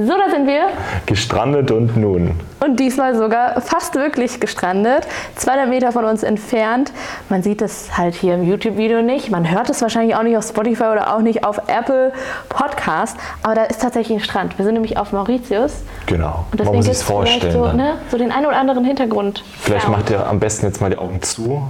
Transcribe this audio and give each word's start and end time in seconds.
So, 0.00 0.12
da 0.16 0.30
sind 0.30 0.46
wir. 0.46 0.68
Gestrandet 1.06 1.72
und 1.72 1.96
nun. 1.96 2.38
Und 2.60 2.78
diesmal 2.78 3.16
sogar 3.16 3.60
fast 3.60 3.96
wirklich 3.96 4.38
gestrandet. 4.38 5.08
200 5.34 5.68
Meter 5.68 5.90
von 5.90 6.04
uns 6.04 6.22
entfernt. 6.22 6.92
Man 7.28 7.42
sieht 7.42 7.62
es 7.62 7.98
halt 7.98 8.14
hier 8.14 8.34
im 8.34 8.44
YouTube-Video 8.48 9.02
nicht. 9.02 9.30
Man 9.32 9.50
hört 9.50 9.68
es 9.70 9.82
wahrscheinlich 9.82 10.14
auch 10.14 10.22
nicht 10.22 10.36
auf 10.36 10.44
Spotify 10.46 10.84
oder 10.84 11.16
auch 11.16 11.20
nicht 11.20 11.42
auf 11.44 11.58
Apple 11.66 12.12
Podcast. 12.48 13.16
Aber 13.42 13.56
da 13.56 13.64
ist 13.64 13.82
tatsächlich 13.82 14.18
ein 14.18 14.22
Strand. 14.22 14.56
Wir 14.56 14.64
sind 14.64 14.74
nämlich 14.74 14.96
auf 14.98 15.10
Mauritius. 15.10 15.82
Genau. 16.06 16.44
Und 16.52 16.58
Man 16.58 16.58
deswegen 16.58 16.76
muss 16.76 16.84
gibt 16.84 16.96
sich 16.96 17.02
es 17.02 17.02
vorstellen. 17.02 17.52
so, 17.52 17.72
ne, 17.72 17.94
so 18.08 18.18
den 18.18 18.30
einen 18.30 18.46
oder 18.46 18.56
anderen 18.56 18.84
Hintergrund. 18.84 19.42
Vielleicht 19.58 19.86
Ja. 19.86 19.90
macht 19.90 20.10
ihr 20.10 20.24
am 20.28 20.38
besten 20.38 20.66
jetzt 20.66 20.80
mal 20.80 20.90
die 20.90 20.98
Augen 20.98 21.22
zu. 21.22 21.68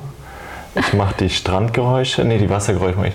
Ich 0.75 0.93
mache 0.93 1.15
die 1.19 1.31
Strandgeräusche, 1.31 2.25
nee, 2.27 2.37
die 2.37 2.51
Wassergeräusche 2.51 2.97
mache 2.99 3.09
ich. 3.09 3.15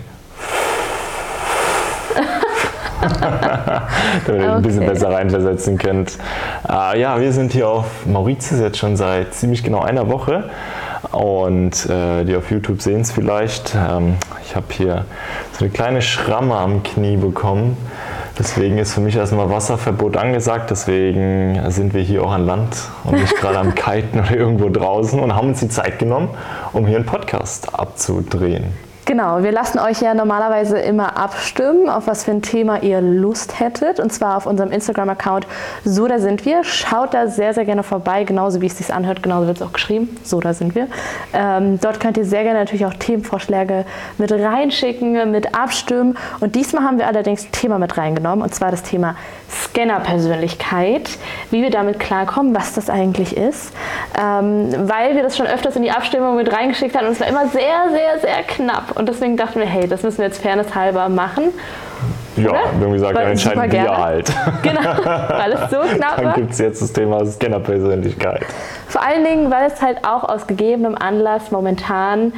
Damit 4.28 4.42
ihr 4.42 4.48
euch 4.48 4.56
ein 4.56 4.62
bisschen 4.62 4.84
Okay. 4.84 4.92
besser 4.92 5.12
reinversetzen 5.12 5.78
könnt. 5.78 6.18
Äh, 6.70 7.00
ja, 7.00 7.20
wir 7.20 7.32
sind 7.32 7.52
hier 7.54 7.68
auf 7.68 8.06
Mauritius 8.06 8.60
jetzt 8.60 8.78
schon 8.78 8.96
seit 8.96 9.34
ziemlich 9.34 9.64
genau 9.64 9.82
einer 9.82 10.10
Woche. 10.10 10.50
Und 11.12 11.86
äh, 11.90 12.24
die 12.24 12.36
auf 12.36 12.50
YouTube 12.50 12.82
sehen 12.82 13.02
es 13.02 13.12
vielleicht. 13.12 13.76
Ähm, 13.76 14.16
ich 14.46 14.56
habe 14.56 14.66
hier 14.70 15.06
so 15.52 15.66
eine 15.66 15.70
kleine 15.74 16.02
Schramme 16.02 16.56
am 16.56 16.82
Knie 16.84 17.18
bekommen. 17.18 17.78
Deswegen 18.40 18.80
ist 18.80 18.94
für 18.94 19.02
mich 19.02 19.16
erstmal 19.16 19.50
Wasserverbot 19.50 20.18
angesagt. 20.18 20.72
Deswegen 20.72 21.60
sind 21.70 21.94
wir 21.94 22.02
hier 22.02 22.24
auch 22.24 22.32
an 22.32 22.46
Land 22.46 22.78
und 23.04 23.20
nicht 23.20 23.36
gerade 23.36 23.60
am 23.60 23.76
Kiten 23.76 24.20
oder 24.20 24.36
irgendwo 24.36 24.70
draußen 24.70 25.20
und 25.20 25.36
haben 25.36 25.50
uns 25.50 25.60
die 25.60 25.70
Zeit 25.70 26.00
genommen, 26.00 26.30
um 26.72 26.88
hier 26.88 26.98
einen 26.98 27.06
Podcast 27.06 27.78
abzudrehen. 27.78 28.74
Genau, 29.06 29.44
wir 29.44 29.52
lassen 29.52 29.80
euch 29.80 30.02
ja 30.02 30.14
normalerweise 30.14 30.80
immer 30.80 31.18
abstimmen, 31.18 31.90
auf 31.90 32.08
was 32.08 32.24
für 32.24 32.32
ein 32.32 32.42
Thema 32.42 32.84
ihr 32.84 33.02
Lust 33.02 33.60
hättet. 33.60 34.00
Und 34.00 34.14
zwar 34.14 34.38
auf 34.38 34.46
unserem 34.46 34.72
Instagram-Account 34.72 35.46
So 35.84 36.08
da 36.08 36.20
sind 36.20 36.46
wir. 36.46 36.64
Schaut 36.64 37.14
da 37.14 37.28
sehr, 37.28 37.54
sehr 37.54 37.66
gerne 37.66 37.84
vorbei, 37.84 38.24
genauso 38.24 38.62
wie 38.62 38.68
es 38.68 38.78
sich 38.78 38.94
anhört, 38.94 39.22
genauso 39.22 39.48
wird 39.48 39.58
es 39.58 39.64
auch 39.64 39.74
geschrieben. 39.74 40.16
So 40.24 40.40
da 40.40 40.54
sind 40.54 40.74
wir. 40.74 40.88
Ähm, 41.34 41.80
dort 41.82 42.00
könnt 42.00 42.16
ihr 42.16 42.24
sehr 42.24 42.44
gerne 42.44 42.60
natürlich 42.60 42.86
auch 42.86 42.94
Themenvorschläge 42.94 43.84
mit 44.18 44.32
reinschicken, 44.32 45.32
mit 45.32 45.54
abstimmen. 45.54 46.18
Und 46.40 46.56
diesmal 46.56 46.84
haben 46.84 46.98
wir 46.98 47.08
allerdings 47.08 47.44
ein 47.44 47.52
Thema 47.52 47.80
mit 47.80 47.98
reingenommen, 47.98 48.42
und 48.42 48.56
zwar 48.56 48.72
das 48.72 48.84
Thema 48.84 49.18
Scanner-Persönlichkeit, 49.50 51.10
wie 51.52 51.62
wir 51.62 51.70
damit 51.70 52.00
klarkommen, 52.00 52.56
was 52.56 52.74
das 52.74 52.90
eigentlich 52.90 53.36
ist. 53.36 53.74
Ähm, 54.20 54.70
weil 54.88 55.16
wir 55.16 55.24
das 55.24 55.36
schon 55.36 55.46
öfters 55.46 55.76
in 55.76 55.84
die 55.84 55.92
Abstimmung 55.92 56.38
mit 56.38 56.52
reingeschickt 56.52 56.96
haben 56.96 57.08
und 57.08 57.14
es 57.14 57.20
war 57.20 57.28
immer 57.28 57.48
sehr, 57.50 57.90
sehr, 57.92 58.20
sehr 58.20 58.44
knapp. 58.44 58.93
Und 58.96 59.10
deswegen 59.10 59.38
dachten 59.38 59.60
wir, 59.60 59.66
hey, 59.66 59.88
das 59.88 60.04
müssen 60.04 60.20
wir 60.20 60.26
jetzt 60.26 60.42
fairnesshalber 60.42 61.10
machen. 61.10 61.46
Ja, 62.36 62.50
Oder? 62.50 62.60
wir 62.78 62.86
haben 62.88 62.94
gesagt, 62.94 63.16
dann 63.18 63.28
entscheiden 63.28 63.72
wir 63.72 63.98
halt. 63.98 64.32
Genau, 64.64 64.82
weil 64.82 65.52
es 65.54 65.70
so 65.70 65.78
knapp 65.96 66.16
Dann 66.16 66.26
war. 66.26 66.34
gibt 66.34 66.52
es 66.52 66.60
jetzt 66.60 66.82
das 66.82 66.92
Thema 66.94 67.26
Scanner-Persönlichkeit. 67.26 68.46
Vor 68.88 69.06
allen 69.06 69.24
Dingen, 69.24 69.52
weil 69.52 69.68
es 69.68 69.82
halt 69.82 70.00
auch 70.04 70.24
aus 70.24 70.48
gegebenem 70.48 70.96
Anlass 70.96 71.52
momentan 71.52 72.34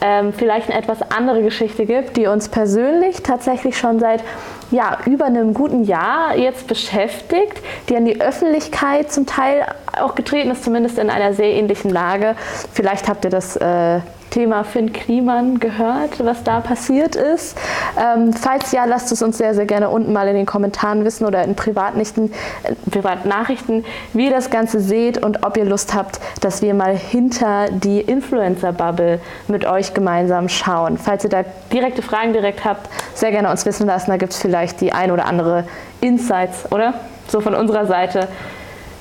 ähm, 0.00 0.32
vielleicht 0.32 0.70
eine 0.70 0.78
etwas 0.78 0.98
andere 1.10 1.42
Geschichte 1.42 1.86
gibt, 1.86 2.16
die 2.16 2.26
uns 2.26 2.48
persönlich 2.48 3.22
tatsächlich 3.22 3.78
schon 3.78 3.98
seit 4.00 4.22
ja, 4.70 4.98
über 5.06 5.26
einem 5.26 5.54
guten 5.54 5.84
Jahr 5.84 6.36
jetzt 6.36 6.66
beschäftigt, 6.66 7.60
die 7.88 7.96
an 7.96 8.04
die 8.04 8.20
Öffentlichkeit 8.20 9.12
zum 9.12 9.26
Teil 9.26 9.66
auch 9.98 10.14
getreten 10.14 10.50
ist, 10.50 10.64
zumindest 10.64 10.98
in 10.98 11.10
einer 11.10 11.32
sehr 11.34 11.52
ähnlichen 11.52 11.90
Lage. 11.90 12.34
Vielleicht 12.72 13.08
habt 13.08 13.24
ihr 13.24 13.30
das 13.30 13.56
äh, 13.56 14.00
Thema 14.36 14.64
Finn 14.64 14.92
Kliman 14.92 15.60
gehört, 15.60 16.22
was 16.22 16.42
da 16.44 16.60
passiert 16.60 17.16
ist. 17.16 17.56
Ähm, 17.98 18.34
falls 18.34 18.70
ja, 18.70 18.84
lasst 18.84 19.10
es 19.10 19.22
uns 19.22 19.38
sehr, 19.38 19.54
sehr 19.54 19.64
gerne 19.64 19.88
unten 19.88 20.12
mal 20.12 20.28
in 20.28 20.34
den 20.34 20.44
Kommentaren 20.44 21.06
wissen 21.06 21.24
oder 21.24 21.42
in 21.42 21.54
Privatnachrichten, 21.54 22.30
äh, 22.62 22.74
Privatnachrichten, 22.90 23.86
wie 24.12 24.26
ihr 24.26 24.30
das 24.30 24.50
Ganze 24.50 24.80
seht 24.80 25.24
und 25.24 25.42
ob 25.46 25.56
ihr 25.56 25.64
Lust 25.64 25.94
habt, 25.94 26.20
dass 26.42 26.60
wir 26.60 26.74
mal 26.74 26.94
hinter 26.94 27.70
die 27.70 28.02
Influencer-Bubble 28.02 29.20
mit 29.48 29.64
euch 29.64 29.94
gemeinsam 29.94 30.50
schauen. 30.50 30.98
Falls 30.98 31.24
ihr 31.24 31.30
da 31.30 31.42
direkte 31.72 32.02
Fragen 32.02 32.34
direkt 32.34 32.62
habt, 32.66 32.90
sehr 33.14 33.30
gerne 33.30 33.50
uns 33.50 33.64
wissen 33.64 33.86
lassen. 33.86 34.10
Da 34.10 34.18
gibt 34.18 34.34
es 34.34 34.38
vielleicht 34.38 34.55
die 34.80 34.92
ein 34.92 35.10
oder 35.10 35.26
andere 35.26 35.64
Insights, 36.00 36.70
oder? 36.70 36.94
So 37.28 37.40
von 37.40 37.54
unserer 37.54 37.86
Seite. 37.86 38.28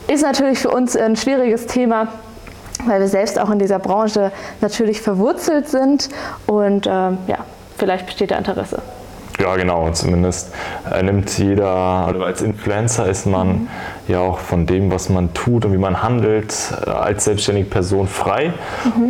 Ist 0.08 0.24
natürlich 0.24 0.60
für 0.60 0.70
uns 0.70 0.96
ein 0.96 1.16
schwieriges 1.16 1.66
Thema, 1.66 2.08
weil 2.86 3.00
wir 3.00 3.08
selbst 3.08 3.40
auch 3.40 3.50
in 3.50 3.60
dieser 3.60 3.80
Branche 3.80 4.32
natürlich 4.62 5.02
verwurzelt 5.02 5.68
sind 5.68 6.10
und 6.46 6.88
ähm, 6.88 7.18
ja, 7.28 7.38
vielleicht 7.78 8.06
besteht 8.06 8.32
da 8.32 8.38
Interesse. 8.38 8.82
Ja, 9.40 9.56
genau. 9.58 9.90
Zumindest 9.92 10.54
äh, 10.90 11.04
nimmt 11.04 11.38
jeder, 11.38 12.08
oder 12.10 12.26
als 12.26 12.42
Influencer 12.42 13.08
ist 13.08 13.26
man 13.26 13.68
ja 14.08 14.20
auch 14.20 14.40
von 14.40 14.66
dem, 14.66 14.92
was 14.92 15.10
man 15.10 15.34
tut 15.34 15.66
und 15.66 15.74
wie 15.74 15.78
man 15.78 16.02
handelt, 16.02 16.56
äh, 16.86 16.90
als 16.90 17.26
selbstständige 17.26 17.70
Person 17.70 18.08
frei. 18.08 18.54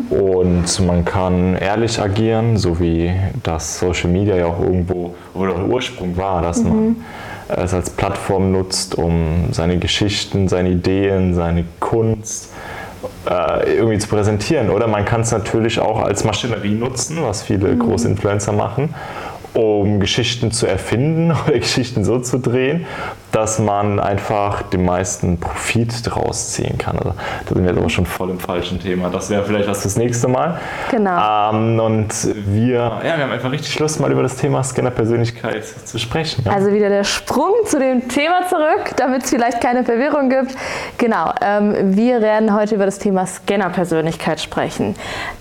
Und 0.10 0.86
man 0.86 1.06
kann 1.06 1.56
ehrlich 1.56 2.02
agieren, 2.02 2.58
so 2.58 2.80
wie 2.80 3.14
das 3.44 3.80
Social 3.80 4.10
Media 4.10 4.36
ja 4.36 4.48
auch 4.48 4.60
irgendwo 4.60 5.14
oder 5.34 5.54
der 5.54 5.66
Ursprung 5.66 6.18
war, 6.18 6.42
dass 6.42 6.64
man 6.64 6.98
es 7.48 7.74
als 7.74 7.92
Plattform 7.92 8.52
nutzt, 8.52 8.96
um 8.96 9.50
seine 9.52 9.78
Geschichten, 9.78 10.48
seine 10.48 10.70
Ideen, 10.70 11.36
seine 11.36 11.66
Kunst 11.80 12.52
äh, 13.30 13.76
irgendwie 13.76 14.00
zu 14.00 14.08
präsentieren. 14.08 14.70
Oder 14.70 14.88
man 14.88 15.06
kann 15.06 15.22
es 15.22 15.32
natürlich 15.32 15.80
auch 15.80 16.02
als 16.02 16.24
Maschinerie 16.24 16.74
nutzen, 16.74 17.18
was 17.22 17.44
viele 17.44 17.76
große 17.76 18.08
Influencer 18.08 18.54
machen, 18.54 18.94
um 19.56 20.00
Geschichten 20.00 20.52
zu 20.52 20.68
erfinden 20.68 21.32
oder 21.48 21.60
Geschichten 21.60 22.04
so 22.04 22.20
zu 22.20 22.40
drehen, 22.40 22.86
dass 23.36 23.60
man 23.60 24.00
einfach 24.00 24.62
den 24.62 24.86
meisten 24.86 25.38
Profit 25.38 25.94
draus 26.06 26.54
ziehen 26.54 26.78
kann. 26.78 26.98
Also, 26.98 27.14
da 27.46 27.54
sind 27.54 27.64
wir 27.64 27.72
jetzt 27.72 27.78
aber 27.78 27.90
schon 27.90 28.06
voll 28.06 28.30
im 28.30 28.40
falschen 28.40 28.80
Thema. 28.80 29.10
Das 29.10 29.30
wäre 29.30 29.44
vielleicht 29.44 29.68
was 29.68 29.82
fürs 29.82 29.98
nächste 29.98 30.30
Mal. 30.30 30.58
Genau. 30.90 31.52
Ähm, 31.52 31.78
und 31.82 32.14
wir, 32.46 32.76
ja, 32.76 33.02
wir 33.04 33.24
haben 33.24 33.32
einfach 33.32 33.52
richtig 33.52 33.78
Lust, 33.78 34.00
mal 34.00 34.10
über 34.10 34.24
das 34.24 34.38
Thema 34.38 34.64
Scanner-Persönlichkeit 34.64 35.66
zu 35.66 36.00
sprechen. 36.00 36.46
Ja. 36.46 36.54
Also 36.54 36.72
wieder 36.72 36.88
der 36.88 37.04
Sprung 37.04 37.52
zu 37.66 37.78
dem 37.78 38.08
Thema 38.08 38.48
zurück, 38.48 38.96
damit 38.96 39.26
es 39.26 39.32
vielleicht 39.32 39.60
keine 39.60 39.84
Verwirrung 39.84 40.30
gibt. 40.30 40.56
Genau, 40.98 41.34
ähm, 41.42 41.94
wir 41.94 42.22
werden 42.22 42.56
heute 42.56 42.76
über 42.76 42.86
das 42.86 43.00
Thema 43.00 43.26
Scanner-Persönlichkeit 43.26 44.40
sprechen. 44.40 44.96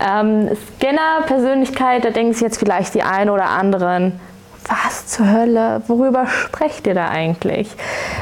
Ähm, 0.05 0.49
Scanner-Persönlichkeit, 0.79 2.03
da 2.03 2.09
denken 2.09 2.33
sich 2.33 2.41
jetzt 2.41 2.57
vielleicht 2.57 2.93
die 2.93 3.03
einen 3.03 3.29
oder 3.29 3.45
anderen, 3.45 4.19
was 4.67 5.07
zur 5.07 5.31
Hölle, 5.31 5.81
worüber 5.87 6.27
sprecht 6.27 6.87
ihr 6.87 6.93
da 6.93 7.09
eigentlich? 7.09 7.69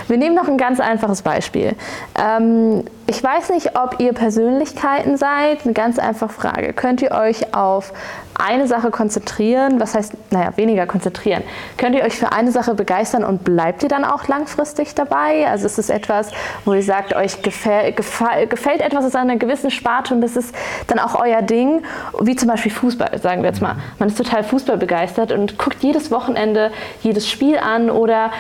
Wir 0.08 0.18
nehmen 0.18 0.36
noch 0.36 0.48
ein 0.48 0.58
ganz 0.58 0.80
einfaches 0.80 1.22
Beispiel. 1.22 1.76
Ähm, 2.20 2.84
ich 3.08 3.22
weiß 3.24 3.50
nicht, 3.50 3.78
ob 3.78 4.00
ihr 4.00 4.14
Persönlichkeiten 4.14 5.18
seid. 5.18 5.66
Eine 5.66 5.74
ganz 5.74 6.00
einfache 6.00 6.31
Frage. 6.31 6.74
Könnt 6.74 7.02
ihr 7.02 7.12
euch 7.12 7.53
auf 7.53 7.91
eine 8.40 8.68
Sache 8.68 8.91
konzentrieren? 8.91 9.80
Was 9.80 9.94
heißt, 9.94 10.14
naja, 10.31 10.53
weniger 10.56 10.88
konzentrieren? 10.88 11.44
Könnt 11.78 11.96
ihr 11.96 12.03
euch 12.03 12.18
für 12.18 12.31
eine 12.31 12.52
Sache 12.52 12.74
begeistern 12.74 13.24
und 13.24 13.44
bleibt 13.44 13.84
ihr 13.84 13.90
dann 13.90 14.06
auch 14.06 14.28
langfristig 14.28 14.96
dabei? 14.96 15.47
Also 15.47 15.66
ist 15.66 15.78
es 15.78 15.90
etwas, 15.90 16.31
wo 16.66 16.74
ihr 16.74 16.81
sagt, 16.81 17.16
euch 17.16 17.42
gefällt, 17.42 17.96
gefällt, 17.96 18.50
gefällt 18.50 18.81
etwas 18.81 19.06
aus 19.06 19.16
einer 19.16 19.36
gewissen 19.36 19.69
Sparte 19.69 20.13
und 20.13 20.22
das 20.22 20.36
ist 20.36 20.56
dann 20.88 21.00
auch 21.00 21.19
euer 21.19 21.42
Ding? 21.42 21.84
Wie 22.22 22.36
zum 22.36 22.47
Beispiel 22.50 22.72
Fußball, 22.72 23.19
sagen 23.19 23.44
wir 23.44 23.50
jetzt 23.50 23.62
mal. 23.62 23.75
Man 24.00 24.09
ist 24.09 24.18
total 24.18 24.44
Fußball 24.44 24.78
begeistert 24.78 25.31
und 25.31 25.58
guckt 25.58 25.78
jedes 25.84 26.09
Wochenende 26.09 26.72
jedes 27.02 27.30
Spiel 27.30 27.58
an 27.58 27.90
oder 27.90 28.31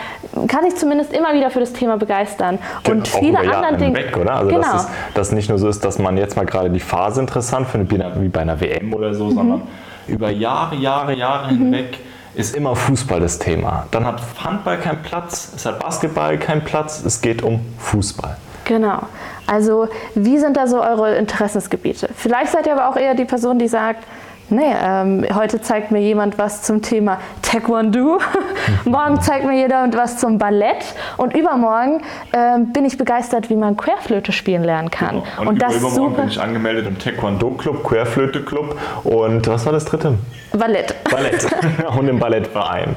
kann 0.47 0.63
sich 0.63 0.75
zumindest 0.75 1.13
immer 1.13 1.33
wieder 1.33 1.51
für 1.51 1.59
das 1.59 1.73
Thema 1.73 1.97
begeistern. 1.97 2.59
Und 2.89 3.13
Auch 3.13 3.19
viele 3.19 3.39
andere 3.39 3.77
Dinge. 3.77 4.17
oder? 4.17 4.35
Also 4.35 4.52
genau. 4.55 4.71
dass, 4.73 4.83
es, 4.83 4.89
dass 5.13 5.31
nicht 5.31 5.49
nur 5.49 5.57
so 5.59 5.67
ist, 5.67 5.83
dass 5.85 5.99
man 5.99 6.17
jetzt 6.17 6.35
mal 6.35 6.45
gerade 6.45 6.69
die 6.69 6.79
Phase 6.79 7.21
interessant 7.21 7.67
findet, 7.67 7.91
wie 8.21 8.27
bei- 8.29 8.41
einer 8.41 8.59
WM 8.59 8.93
oder 8.93 9.13
so, 9.13 9.29
sondern 9.31 9.59
Mhm. 9.59 10.13
über 10.13 10.29
Jahre, 10.29 10.75
Jahre, 10.75 11.13
Jahre 11.15 11.49
hinweg 11.49 11.97
ist 12.35 12.55
immer 12.55 12.75
Fußball 12.75 13.19
das 13.19 13.37
Thema. 13.39 13.85
Dann 13.91 14.05
hat 14.05 14.21
Handball 14.43 14.77
keinen 14.79 15.01
Platz, 15.03 15.51
es 15.55 15.65
hat 15.65 15.79
Basketball 15.79 16.37
keinen 16.37 16.63
Platz, 16.63 17.03
es 17.05 17.21
geht 17.21 17.41
um 17.43 17.59
Fußball. 17.77 18.37
Genau. 18.65 18.99
Also, 19.45 19.87
wie 20.15 20.37
sind 20.39 20.55
da 20.57 20.67
so 20.67 20.81
eure 20.81 21.15
Interessensgebiete? 21.17 22.09
Vielleicht 22.15 22.51
seid 22.53 22.65
ihr 22.65 22.73
aber 22.73 22.89
auch 22.89 22.95
eher 22.95 23.13
die 23.13 23.25
Person, 23.25 23.59
die 23.59 23.67
sagt, 23.67 24.03
nee, 24.49 24.73
ähm, 24.83 25.25
heute 25.33 25.61
zeigt 25.61 25.91
mir 25.91 25.99
jemand 25.99 26.37
was 26.37 26.61
zum 26.61 26.81
Thema 26.81 27.19
Taekwondo, 27.41 28.19
morgen 28.85 29.21
zeigt 29.21 29.45
mir 29.45 29.57
jemand 29.57 29.95
was 29.95 30.17
zum 30.17 30.37
Ballett 30.37 30.83
und 31.17 31.35
übermorgen 31.35 32.01
ähm, 32.33 32.73
bin 32.73 32.85
ich 32.85 32.97
begeistert, 32.97 33.49
wie 33.49 33.55
man 33.55 33.77
Querflöte 33.77 34.31
spielen 34.31 34.63
lernen 34.63 34.89
kann. 34.89 35.23
Und, 35.45 35.61
das 35.61 35.75
übermorgen 35.75 35.95
super. 35.95 36.21
bin 36.21 36.29
ich 36.29 36.41
angemeldet 36.41 36.87
im 36.87 36.97
Taekwondo-Club, 36.97 37.83
Querflöte-Club 37.83 38.77
und 39.03 39.47
was 39.47 39.65
war 39.65 39.73
das 39.73 39.85
dritte? 39.85 40.17
Ballett. 40.57 40.95
Ballett. 41.09 41.47
und 41.97 42.07
im 42.07 42.19
Ballettverein. 42.19 42.95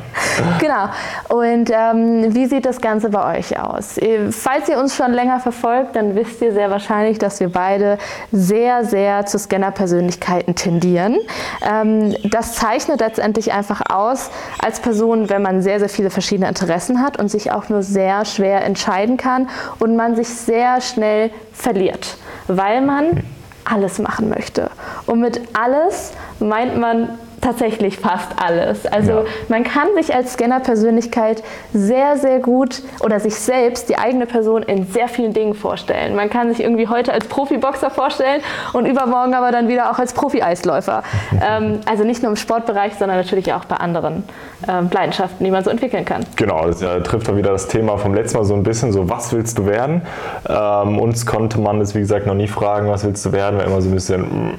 Genau. 0.58 0.88
Und 1.28 1.70
ähm, 1.70 2.34
wie 2.34 2.46
sieht 2.46 2.66
das 2.66 2.80
Ganze 2.80 3.08
bei 3.08 3.38
euch 3.38 3.58
aus? 3.58 3.96
Äh, 3.96 4.30
Falls 4.30 4.68
ihr 4.68 4.78
uns 4.78 4.94
schon 4.94 5.12
länger 5.12 5.40
verfolgt, 5.40 5.96
dann 5.96 6.14
wisst 6.14 6.42
ihr 6.42 6.52
sehr 6.52 6.70
wahrscheinlich, 6.70 7.18
dass 7.18 7.40
wir 7.40 7.48
beide 7.48 7.98
sehr, 8.30 8.84
sehr 8.84 9.24
zu 9.24 9.38
Scanner-Persönlichkeiten 9.38 10.54
tendieren. 10.54 11.16
Ähm, 11.62 12.14
das 12.24 12.54
zeichnet 12.54 13.00
letztendlich 13.00 13.52
einfach 13.52 13.82
aus, 13.90 14.30
als 14.58 14.80
Person, 14.80 15.28
wenn 15.28 15.42
man 15.42 15.62
sehr, 15.62 15.78
sehr 15.78 15.88
viele 15.88 16.10
verschiedene 16.10 16.48
Interessen 16.48 17.02
hat 17.02 17.18
und 17.18 17.28
sich 17.28 17.52
auch 17.52 17.68
nur 17.68 17.82
sehr 17.82 18.24
schwer 18.24 18.64
entscheiden 18.64 19.16
kann 19.16 19.48
und 19.78 19.96
man 19.96 20.16
sich 20.16 20.28
sehr 20.28 20.80
schnell 20.80 21.30
verliert, 21.52 22.16
weil 22.48 22.80
man 22.80 23.22
alles 23.64 23.98
machen 23.98 24.28
möchte. 24.28 24.70
Und 25.06 25.20
mit 25.20 25.40
alles 25.54 26.12
meint 26.38 26.76
man 26.78 27.18
tatsächlich 27.46 27.98
fast 27.98 28.32
alles. 28.44 28.86
Also 28.86 29.12
ja. 29.12 29.24
man 29.48 29.62
kann 29.62 29.88
sich 29.94 30.12
als 30.12 30.32
Scanner-Persönlichkeit 30.32 31.44
sehr, 31.72 32.16
sehr 32.16 32.40
gut 32.40 32.82
oder 33.00 33.20
sich 33.20 33.36
selbst, 33.36 33.88
die 33.88 33.96
eigene 33.96 34.26
Person, 34.26 34.64
in 34.64 34.86
sehr 34.86 35.06
vielen 35.08 35.32
Dingen 35.32 35.54
vorstellen. 35.54 36.16
Man 36.16 36.28
kann 36.28 36.52
sich 36.52 36.60
irgendwie 36.60 36.88
heute 36.88 37.12
als 37.12 37.28
Profiboxer 37.28 37.90
vorstellen 37.90 38.42
und 38.72 38.86
übermorgen 38.86 39.34
aber 39.34 39.52
dann 39.52 39.68
wieder 39.68 39.90
auch 39.90 39.98
als 39.98 40.12
Profi-Eisläufer. 40.12 41.04
ähm, 41.48 41.80
also 41.86 42.02
nicht 42.02 42.22
nur 42.22 42.30
im 42.30 42.36
Sportbereich, 42.36 42.94
sondern 42.94 43.16
natürlich 43.16 43.52
auch 43.52 43.64
bei 43.64 43.76
anderen 43.76 44.24
ähm, 44.68 44.90
Leidenschaften, 44.92 45.44
die 45.44 45.50
man 45.52 45.62
so 45.62 45.70
entwickeln 45.70 46.04
kann. 46.04 46.24
Genau, 46.34 46.66
das 46.66 46.80
ja, 46.80 46.98
trifft 47.00 47.28
dann 47.28 47.36
wieder 47.36 47.52
das 47.52 47.68
Thema 47.68 47.96
vom 47.96 48.14
letzten 48.14 48.38
Mal 48.38 48.44
so 48.44 48.54
ein 48.54 48.64
bisschen 48.64 48.92
so, 48.92 49.08
was 49.08 49.32
willst 49.32 49.58
du 49.58 49.66
werden? 49.66 50.02
Ähm, 50.48 50.98
uns 50.98 51.26
konnte 51.26 51.60
man 51.60 51.78
das, 51.78 51.94
wie 51.94 52.00
gesagt, 52.00 52.26
noch 52.26 52.34
nie 52.34 52.48
fragen, 52.48 52.88
was 52.88 53.04
willst 53.04 53.24
du 53.24 53.32
werden? 53.32 53.58
War 53.58 53.66
immer 53.66 53.80
so 53.80 53.88
ein 53.88 53.94
bisschen, 53.94 54.22
mh, 54.22 54.28
hm, 54.28 54.58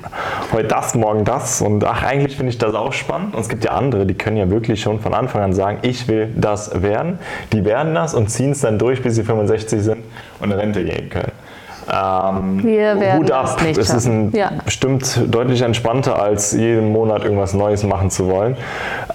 heute 0.53 0.67
das, 0.67 0.95
morgen 0.95 1.25
das 1.25 1.61
und 1.61 1.83
ach, 1.83 2.03
eigentlich 2.03 2.37
finde 2.37 2.51
ich 2.51 2.57
das 2.57 2.76
auch 2.79 2.93
spannend. 2.93 3.35
Und 3.35 3.41
es 3.41 3.49
gibt 3.49 3.63
ja 3.63 3.71
andere, 3.71 4.05
die 4.05 4.13
können 4.13 4.37
ja 4.37 4.49
wirklich 4.49 4.81
schon 4.81 4.99
von 4.99 5.13
Anfang 5.13 5.41
an 5.41 5.53
sagen, 5.53 5.79
ich 5.81 6.07
will 6.07 6.33
das 6.35 6.81
werden. 6.81 7.19
Die 7.53 7.65
werden 7.65 7.95
das 7.95 8.13
und 8.13 8.29
ziehen 8.29 8.51
es 8.51 8.61
dann 8.61 8.79
durch, 8.79 9.01
bis 9.01 9.15
sie 9.15 9.23
65 9.23 9.81
sind 9.81 10.03
und 10.39 10.51
in 10.51 10.57
Rente 10.57 10.83
gehen 10.83 11.09
können. 11.09 11.31
Ähm, 11.89 12.63
Wir 12.63 12.99
werden 12.99 13.23
Hut 13.23 13.31
ab. 13.31 13.61
Nicht 13.63 13.77
es 13.77 13.93
ist 13.93 14.05
ein, 14.05 14.31
ja. 14.33 14.51
bestimmt 14.65 15.21
deutlich 15.33 15.61
entspannter, 15.61 16.21
als 16.21 16.51
jeden 16.51 16.91
Monat 16.91 17.23
irgendwas 17.23 17.53
Neues 17.53 17.83
machen 17.83 18.11
zu 18.11 18.27
wollen. 18.27 18.57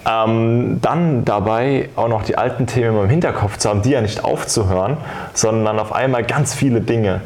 Ähm, 0.08 0.78
dann 0.80 1.24
dabei 1.24 1.90
auch 1.96 2.08
noch 2.08 2.22
die 2.24 2.38
alten 2.38 2.66
Themen 2.66 3.02
im 3.02 3.10
Hinterkopf 3.10 3.58
zu 3.58 3.68
haben, 3.68 3.82
die 3.82 3.90
ja 3.90 4.00
nicht 4.00 4.24
aufzuhören, 4.24 4.96
sondern 5.34 5.78
auf 5.78 5.92
einmal 5.92 6.24
ganz 6.24 6.54
viele 6.54 6.80
Dinge 6.80 7.20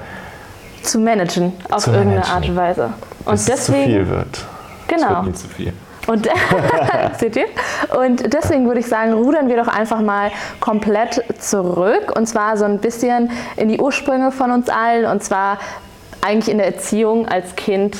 zu 0.83 0.99
managen 1.01 1.53
auf 1.71 1.83
zu 1.83 1.91
irgendeine 1.91 2.21
managen. 2.21 2.35
Art 2.35 2.49
und 2.49 2.57
Weise. 2.57 2.91
Und 3.25 3.33
Bis 3.33 3.45
deswegen, 3.47 3.79
es 3.79 3.85
zu 3.85 3.91
viel 3.91 4.09
wird. 4.09 4.45
Genau. 4.89 5.07
Es 5.07 5.11
wird 5.11 5.27
nie 5.27 5.33
zu 5.33 5.49
viel. 5.49 5.73
Und, 6.07 6.29
seht 7.19 7.37
ihr? 7.37 7.47
Und 7.99 8.33
deswegen 8.33 8.67
würde 8.67 8.81
ich 8.81 8.87
sagen, 8.87 9.13
rudern 9.13 9.49
wir 9.49 9.57
doch 9.57 9.69
einfach 9.69 10.01
mal 10.01 10.31
komplett 10.61 11.23
zurück 11.39 12.13
und 12.17 12.27
zwar 12.27 12.57
so 12.57 12.65
ein 12.65 12.79
bisschen 12.79 13.31
in 13.57 13.69
die 13.69 13.81
Ursprünge 13.81 14.33
von 14.33 14.51
uns 14.51 14.69
allen 14.69 15.07
und 15.07 15.23
zwar 15.23 15.59
eigentlich 16.23 16.51
in 16.51 16.59
der 16.59 16.67
Erziehung 16.67 17.27
als 17.29 17.57
Kind. 17.57 17.97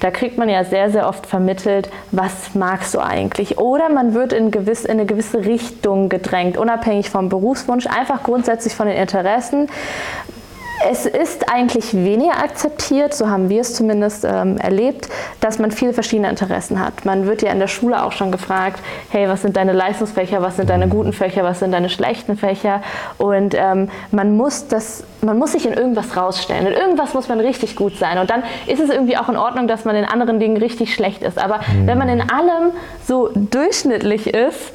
Da 0.00 0.10
kriegt 0.10 0.36
man 0.36 0.48
ja 0.50 0.62
sehr, 0.64 0.90
sehr 0.90 1.08
oft 1.08 1.26
vermittelt, 1.26 1.88
was 2.10 2.54
magst 2.54 2.94
du 2.94 3.00
eigentlich? 3.00 3.56
Oder 3.58 3.88
man 3.88 4.12
wird 4.12 4.34
in, 4.34 4.50
gewiss, 4.50 4.84
in 4.84 4.92
eine 4.92 5.06
gewisse 5.06 5.46
Richtung 5.46 6.10
gedrängt, 6.10 6.58
unabhängig 6.58 7.08
vom 7.08 7.30
Berufswunsch, 7.30 7.86
einfach 7.86 8.22
grundsätzlich 8.22 8.74
von 8.74 8.88
den 8.88 8.96
Interessen. 8.96 9.68
Es 10.84 11.06
ist 11.06 11.48
eigentlich 11.50 11.94
weniger 11.94 12.38
akzeptiert, 12.38 13.14
so 13.14 13.28
haben 13.28 13.48
wir 13.48 13.62
es 13.62 13.74
zumindest 13.74 14.24
ähm, 14.24 14.58
erlebt, 14.58 15.08
dass 15.40 15.58
man 15.58 15.70
viele 15.70 15.92
verschiedene 15.92 16.28
Interessen 16.28 16.78
hat. 16.78 17.04
Man 17.04 17.26
wird 17.26 17.42
ja 17.42 17.50
in 17.50 17.58
der 17.58 17.66
Schule 17.66 18.02
auch 18.04 18.12
schon 18.12 18.30
gefragt, 18.30 18.80
hey, 19.10 19.28
was 19.28 19.42
sind 19.42 19.56
deine 19.56 19.72
Leistungsfächer, 19.72 20.42
was 20.42 20.56
sind 20.56 20.70
deine 20.70 20.88
guten 20.88 21.12
Fächer, 21.12 21.44
was 21.44 21.60
sind 21.60 21.72
deine 21.72 21.88
schlechten 21.88 22.36
Fächer? 22.36 22.82
Und 23.18 23.54
ähm, 23.54 23.88
man, 24.10 24.36
muss 24.36 24.68
das, 24.68 25.04
man 25.22 25.38
muss 25.38 25.52
sich 25.52 25.66
in 25.66 25.72
irgendwas 25.72 26.16
rausstellen. 26.16 26.66
In 26.66 26.74
irgendwas 26.74 27.14
muss 27.14 27.28
man 27.28 27.40
richtig 27.40 27.74
gut 27.76 27.96
sein. 27.96 28.18
Und 28.18 28.30
dann 28.30 28.42
ist 28.66 28.80
es 28.80 28.90
irgendwie 28.90 29.16
auch 29.16 29.28
in 29.28 29.36
Ordnung, 29.36 29.68
dass 29.68 29.84
man 29.84 29.96
in 29.96 30.04
anderen 30.04 30.38
Dingen 30.40 30.56
richtig 30.56 30.94
schlecht 30.94 31.22
ist. 31.22 31.38
Aber 31.38 31.58
mhm. 31.58 31.86
wenn 31.86 31.98
man 31.98 32.08
in 32.08 32.20
allem 32.20 32.72
so 33.06 33.30
durchschnittlich 33.34 34.34
ist, 34.34 34.72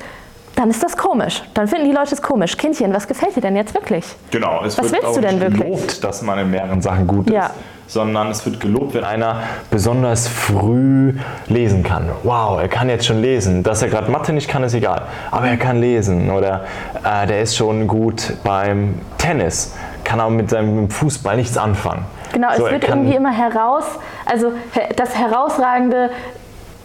dann 0.55 0.69
ist 0.69 0.83
das 0.83 0.97
komisch. 0.97 1.43
Dann 1.53 1.67
finden 1.67 1.85
die 1.85 1.91
Leute 1.91 2.13
es 2.13 2.21
komisch. 2.21 2.57
Kindchen, 2.57 2.93
was 2.93 3.07
gefällt 3.07 3.35
dir 3.35 3.41
denn 3.41 3.55
jetzt 3.55 3.73
wirklich? 3.73 4.05
Genau, 4.31 4.63
es 4.63 4.77
was 4.77 4.91
wird 4.91 5.03
willst 5.03 5.17
du 5.17 5.21
denn 5.21 5.39
wirklich? 5.39 5.63
gelobt, 5.63 6.03
dass 6.03 6.21
man 6.21 6.39
in 6.39 6.51
mehreren 6.51 6.81
Sachen 6.81 7.07
gut 7.07 7.27
ist. 7.27 7.33
Ja. 7.33 7.51
Sondern 7.87 8.29
es 8.29 8.45
wird 8.45 8.59
gelobt, 8.59 8.93
wenn 8.93 9.03
einer 9.03 9.43
besonders 9.69 10.27
früh 10.27 11.13
lesen 11.47 11.83
kann. 11.83 12.09
Wow, 12.23 12.61
er 12.61 12.69
kann 12.69 12.87
jetzt 12.87 13.05
schon 13.05 13.21
lesen. 13.21 13.63
Dass 13.63 13.81
er 13.81 13.89
gerade 13.89 14.09
Mathe 14.09 14.31
nicht 14.31 14.47
kann, 14.47 14.63
ist 14.63 14.73
egal. 14.73 15.03
Aber 15.29 15.47
er 15.47 15.57
kann 15.57 15.81
lesen. 15.81 16.29
Oder 16.29 16.65
äh, 17.03 17.27
der 17.27 17.41
ist 17.41 17.57
schon 17.57 17.87
gut 17.87 18.33
beim 18.43 19.01
Tennis. 19.17 19.75
Kann 20.05 20.21
aber 20.21 20.31
mit 20.31 20.49
seinem 20.49 20.89
Fußball 20.89 21.35
nichts 21.35 21.57
anfangen. 21.57 22.05
Genau, 22.31 22.47
so, 22.55 22.65
es 22.65 22.71
wird 22.71 22.87
irgendwie 22.87 23.15
immer 23.15 23.31
heraus, 23.31 23.83
also 24.25 24.53
das 24.95 25.17
Herausragende 25.17 26.11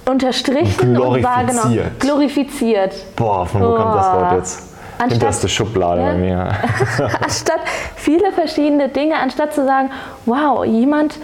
unterstrichen 0.08 0.94
glorifiziert. 0.94 1.54
und 1.54 1.64
war 1.64 1.70
genau 1.70 1.90
glorifiziert. 1.98 2.94
Boah, 3.16 3.46
von 3.46 3.60
wo 3.60 3.66
oh. 3.66 3.76
kommt 3.76 3.94
das 3.94 4.12
Wort 4.12 4.32
jetzt? 4.32 4.62
Anstatt, 4.98 5.10
Hinterste 5.10 5.48
Schublade 5.48 6.00
ja, 6.00 6.06
bei 6.08 6.14
mir. 6.14 6.48
anstatt 7.22 7.60
viele 7.96 8.32
verschiedene 8.32 8.88
Dinge, 8.88 9.16
anstatt 9.16 9.52
zu 9.52 9.64
sagen, 9.64 9.90
wow, 10.24 10.64
jemand 10.64 11.18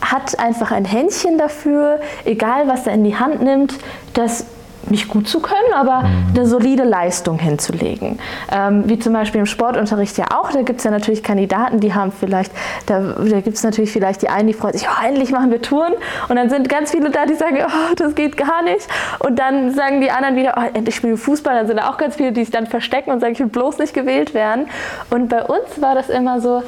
hat 0.00 0.38
einfach 0.38 0.70
ein 0.70 0.84
Händchen 0.84 1.38
dafür, 1.38 2.00
egal 2.24 2.68
was 2.68 2.86
er 2.86 2.94
in 2.94 3.04
die 3.04 3.16
Hand 3.16 3.42
nimmt, 3.42 3.74
das 4.14 4.46
nicht 4.90 5.08
gut 5.08 5.28
zu 5.28 5.40
können, 5.40 5.72
aber 5.74 6.02
mhm. 6.02 6.34
eine 6.34 6.46
solide 6.46 6.84
Leistung 6.84 7.38
hinzulegen. 7.38 8.18
Ähm, 8.52 8.88
wie 8.88 8.98
zum 8.98 9.12
Beispiel 9.12 9.40
im 9.40 9.46
Sportunterricht 9.46 10.16
ja 10.18 10.26
auch, 10.36 10.50
da 10.50 10.62
gibt 10.62 10.78
es 10.78 10.84
ja 10.84 10.90
natürlich 10.90 11.22
Kandidaten, 11.22 11.80
die 11.80 11.94
haben 11.94 12.12
vielleicht, 12.12 12.52
da, 12.86 13.00
da 13.00 13.40
gibt 13.40 13.56
es 13.56 13.62
natürlich 13.62 13.92
vielleicht 13.92 14.22
die 14.22 14.28
einen, 14.28 14.48
die 14.48 14.54
freuen 14.54 14.74
sich, 14.74 14.88
oh, 14.88 15.06
endlich 15.06 15.30
machen 15.30 15.50
wir 15.50 15.60
Touren 15.62 15.94
und 16.28 16.36
dann 16.36 16.50
sind 16.50 16.68
ganz 16.68 16.90
viele 16.90 17.10
da, 17.10 17.26
die 17.26 17.34
sagen, 17.34 17.58
oh, 17.64 17.94
das 17.96 18.14
geht 18.14 18.36
gar 18.36 18.62
nicht 18.62 18.86
und 19.18 19.38
dann 19.38 19.74
sagen 19.74 20.00
die 20.00 20.10
anderen 20.10 20.36
wieder, 20.36 20.54
oh, 20.56 20.62
endlich 20.72 20.96
spielen 20.96 21.14
wir 21.14 21.18
Fußball, 21.18 21.54
dann 21.54 21.66
sind 21.66 21.78
da 21.78 21.90
auch 21.90 21.98
ganz 21.98 22.16
viele, 22.16 22.32
die 22.32 22.42
sich 22.44 22.50
dann 22.50 22.66
verstecken 22.66 23.10
und 23.10 23.20
sagen, 23.20 23.32
ich 23.32 23.40
will 23.40 23.46
bloß 23.46 23.78
nicht 23.78 23.94
gewählt 23.94 24.34
werden 24.34 24.66
und 25.10 25.28
bei 25.28 25.42
uns 25.44 25.80
war 25.80 25.94
das 25.94 26.08
immer 26.08 26.40
so, 26.40 26.62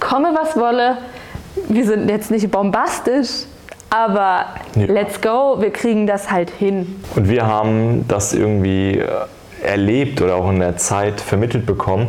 komme 0.00 0.30
was 0.34 0.56
wolle, 0.56 0.96
wir 1.68 1.84
sind 1.84 2.08
jetzt 2.08 2.30
nicht 2.30 2.50
bombastisch, 2.50 3.44
aber 3.90 4.46
ja. 4.76 4.86
let's 4.86 5.20
go, 5.20 5.56
wir 5.58 5.72
kriegen 5.72 6.06
das 6.06 6.30
halt 6.30 6.50
hin. 6.50 7.02
Und 7.16 7.28
wir 7.28 7.46
haben 7.46 8.06
das 8.08 8.32
irgendwie 8.32 8.98
äh, 8.98 9.06
erlebt 9.62 10.22
oder 10.22 10.36
auch 10.36 10.48
in 10.50 10.60
der 10.60 10.76
Zeit 10.76 11.20
vermittelt 11.20 11.66
bekommen, 11.66 12.08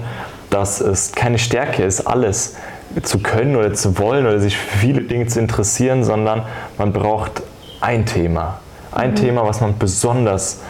dass 0.50 0.80
es 0.80 1.12
keine 1.12 1.40
Stärke 1.40 1.84
ist, 1.84 2.02
alles 2.02 2.56
zu 3.04 3.20
können 3.20 3.56
oder 3.56 3.74
zu 3.74 3.98
wollen 3.98 4.26
oder 4.26 4.40
sich 4.40 4.58
für 4.58 4.78
viele 4.78 5.02
Dinge 5.02 5.26
zu 5.28 5.40
interessieren, 5.40 6.04
sondern 6.04 6.44
man 6.78 6.94
braucht 6.94 7.42
ein 7.80 8.06
Thema. 8.06 8.60
Ein 8.92 9.12
mhm. 9.12 9.16
Thema, 9.16 9.48
was 9.48 9.62
man 9.62 9.78
besonders 9.78 10.62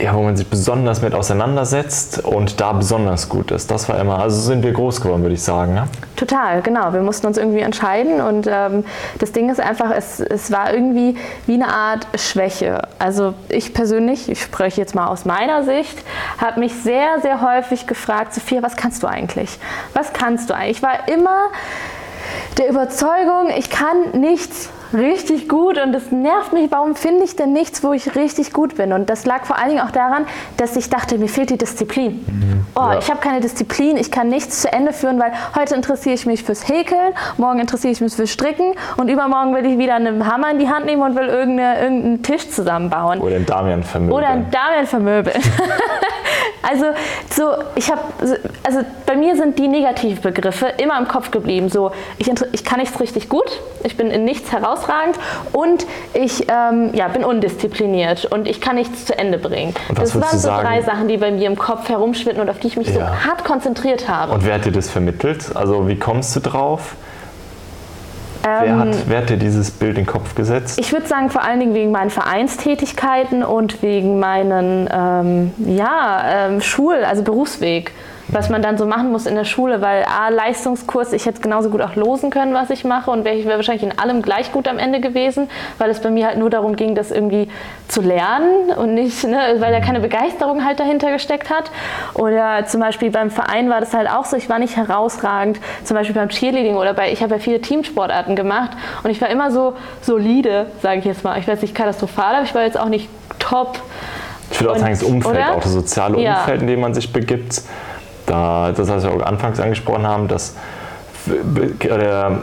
ja, 0.00 0.14
wo 0.14 0.22
man 0.22 0.36
sich 0.36 0.48
besonders 0.48 1.02
mit 1.02 1.14
auseinandersetzt 1.14 2.24
und 2.24 2.60
da 2.60 2.72
besonders 2.72 3.28
gut 3.28 3.50
ist. 3.50 3.70
Das 3.70 3.88
war 3.88 3.98
immer, 3.98 4.18
also 4.18 4.40
sind 4.40 4.62
wir 4.64 4.72
groß 4.72 5.00
geworden, 5.00 5.22
würde 5.22 5.34
ich 5.34 5.42
sagen. 5.42 5.76
Ja? 5.76 5.86
Total, 6.16 6.62
genau. 6.62 6.92
Wir 6.92 7.02
mussten 7.02 7.26
uns 7.26 7.38
irgendwie 7.38 7.60
entscheiden 7.60 8.20
und 8.20 8.48
ähm, 8.50 8.84
das 9.18 9.32
Ding 9.32 9.50
ist 9.50 9.60
einfach, 9.60 9.92
es, 9.92 10.20
es 10.20 10.50
war 10.50 10.72
irgendwie 10.74 11.16
wie 11.46 11.54
eine 11.54 11.68
Art 11.68 12.06
Schwäche. 12.16 12.82
Also 12.98 13.34
ich 13.48 13.72
persönlich, 13.72 14.28
ich 14.28 14.42
spreche 14.42 14.80
jetzt 14.80 14.94
mal 14.94 15.06
aus 15.06 15.24
meiner 15.24 15.62
Sicht, 15.62 15.96
habe 16.38 16.60
mich 16.60 16.74
sehr, 16.74 17.20
sehr 17.20 17.40
häufig 17.40 17.86
gefragt, 17.86 18.34
Sophia, 18.34 18.62
was 18.62 18.76
kannst 18.76 19.02
du 19.02 19.06
eigentlich? 19.06 19.58
Was 19.92 20.12
kannst 20.12 20.50
du 20.50 20.54
eigentlich? 20.54 20.78
Ich 20.78 20.82
war 20.82 21.08
immer 21.08 21.46
der 22.58 22.68
Überzeugung, 22.68 23.50
ich 23.56 23.70
kann 23.70 23.96
nichts 24.12 24.70
richtig 24.94 25.48
gut 25.48 25.78
und 25.78 25.94
es 25.94 26.10
nervt 26.10 26.52
mich, 26.52 26.70
warum 26.70 26.94
finde 26.94 27.24
ich 27.24 27.36
denn 27.36 27.52
nichts, 27.52 27.82
wo 27.82 27.92
ich 27.92 28.14
richtig 28.14 28.52
gut 28.52 28.76
bin? 28.76 28.92
Und 28.92 29.10
das 29.10 29.26
lag 29.26 29.44
vor 29.44 29.58
allen 29.58 29.70
Dingen 29.70 29.80
auch 29.80 29.90
daran, 29.90 30.26
dass 30.56 30.76
ich 30.76 30.90
dachte, 30.90 31.18
mir 31.18 31.28
fehlt 31.28 31.50
die 31.50 31.58
Disziplin. 31.58 32.24
Mhm. 32.26 32.66
Oh, 32.74 32.80
ja. 32.80 32.98
ich 32.98 33.10
habe 33.10 33.20
keine 33.20 33.40
Disziplin, 33.40 33.96
ich 33.96 34.10
kann 34.10 34.28
nichts 34.28 34.62
zu 34.62 34.72
Ende 34.72 34.92
führen, 34.92 35.20
weil 35.20 35.32
heute 35.54 35.74
interessiere 35.74 36.14
ich 36.14 36.26
mich 36.26 36.42
fürs 36.42 36.68
Häkeln, 36.68 37.14
morgen 37.36 37.58
interessiere 37.60 37.92
ich 37.92 38.00
mich 38.00 38.14
fürs 38.14 38.30
Stricken 38.30 38.74
und 38.96 39.08
übermorgen 39.08 39.54
will 39.54 39.66
ich 39.66 39.78
wieder 39.78 39.94
einen 39.94 40.30
Hammer 40.30 40.50
in 40.50 40.58
die 40.58 40.68
Hand 40.68 40.86
nehmen 40.86 41.02
und 41.02 41.16
will 41.16 41.28
irgendeinen 41.28 42.22
Tisch 42.22 42.48
zusammenbauen. 42.50 43.20
Oder 43.20 43.36
einen 43.36 43.46
Damian 43.46 43.82
vermöbeln. 43.82 44.16
Oder 44.16 44.28
einen 44.28 44.50
Damian 44.50 44.86
vermöbeln. 44.86 45.36
also 46.62 46.86
so, 47.30 47.52
ich 47.74 47.90
habe, 47.90 48.00
also 48.62 48.80
bei 49.06 49.16
mir 49.16 49.36
sind 49.36 49.58
die 49.58 49.68
Negativbegriffe 49.68 50.66
immer 50.78 50.98
im 50.98 51.08
Kopf 51.08 51.30
geblieben. 51.30 51.68
So, 51.68 51.92
ich, 52.18 52.30
ich 52.52 52.64
kann 52.64 52.80
nichts 52.80 52.98
richtig 53.00 53.28
gut, 53.28 53.60
ich 53.82 53.96
bin 53.96 54.10
in 54.10 54.24
nichts 54.24 54.52
herausragend 54.84 55.18
und 55.52 55.86
ich 56.12 56.46
ähm, 56.48 56.90
ja, 56.94 57.08
bin 57.08 57.24
undiszipliniert 57.24 58.24
und 58.26 58.46
ich 58.48 58.60
kann 58.60 58.76
nichts 58.76 59.06
zu 59.06 59.18
Ende 59.18 59.38
bringen. 59.38 59.74
Das 59.94 60.14
waren 60.14 60.30
so 60.32 60.38
sagen? 60.38 60.66
drei 60.66 60.82
Sachen, 60.82 61.08
die 61.08 61.16
bei 61.16 61.30
mir 61.30 61.46
im 61.46 61.56
Kopf 61.56 61.88
herumschwitten 61.88 62.40
und 62.40 62.50
auf 62.50 62.58
die 62.58 62.68
ich 62.68 62.76
mich 62.76 62.88
ja. 62.88 62.94
so 62.94 63.00
hart 63.00 63.44
konzentriert 63.44 64.08
habe. 64.08 64.32
Und 64.32 64.44
wer 64.44 64.54
hat 64.54 64.64
dir 64.64 64.72
das 64.72 64.90
vermittelt? 64.90 65.54
Also 65.54 65.88
wie 65.88 65.98
kommst 65.98 66.34
du 66.36 66.40
drauf? 66.40 66.96
Wer 68.42 68.78
hat, 68.78 68.88
ähm, 68.88 68.94
wer 69.06 69.18
hat 69.18 69.30
dir 69.30 69.38
dieses 69.38 69.70
Bild 69.70 69.96
in 69.96 70.04
den 70.04 70.06
Kopf 70.06 70.34
gesetzt? 70.34 70.78
Ich 70.78 70.92
würde 70.92 71.06
sagen, 71.06 71.30
vor 71.30 71.42
allen 71.42 71.60
Dingen 71.60 71.72
wegen 71.72 71.90
meinen 71.90 72.10
Vereinstätigkeiten 72.10 73.42
und 73.42 73.80
wegen 73.80 74.18
meinen 74.18 74.86
ähm, 74.92 75.52
ja, 75.56 76.48
ähm, 76.48 76.60
Schul-, 76.60 77.04
also 77.04 77.22
Berufsweg. 77.22 77.92
Was 78.34 78.50
man 78.50 78.62
dann 78.62 78.76
so 78.76 78.86
machen 78.86 79.12
muss 79.12 79.26
in 79.26 79.34
der 79.34 79.44
Schule, 79.44 79.80
weil 79.80 80.04
A, 80.04 80.28
Leistungskurs, 80.28 81.12
ich 81.12 81.26
hätte 81.26 81.40
genauso 81.40 81.70
gut 81.70 81.80
auch 81.80 81.94
losen 81.94 82.30
können, 82.30 82.52
was 82.52 82.70
ich 82.70 82.84
mache 82.84 83.10
und 83.10 83.24
wäre 83.24 83.36
ich 83.36 83.46
wäre 83.46 83.56
wahrscheinlich 83.56 83.84
in 83.84 83.98
allem 83.98 84.22
gleich 84.22 84.52
gut 84.52 84.68
am 84.68 84.78
Ende 84.78 85.00
gewesen, 85.00 85.48
weil 85.78 85.90
es 85.90 86.00
bei 86.00 86.10
mir 86.10 86.26
halt 86.26 86.38
nur 86.38 86.50
darum 86.50 86.76
ging, 86.76 86.94
das 86.94 87.10
irgendwie 87.10 87.48
zu 87.88 88.00
lernen 88.02 88.70
und 88.76 88.94
nicht, 88.94 89.24
ne, 89.24 89.56
weil 89.58 89.72
da 89.72 89.80
keine 89.80 90.00
Begeisterung 90.00 90.64
halt 90.64 90.80
dahinter 90.80 91.12
gesteckt 91.12 91.50
hat. 91.50 91.70
Oder 92.14 92.66
zum 92.66 92.80
Beispiel 92.80 93.10
beim 93.10 93.30
Verein 93.30 93.70
war 93.70 93.80
das 93.80 93.94
halt 93.94 94.10
auch 94.10 94.24
so, 94.24 94.36
ich 94.36 94.48
war 94.48 94.58
nicht 94.58 94.76
herausragend, 94.76 95.60
zum 95.84 95.96
Beispiel 95.96 96.14
beim 96.14 96.28
Cheerleading 96.28 96.76
oder 96.76 96.94
bei, 96.94 97.12
ich 97.12 97.22
habe 97.22 97.34
ja 97.34 97.38
viele 97.38 97.60
Teamsportarten 97.60 98.36
gemacht 98.36 98.70
und 99.02 99.10
ich 99.10 99.20
war 99.20 99.28
immer 99.28 99.50
so 99.50 99.74
solide, 100.00 100.66
sage 100.82 100.98
ich 100.98 101.04
jetzt 101.04 101.24
mal. 101.24 101.38
Ich 101.38 101.46
weiß 101.46 101.62
nicht 101.62 101.74
katastrophal, 101.74 102.34
aber 102.34 102.44
ich 102.44 102.54
war 102.54 102.62
jetzt 102.62 102.78
auch 102.78 102.88
nicht 102.88 103.08
top. 103.38 103.78
Ich 104.50 104.60
würde 104.60 104.72
auch 104.72 104.76
sagen, 104.76 104.92
das 104.92 105.02
Umfeld, 105.02 105.36
oder? 105.36 105.52
auch 105.54 105.60
das 105.60 105.72
soziale 105.72 106.20
Ja. 106.20 106.40
Umfeld, 106.40 106.60
in 106.62 106.66
dem 106.66 106.80
man 106.80 106.94
sich 106.94 107.12
begibt, 107.12 107.62
da, 108.26 108.72
das, 108.72 108.88
was 108.88 109.04
wir 109.04 109.12
auch 109.12 109.22
anfangs 109.22 109.60
angesprochen 109.60 110.06
haben, 110.06 110.28
das 110.28 110.54
oder 111.84 112.38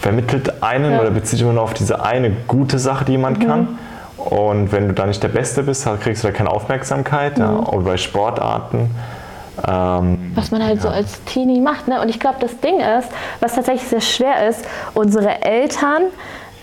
vermittelt 0.00 0.62
einen 0.62 0.92
Ja. 0.92 1.00
oder 1.00 1.10
bezieht 1.10 1.40
immer 1.40 1.52
nur 1.52 1.62
auf 1.62 1.74
diese 1.74 2.04
eine 2.04 2.30
gute 2.46 2.78
Sache, 2.78 3.04
die 3.04 3.12
jemand 3.12 3.38
Mhm. 3.40 3.46
kann. 3.46 3.78
Und 4.16 4.72
wenn 4.72 4.88
du 4.88 4.94
da 4.94 5.06
nicht 5.06 5.22
der 5.22 5.28
Beste 5.28 5.62
bist, 5.62 5.86
kriegst 6.02 6.22
du 6.22 6.28
da 6.28 6.32
keine 6.32 6.50
Aufmerksamkeit. 6.50 7.38
Ja, 7.38 7.48
Mhm. 7.48 7.66
oder 7.66 7.80
bei 7.84 7.96
Sportarten. 7.96 8.90
Ähm, 9.68 10.32
was 10.34 10.50
man 10.50 10.64
halt 10.64 10.82
so 10.82 10.88
als 10.88 11.22
Teenie 11.24 11.60
macht. 11.60 11.86
Ne? 11.86 12.00
Und 12.00 12.08
ich 12.08 12.18
glaube, 12.18 12.36
das 12.40 12.58
Ding 12.60 12.80
ist, 12.80 13.08
was 13.40 13.54
tatsächlich 13.54 13.88
sehr 13.88 14.00
schwer 14.00 14.48
ist, 14.48 14.64
unsere 14.94 15.42
Eltern 15.42 16.02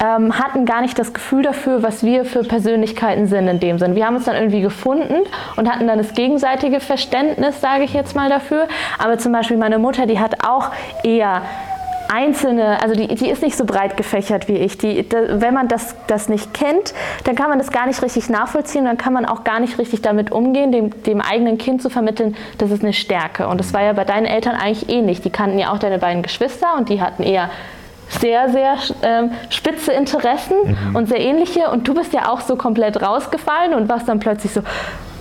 ähm, 0.04 0.38
hatten 0.40 0.66
gar 0.66 0.82
nicht 0.82 0.98
das 0.98 1.14
Gefühl 1.14 1.44
dafür, 1.44 1.84
was 1.84 2.04
wir 2.04 2.26
für 2.26 2.44
Persönlichkeiten 2.44 3.28
sind 3.28 3.48
in 3.48 3.60
dem 3.60 3.78
Sinn. 3.78 3.96
Wir 3.96 4.06
haben 4.06 4.16
uns 4.16 4.26
dann 4.26 4.36
irgendwie 4.36 4.62
gefunden 4.62 5.22
und 5.56 5.72
hatten 5.72 5.88
dann 5.88 6.00
das 6.00 6.14
gegenseitige 6.14 6.80
Verständnis, 6.80 7.62
sage 7.62 7.84
ich 7.84 7.94
jetzt 7.94 8.16
mal 8.16 8.30
dafür. 8.30 8.68
Aber 8.98 9.18
zum 9.18 9.32
Beispiel 9.32 9.58
meine 9.58 9.78
Mutter, 9.78 10.08
die 10.08 10.20
hat 10.20 10.44
auch 10.46 10.72
eher 11.04 11.44
einzelne, 12.14 12.82
also 12.82 12.94
die, 12.94 13.08
die 13.08 13.30
ist 13.30 13.42
nicht 13.42 13.56
so 13.56 13.64
breit 13.64 13.96
gefächert 13.96 14.48
wie 14.48 14.58
ich. 14.58 14.78
Die, 14.78 15.08
da, 15.08 15.40
wenn 15.40 15.54
man 15.54 15.68
das, 15.68 15.96
das 16.08 16.28
nicht 16.30 16.54
kennt, 16.54 16.94
dann 17.24 17.36
kann 17.36 17.50
man 17.50 17.58
das 17.58 17.72
gar 17.72 17.88
nicht 17.88 18.02
richtig 18.02 18.30
nachvollziehen, 18.30 18.86
dann 18.86 18.98
kann 18.98 19.14
man 19.14 19.26
auch 19.26 19.44
gar 19.44 19.60
nicht 19.60 19.78
richtig 19.78 20.02
damit 20.02 20.32
umgehen, 20.32 20.72
dem, 20.72 21.04
dem 21.04 21.22
eigenen 21.22 21.58
Kind 21.58 21.82
zu 21.82 21.90
vermitteln, 21.90 22.36
das 22.58 22.72
ist 22.72 22.84
eine 22.84 22.94
Stärke. 22.94 23.48
Und 23.48 23.60
das 23.60 23.74
war 23.74 23.82
ja 23.82 23.94
bei 23.94 24.04
deinen 24.04 24.26
Eltern 24.26 24.56
eigentlich 24.56 24.90
ähnlich. 24.90 25.22
Die 25.22 25.30
kannten 25.30 25.58
ja 25.58 25.72
auch 25.72 25.80
deine 25.80 26.00
beiden 26.00 26.22
Geschwister 26.22 26.76
und 26.78 26.90
die 26.90 27.02
hatten 27.02 27.24
eher 27.24 27.50
sehr, 28.20 28.50
sehr 28.50 28.76
ähm, 29.04 29.32
spitze 29.50 29.92
Interessen 29.94 30.56
und 30.94 31.08
sehr 31.08 31.20
ähnliche. 31.20 31.70
Und 31.70 31.88
du 31.88 31.94
bist 31.94 32.14
ja 32.14 32.30
auch 32.30 32.42
so 32.42 32.56
komplett 32.56 33.02
rausgefallen 33.02 33.74
und 33.74 33.90
warst 33.90 34.08
dann 34.10 34.20
plötzlich 34.20 34.54
so 34.54 34.62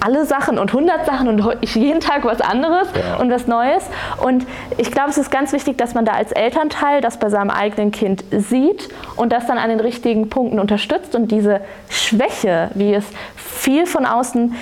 alle 0.03 0.25
Sachen 0.25 0.59
und 0.59 0.73
100 0.73 1.05
Sachen 1.05 1.29
und 1.29 1.59
jeden 1.75 2.01
Tag 2.01 2.25
was 2.25 2.41
anderes 2.41 2.89
Ja. 2.95 3.17
und 3.21 3.31
was 3.31 3.47
Neues. 3.47 3.85
Und 4.23 4.47
ich 4.79 4.91
glaube, 4.91 5.11
es 5.11 5.19
ist 5.19 5.31
ganz 5.31 5.53
wichtig, 5.53 5.77
dass 5.77 5.93
man 5.95 6.07
da 6.07 6.13
als 6.13 6.33
Elternteil 6.33 7.03
das 7.03 7.19
bei 7.19 7.29
seinem 7.29 7.51
eigenen 7.51 7.91
Kind 7.93 8.25
sieht 8.31 8.89
und 9.17 9.31
das 9.31 9.47
dann 9.47 9.59
an 9.59 9.69
den 9.69 9.81
richtigen 9.81 10.31
Punkten 10.31 10.59
unterstützt 10.59 11.15
und 11.15 11.31
diese 11.31 11.61
Schwäche, 11.91 12.71
wie 12.75 12.95
es 12.95 13.05
viel 13.37 13.87
von 13.87 14.07
außen 14.07 14.55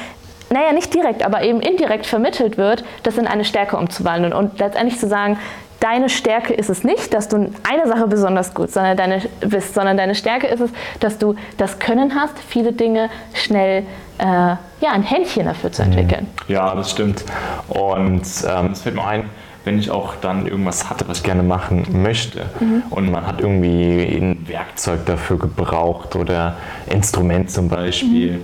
naja, 0.51 0.73
nicht 0.73 0.95
direkt, 0.95 1.25
aber 1.27 1.43
eben 1.43 1.61
indirekt 1.61 2.07
vermittelt 2.07 2.57
wird, 2.57 2.83
das 3.03 3.19
in 3.19 3.27
eine 3.27 3.45
Stärke 3.45 3.77
umzuwandeln 3.77 4.33
und 4.33 4.59
letztendlich 4.59 4.99
zu 4.99 5.07
sagen, 5.07 5.39
deine 5.81 6.09
Stärke 6.09 6.55
ist 6.55 6.71
es 6.71 6.85
nicht, 6.85 7.15
dass 7.15 7.29
du 7.29 7.37
eine 7.37 7.87
Sache 7.87 8.07
besonders 8.07 8.55
gut 8.55 8.71
sondern 8.71 8.97
deine, 8.97 9.23
bist, 9.41 9.75
sondern 9.75 9.97
deine 9.97 10.15
Stärke 10.15 10.47
ist 10.47 10.61
es, 10.61 10.71
dass 11.01 11.19
du 11.19 11.37
das 11.57 11.79
Können 11.79 12.15
hast, 12.15 12.39
viele 12.39 12.73
Dinge 12.73 13.11
schnell, 13.35 13.85
äh, 14.19 14.25
ja, 14.25 14.93
ein 14.93 15.03
Händchen 15.03 15.47
dafür 15.47 15.73
zu 15.73 15.83
entwickeln. 15.83 16.27
Ja, 16.49 16.75
das 16.75 16.91
stimmt. 16.91 17.25
Und 17.69 18.23
ähm, 18.49 18.71
es 18.73 18.83
fällt 18.83 18.95
mir 18.95 19.07
ein, 19.07 19.25
wenn 19.65 19.79
ich 19.79 19.91
auch 19.91 20.15
dann 20.21 20.47
irgendwas 20.47 20.89
hatte, 20.89 21.07
was 21.09 21.19
ich 21.19 21.25
gerne 21.25 21.43
machen 21.43 21.87
möchte 21.91 22.47
und 22.91 23.11
man 23.11 23.27
hat 23.27 23.41
irgendwie 23.41 24.17
ein 24.17 24.49
Werkzeug 24.49 25.05
dafür 25.05 25.39
gebraucht 25.39 26.17
oder 26.17 26.57
Instrument 26.87 27.51
zum 27.51 27.69
Beispiel. 27.69 28.41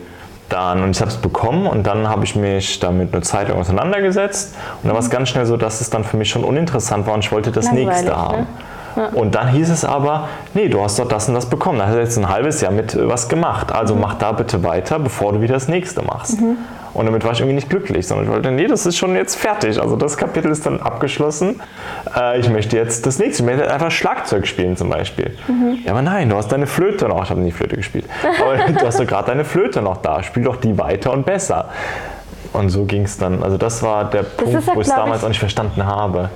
Dann, 0.54 0.84
und 0.84 0.90
ich 0.92 1.00
habe 1.00 1.10
es 1.10 1.16
bekommen 1.16 1.66
und 1.66 1.84
dann 1.84 2.08
habe 2.08 2.24
ich 2.24 2.36
mich 2.36 2.78
damit 2.78 3.12
eine 3.12 3.22
Zeit 3.22 3.48
lang 3.48 3.58
auseinandergesetzt 3.58 4.54
und 4.80 4.84
dann 4.84 4.92
war 4.92 5.00
es 5.02 5.10
ganz 5.10 5.28
schnell 5.30 5.46
so, 5.46 5.56
dass 5.56 5.80
es 5.80 5.90
dann 5.90 6.04
für 6.04 6.16
mich 6.16 6.30
schon 6.30 6.44
uninteressant 6.44 7.08
war 7.08 7.14
und 7.14 7.24
ich 7.24 7.32
wollte 7.32 7.50
das 7.50 7.64
Langweilig, 7.64 7.88
nächste 7.88 8.16
haben. 8.16 8.46
ne? 8.94 9.10
Und 9.14 9.34
dann 9.34 9.48
hieß 9.48 9.68
es 9.70 9.84
aber, 9.84 10.28
nee, 10.54 10.68
du 10.68 10.80
hast 10.80 11.00
doch 11.00 11.08
das 11.08 11.26
und 11.28 11.34
das 11.34 11.46
bekommen. 11.46 11.80
Da 11.80 11.86
hast 11.86 11.94
du 11.94 11.98
jetzt 11.98 12.16
ein 12.16 12.28
halbes 12.28 12.60
Jahr 12.60 12.70
mit 12.70 12.94
äh, 12.94 13.08
was 13.08 13.28
gemacht. 13.28 13.72
Also 13.72 13.96
mach 13.96 14.14
da 14.14 14.30
bitte 14.30 14.62
weiter, 14.62 15.00
bevor 15.00 15.32
du 15.32 15.40
wieder 15.40 15.54
das 15.54 15.66
nächste 15.66 16.02
machst. 16.02 16.38
Und 16.94 17.06
damit 17.06 17.24
war 17.24 17.32
ich 17.32 17.40
irgendwie 17.40 17.56
nicht 17.56 17.68
glücklich, 17.68 18.06
sondern 18.06 18.26
ich 18.26 18.32
wollte, 18.32 18.50
nee, 18.52 18.66
das 18.68 18.86
ist 18.86 18.96
schon 18.96 19.16
jetzt 19.16 19.34
fertig. 19.34 19.80
Also 19.80 19.96
das 19.96 20.16
Kapitel 20.16 20.50
ist 20.50 20.64
dann 20.64 20.80
abgeschlossen. 20.80 21.60
Äh, 22.16 22.38
ich 22.38 22.48
möchte 22.48 22.76
jetzt 22.76 23.04
das 23.04 23.18
nächste. 23.18 23.42
Ich 23.42 23.46
möchte 23.46 23.70
einfach 23.72 23.90
Schlagzeug 23.90 24.46
spielen 24.46 24.76
zum 24.76 24.90
Beispiel. 24.90 25.36
Ja, 25.84 25.90
aber 25.92 26.02
nein, 26.02 26.28
du 26.30 26.36
hast 26.36 26.52
deine 26.52 26.66
Flöte 26.68 27.08
noch. 27.08 27.24
Ich 27.24 27.30
habe 27.30 27.40
nie 27.40 27.50
Flöte 27.52 27.76
gespielt. 27.76 28.04
Aber 28.40 28.56
du 28.72 28.86
hast 28.86 29.00
doch 29.00 29.06
gerade 29.06 29.26
deine 29.26 29.44
Flöte 29.44 29.82
noch 29.82 29.98
da. 29.98 30.22
Spiel 30.22 30.44
doch 30.44 30.56
die 30.56 30.78
weiter 30.78 31.12
und 31.12 31.26
besser. 31.26 31.68
Und 32.52 32.68
so 32.70 32.84
ging 32.84 33.02
es 33.02 33.18
dann. 33.18 33.42
Also 33.42 33.56
das 33.58 33.82
war 33.82 34.04
der 34.10 34.22
Punkt, 34.22 34.54
ist 34.60 34.68
ja, 34.68 34.74
wo 34.76 34.80
ich 34.80 34.86
es 34.86 34.94
damals 34.94 35.18
ich- 35.18 35.24
auch 35.24 35.28
nicht 35.28 35.40
verstanden 35.40 35.84
habe. 35.84 36.30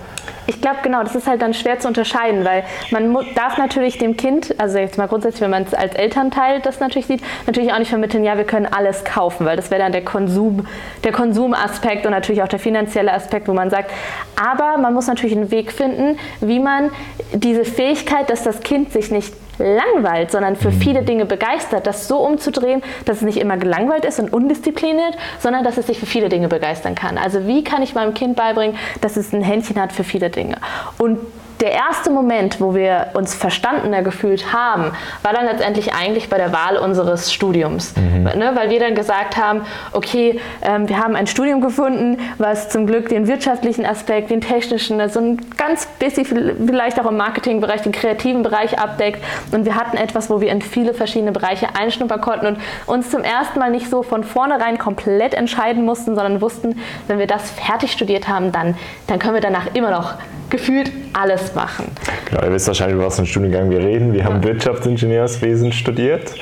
Ich 0.47 0.61
glaube, 0.61 0.79
genau, 0.83 1.03
das 1.03 1.15
ist 1.15 1.27
halt 1.27 1.43
dann 1.43 1.55
schwer 1.55 1.79
zu 1.79 1.89
unterscheiden, 1.89 2.45
weil 2.45 2.65
man 2.91 3.17
darf 3.35 3.59
natürlich 3.59 3.99
dem 3.99 4.17
Kind, 4.17 4.55
also 4.59 4.79
jetzt 4.79 4.99
mal 4.99 5.09
grundsätzlich, 5.09 5.43
wenn 5.43 5.51
man 5.51 5.65
es 5.65 5.75
als 5.75 5.95
Elternteil 5.95 6.61
das 6.61 6.81
natürlich 6.81 7.07
sieht, 7.07 7.23
natürlich 7.47 7.73
auch 7.73 7.79
nicht 7.79 7.89
vermitteln, 7.89 8.25
ja, 8.25 8.37
wir 8.37 8.45
können 8.45 8.67
alles 8.67 9.05
kaufen, 9.05 9.47
weil 9.47 9.57
das 9.57 9.71
wäre 9.71 9.83
dann 9.83 9.93
der 9.93 10.05
Konsum, 10.05 10.67
der 11.05 11.13
Konsumaspekt 11.13 12.07
und 12.07 12.13
natürlich 12.13 12.43
auch 12.43 12.49
der 12.49 12.59
finanzielle 12.59 13.13
Aspekt, 13.13 13.49
wo 13.49 13.53
man 13.53 13.71
sagt, 13.71 13.91
aber 14.37 14.79
man 14.79 14.95
muss 14.95 15.07
natürlich 15.07 15.37
einen 15.37 15.51
Weg 15.51 15.73
finden, 15.73 16.19
wie 16.41 16.61
man 16.61 16.91
diese 17.33 17.65
Fähigkeit, 17.65 18.31
dass 18.31 18.43
das 18.43 18.61
Kind 18.61 18.93
sich 18.93 19.11
nicht 19.11 19.33
langweilt, 19.59 20.31
sondern 20.31 20.57
für 20.57 20.73
viele 20.73 21.03
Dinge 21.03 21.27
begeistert, 21.27 21.87
das 21.87 22.09
so 22.09 22.19
umzudrehen, 22.19 22.83
dass 23.05 23.19
es 23.19 23.23
nicht 23.23 23.39
immer 23.39 23.57
gelangweilt 23.57 24.05
ist 24.05 24.19
und 24.19 24.33
undiszipliniert, 24.33 25.17
sondern 25.39 25.65
dass 25.65 25.77
es 25.79 25.87
sich 25.87 25.99
für 25.99 26.07
viele 26.07 26.29
Dinge 26.29 26.49
begeistern 26.49 26.95
kann. 26.95 27.19
Also 27.19 27.47
wie 27.47 27.65
kann 27.65 27.83
ich 27.83 27.95
meinem 27.95 28.15
Kind 28.15 28.37
beibringen, 28.37 28.77
dass 29.01 29.17
es 29.17 29.33
ein 29.33 29.43
Händchen 29.43 29.81
hat 29.81 29.93
für 29.93 30.05
viele 30.05 30.31
Dinge? 30.31 30.57
Und 30.99 31.19
der 31.61 31.73
erste 31.73 32.11
Moment, 32.11 32.61
wo 32.61 32.75
wir 32.75 33.09
uns 33.15 33.35
verstandener 33.35 34.03
gefühlt 34.03 34.53
haben, 34.53 34.93
war 35.23 35.33
dann 35.33 35.47
letztendlich 35.47 35.95
eigentlich 35.95 36.29
bei 36.29 36.37
der 36.37 36.53
Wahl 36.53 36.77
unseres 36.77 37.33
Studiums. 37.33 37.95
Ne, 37.97 38.53
weil 38.55 38.71
wir 38.71 38.81
dann 38.81 38.95
gesagt 38.95 39.37
haben, 39.37 39.63
okay, 39.93 40.41
ähm, 40.63 40.89
wir 40.89 40.99
haben 40.99 41.17
ein 41.17 41.27
Studium 41.27 41.61
gefunden, 41.61 42.19
was 42.39 42.69
zum 42.69 42.87
Glück 42.87 43.09
den 43.09 43.27
wirtschaftlichen 43.27 43.87
Aspekt, 43.87 44.31
den 44.31 44.41
technischen, 44.41 45.01
also 45.01 45.21
ein 45.21 45.41
ganz 45.57 45.87
bisschen 45.87 46.27
vielleicht 46.67 47.01
auch 47.01 47.07
im 47.07 47.17
Marketingbereich, 47.17 47.83
den 47.83 47.93
kreativen 47.93 48.43
Bereich 48.43 48.79
abdeckt. 48.79 49.23
Und 49.53 49.65
wir 49.65 49.75
hatten 49.75 49.97
etwas, 49.97 50.31
wo 50.31 50.41
wir 50.41 50.51
in 50.51 50.63
viele 50.63 50.95
verschiedene 50.95 51.33
Bereiche 51.33 51.69
einschnuppern 51.79 52.21
konnten 52.21 52.47
und 52.47 52.59
uns 52.87 53.11
zum 53.11 53.23
ersten 53.23 53.61
Mal 53.61 53.71
nicht 53.71 53.89
so 53.89 54.03
von 54.03 54.25
vornherein 54.25 54.77
komplett 54.77 55.33
entscheiden 55.35 55.85
mussten, 55.85 56.17
sondern 56.17 56.41
wussten, 56.41 56.81
wenn 57.07 57.19
wir 57.19 57.29
das 57.29 57.51
fertig 57.51 57.93
studiert 57.93 58.29
haben, 58.29 58.51
dann, 58.51 58.77
dann 59.07 59.19
können 59.19 59.35
wir 59.35 59.41
danach 59.41 59.75
immer 59.75 59.91
noch 59.91 60.15
gefühlt 60.51 60.91
alles 61.13 61.48
machen. 61.55 61.87
Genau, 62.29 62.43
ihr 62.43 62.53
wisst 62.53 62.67
wahrscheinlich, 62.67 62.97
über 62.97 63.07
was 63.07 63.17
für 63.17 63.21
einen 63.21 63.27
Studiengang 63.27 63.71
wir 63.71 63.81
reden. 63.81 64.13
Wir 64.13 64.25
haben 64.25 64.43
Wirtschaftsingenieurswesen 64.43 65.73
studiert 65.73 66.35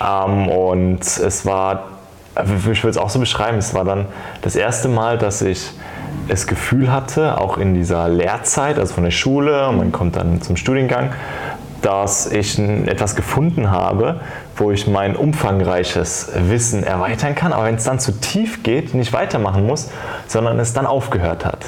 ähm, 0.00 0.48
und 0.48 1.00
es 1.00 1.46
war, 1.46 1.84
ich 2.36 2.82
würde 2.82 2.90
es 2.90 2.98
auch 2.98 3.10
so 3.10 3.18
beschreiben, 3.18 3.58
es 3.58 3.74
war 3.74 3.84
dann 3.84 4.06
das 4.42 4.56
erste 4.56 4.88
Mal, 4.88 5.18
dass 5.18 5.42
ich 5.42 5.70
das 6.28 6.46
Gefühl 6.46 6.90
hatte, 6.90 7.40
auch 7.40 7.58
in 7.58 7.74
dieser 7.74 8.08
Lehrzeit, 8.08 8.78
also 8.78 8.94
von 8.94 9.04
der 9.04 9.10
Schule, 9.10 9.68
und 9.68 9.78
man 9.78 9.92
kommt 9.92 10.16
dann 10.16 10.40
zum 10.40 10.56
Studiengang, 10.56 11.12
dass 11.82 12.30
ich 12.32 12.58
etwas 12.58 13.14
gefunden 13.14 13.70
habe, 13.70 14.20
wo 14.56 14.70
ich 14.70 14.86
mein 14.86 15.16
umfangreiches 15.16 16.30
Wissen 16.48 16.84
erweitern 16.84 17.34
kann, 17.34 17.52
aber 17.52 17.64
wenn 17.64 17.74
es 17.74 17.84
dann 17.84 17.98
zu 17.98 18.12
tief 18.12 18.62
geht, 18.62 18.94
nicht 18.94 19.12
weitermachen 19.12 19.66
muss, 19.66 19.90
sondern 20.26 20.58
es 20.60 20.72
dann 20.72 20.86
aufgehört 20.86 21.44
hat. 21.44 21.58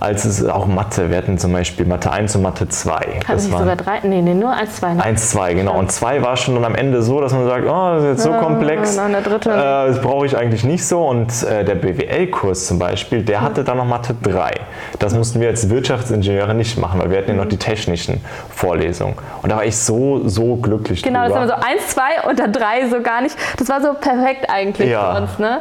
Als 0.00 0.24
es 0.24 0.44
auch 0.46 0.66
Mathe, 0.66 1.10
wir 1.10 1.16
hatten 1.18 1.38
zum 1.38 1.52
Beispiel 1.52 1.84
Mathe 1.86 2.10
1 2.10 2.36
und 2.36 2.42
Mathe 2.42 2.68
2. 2.68 2.92
Hatten 2.92 3.10
Das 3.28 3.44
Sie 3.44 3.52
waren 3.52 3.60
sogar 3.60 3.76
drei? 3.76 4.00
Nee, 4.02 4.22
nee, 4.22 4.34
nur 4.34 4.52
als 4.52 4.76
zwei. 4.76 4.94
Ne? 4.94 5.02
1, 5.02 5.30
2, 5.30 5.54
genau. 5.54 5.78
Und 5.78 5.90
2 5.92 6.22
war 6.22 6.36
schon 6.36 6.54
dann 6.54 6.64
am 6.64 6.74
Ende 6.74 7.02
so, 7.02 7.20
dass 7.20 7.32
man 7.32 7.46
sagt, 7.46 7.64
oh, 7.66 7.94
das 7.94 8.02
ist 8.04 8.08
jetzt 8.10 8.22
so 8.22 8.30
Ja, 8.30 8.38
komplex, 8.38 8.96
nein, 8.96 9.12
der 9.12 9.20
dritte 9.22 9.50
äh, 9.50 9.54
das 9.88 10.00
brauche 10.00 10.26
ich 10.26 10.36
eigentlich 10.36 10.64
nicht 10.64 10.86
so. 10.86 11.04
Und 11.06 11.42
äh, 11.42 11.64
der 11.64 11.74
BWL-Kurs 11.74 12.66
zum 12.66 12.78
Beispiel, 12.78 13.22
der 13.22 13.42
hatte 13.42 13.64
dann 13.64 13.76
noch 13.76 13.84
Mathe 13.86 14.14
3. 14.22 14.50
Das 14.98 15.14
mussten 15.14 15.40
wir 15.40 15.48
als 15.48 15.68
Wirtschaftsingenieure 15.68 16.54
nicht 16.54 16.78
machen, 16.78 17.00
weil 17.00 17.10
wir 17.10 17.18
hatten 17.18 17.30
ja 17.30 17.36
noch 17.36 17.48
die 17.48 17.56
technischen 17.58 18.20
Vorlesungen. 18.50 19.14
Und 19.42 19.50
da 19.50 19.56
war 19.56 19.64
ich 19.64 19.76
so, 19.76 20.26
so 20.28 20.56
glücklich 20.56 21.02
Genau, 21.02 21.20
das 21.20 21.28
drüber. 21.28 21.40
haben 21.40 21.48
wir 21.48 21.56
so 21.56 21.62
eins, 21.82 21.96
zwei 22.24 22.38
dann 22.38 22.52
drei 22.52 22.88
so 22.88 23.00
gar 23.00 23.20
nicht. 23.22 23.36
Das 23.58 23.68
war 23.68 23.80
so 23.80 23.94
perfekt 23.94 24.48
eigentlich 24.48 24.90
Ja. 24.90 25.14
für 25.14 25.22
uns, 25.22 25.38
ne? 25.38 25.60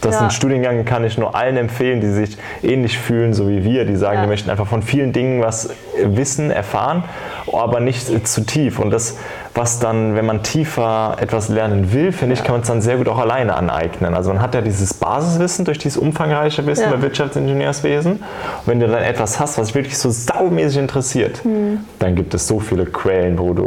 Das 0.00 0.14
ist 0.14 0.20
Ja. 0.20 0.26
ein 0.26 0.30
Studiengang, 0.30 0.84
kann 0.84 1.04
ich 1.04 1.18
nur 1.18 1.34
allen 1.34 1.56
empfehlen, 1.56 2.00
die 2.00 2.08
sich 2.10 2.36
ähnlich 2.62 2.98
fühlen, 2.98 3.34
so 3.34 3.48
wie 3.48 3.64
wir, 3.64 3.84
die 3.84 3.96
sagen, 3.96 4.16
Ja. 4.16 4.22
die 4.22 4.28
möchten 4.28 4.50
einfach 4.50 4.66
von 4.66 4.82
vielen 4.82 5.12
Dingen 5.12 5.42
was 5.42 5.70
wissen, 6.02 6.50
erfahren, 6.50 7.04
aber 7.52 7.80
nicht 7.80 8.26
zu 8.26 8.44
tief. 8.44 8.78
Und 8.78 8.90
das 8.90 9.18
was 9.54 9.78
dann, 9.78 10.16
wenn 10.16 10.24
man 10.24 10.42
tiefer 10.42 11.16
etwas 11.20 11.48
lernen 11.48 11.92
will, 11.92 12.12
finde 12.12 12.34
ich, 12.34 12.42
kann 12.42 12.52
man 12.52 12.62
es 12.62 12.68
dann 12.68 12.80
sehr 12.80 12.96
gut 12.96 13.08
auch 13.08 13.18
alleine 13.18 13.54
aneignen. 13.54 14.14
Also 14.14 14.32
man 14.32 14.40
hat 14.40 14.54
ja 14.54 14.62
dieses 14.62 14.94
Basiswissen 14.94 15.66
durch 15.66 15.78
dieses 15.78 15.98
umfangreiche 15.98 16.64
Wissen 16.66 16.84
ja. 16.84 16.90
bei 16.90 17.02
Wirtschaftsingenieurswesen. 17.02 18.12
Und 18.12 18.22
wenn 18.64 18.80
du 18.80 18.88
dann 18.88 19.02
etwas 19.02 19.38
hast, 19.38 19.58
was 19.58 19.74
wirklich 19.74 19.98
so 19.98 20.10
saumäßig 20.10 20.78
interessiert, 20.78 21.44
hm. 21.44 21.80
dann 21.98 22.14
gibt 22.14 22.32
es 22.32 22.48
so 22.48 22.60
viele 22.60 22.86
Quellen, 22.86 23.38
wo 23.38 23.52
du, 23.52 23.64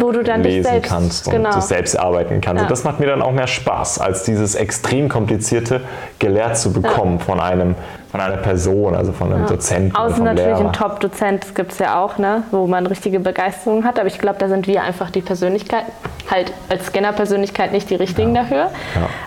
wo 0.00 0.12
du 0.12 0.22
dann 0.22 0.42
lesen 0.42 0.70
selbst, 0.70 0.88
kannst 0.88 1.26
und 1.26 1.34
genau. 1.34 1.60
selbst 1.60 1.98
arbeiten 1.98 2.40
kannst. 2.40 2.60
Ja. 2.60 2.62
Und 2.62 2.70
das 2.70 2.84
macht 2.84 2.98
mir 2.98 3.06
dann 3.06 3.20
auch 3.20 3.32
mehr 3.32 3.46
Spaß, 3.46 3.98
als 3.98 4.22
dieses 4.22 4.54
extrem 4.54 5.10
komplizierte 5.10 5.82
gelehrt 6.18 6.56
zu 6.56 6.72
bekommen 6.72 7.18
ja. 7.18 7.24
von 7.24 7.40
einem 7.40 7.74
von 8.10 8.20
einer 8.20 8.38
Person, 8.38 8.94
also 8.94 9.12
von 9.12 9.32
einem 9.32 9.42
ja. 9.42 9.48
Dozenten. 9.48 9.94
Außer 9.94 10.22
natürlich 10.22 10.58
Lehrer. 10.58 10.68
ein 10.68 10.72
Top-Dozent, 10.72 11.44
das 11.44 11.54
gibt 11.54 11.72
es 11.72 11.78
ja 11.78 12.00
auch, 12.02 12.16
ne, 12.18 12.42
wo 12.50 12.66
man 12.66 12.86
richtige 12.86 13.20
Begeisterung 13.20 13.84
hat. 13.84 13.98
Aber 13.98 14.08
ich 14.08 14.18
glaube, 14.18 14.38
da 14.38 14.48
sind 14.48 14.66
wir 14.66 14.82
einfach 14.82 15.10
die 15.10 15.20
Persönlichkeiten, 15.20 15.92
halt 16.30 16.52
als 16.68 16.86
Scanner-Persönlichkeit 16.86 17.72
nicht 17.72 17.90
die 17.90 17.96
richtigen 17.96 18.34
ja. 18.34 18.42
dafür. 18.42 18.70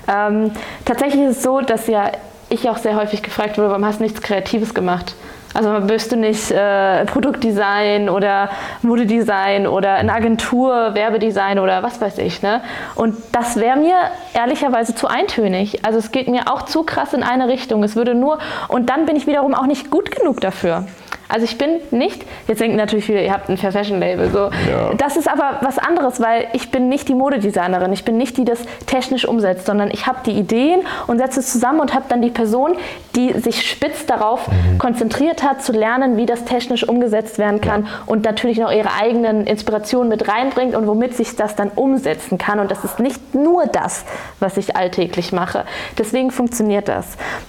Ja. 0.07 0.27
Ähm, 0.27 0.51
tatsächlich 0.85 1.21
ist 1.21 1.37
es 1.37 1.43
so, 1.43 1.61
dass 1.61 1.87
ja 1.87 2.11
ich 2.49 2.69
auch 2.69 2.77
sehr 2.77 2.95
häufig 2.95 3.23
gefragt 3.23 3.57
wurde, 3.57 3.69
warum 3.69 3.85
hast 3.85 3.99
du 3.99 4.03
nichts 4.03 4.21
Kreatives 4.21 4.73
gemacht? 4.73 5.15
Also 5.53 5.89
wirst 5.89 6.11
du 6.11 6.15
nicht 6.15 6.51
äh, 6.51 7.05
Produktdesign 7.05 8.09
oder 8.09 8.49
Modedesign 8.81 9.67
oder 9.67 9.99
in 9.99 10.09
Agentur 10.09 10.93
Werbedesign 10.93 11.59
oder 11.59 11.83
was 11.83 11.99
weiß 11.99 12.17
ich. 12.19 12.41
Ne? 12.41 12.61
Und 12.95 13.15
das 13.31 13.57
wäre 13.57 13.77
mir 13.77 13.95
ehrlicherweise 14.33 14.95
zu 14.95 15.07
eintönig. 15.07 15.85
Also 15.85 15.99
es 15.99 16.11
geht 16.11 16.27
mir 16.27 16.51
auch 16.51 16.63
zu 16.63 16.83
krass 16.83 17.13
in 17.13 17.23
eine 17.23 17.47
Richtung. 17.47 17.83
Es 17.83 17.95
würde 17.95 18.15
nur 18.15 18.39
und 18.67 18.89
dann 18.89 19.05
bin 19.05 19.15
ich 19.15 19.27
wiederum 19.27 19.53
auch 19.53 19.65
nicht 19.65 19.89
gut 19.89 20.11
genug 20.11 20.39
dafür. 20.41 20.85
Also 21.31 21.45
ich 21.45 21.57
bin 21.57 21.79
nicht, 21.91 22.25
jetzt 22.47 22.59
denken 22.59 22.75
natürlich 22.75 23.05
viele, 23.05 23.23
ihr 23.23 23.31
habt 23.31 23.49
ein 23.49 23.57
Fair 23.57 23.71
Fashion 23.71 23.99
Label. 23.99 24.29
So. 24.29 24.49
Ja. 24.69 24.93
Das 24.97 25.15
ist 25.15 25.31
aber 25.31 25.59
was 25.61 25.77
anderes, 25.77 26.19
weil 26.19 26.47
ich 26.53 26.69
bin 26.69 26.89
nicht 26.89 27.07
die 27.07 27.15
Modedesignerin, 27.15 27.93
ich 27.93 28.03
bin 28.03 28.17
nicht 28.17 28.37
die, 28.37 28.41
die 28.41 28.51
das 28.51 28.59
technisch 28.85 29.25
umsetzt, 29.25 29.65
sondern 29.65 29.91
ich 29.91 30.07
habe 30.07 30.19
die 30.25 30.31
Ideen 30.31 30.81
und 31.07 31.19
setze 31.19 31.39
es 31.39 31.51
zusammen 31.51 31.79
und 31.79 31.93
habe 31.93 32.05
dann 32.09 32.21
die 32.21 32.29
Person, 32.29 32.75
die 33.15 33.33
sich 33.33 33.69
spitz 33.69 34.05
darauf 34.05 34.47
mhm. 34.47 34.77
konzentriert 34.77 35.43
hat, 35.43 35.63
zu 35.63 35.71
lernen, 35.71 36.17
wie 36.17 36.25
das 36.25 36.45
technisch 36.45 36.87
umgesetzt 36.87 37.37
werden 37.37 37.61
kann 37.61 37.83
ja. 37.83 37.89
und 38.05 38.23
natürlich 38.23 38.57
noch 38.57 38.71
ihre 38.71 38.93
eigenen 38.93 39.45
Inspirationen 39.45 40.09
mit 40.09 40.27
reinbringt 40.27 40.75
und 40.75 40.87
womit 40.87 41.15
sich 41.15 41.35
das 41.35 41.55
dann 41.55 41.69
umsetzen 41.69 42.37
kann. 42.37 42.59
Und 42.59 42.71
das 42.71 42.83
ist 42.83 42.99
nicht 42.99 43.35
nur 43.35 43.65
das, 43.67 44.05
was 44.39 44.57
ich 44.57 44.75
alltäglich 44.75 45.31
mache. 45.31 45.65
Deswegen 45.97 46.31
funktioniert 46.31 46.87
das. 46.87 47.05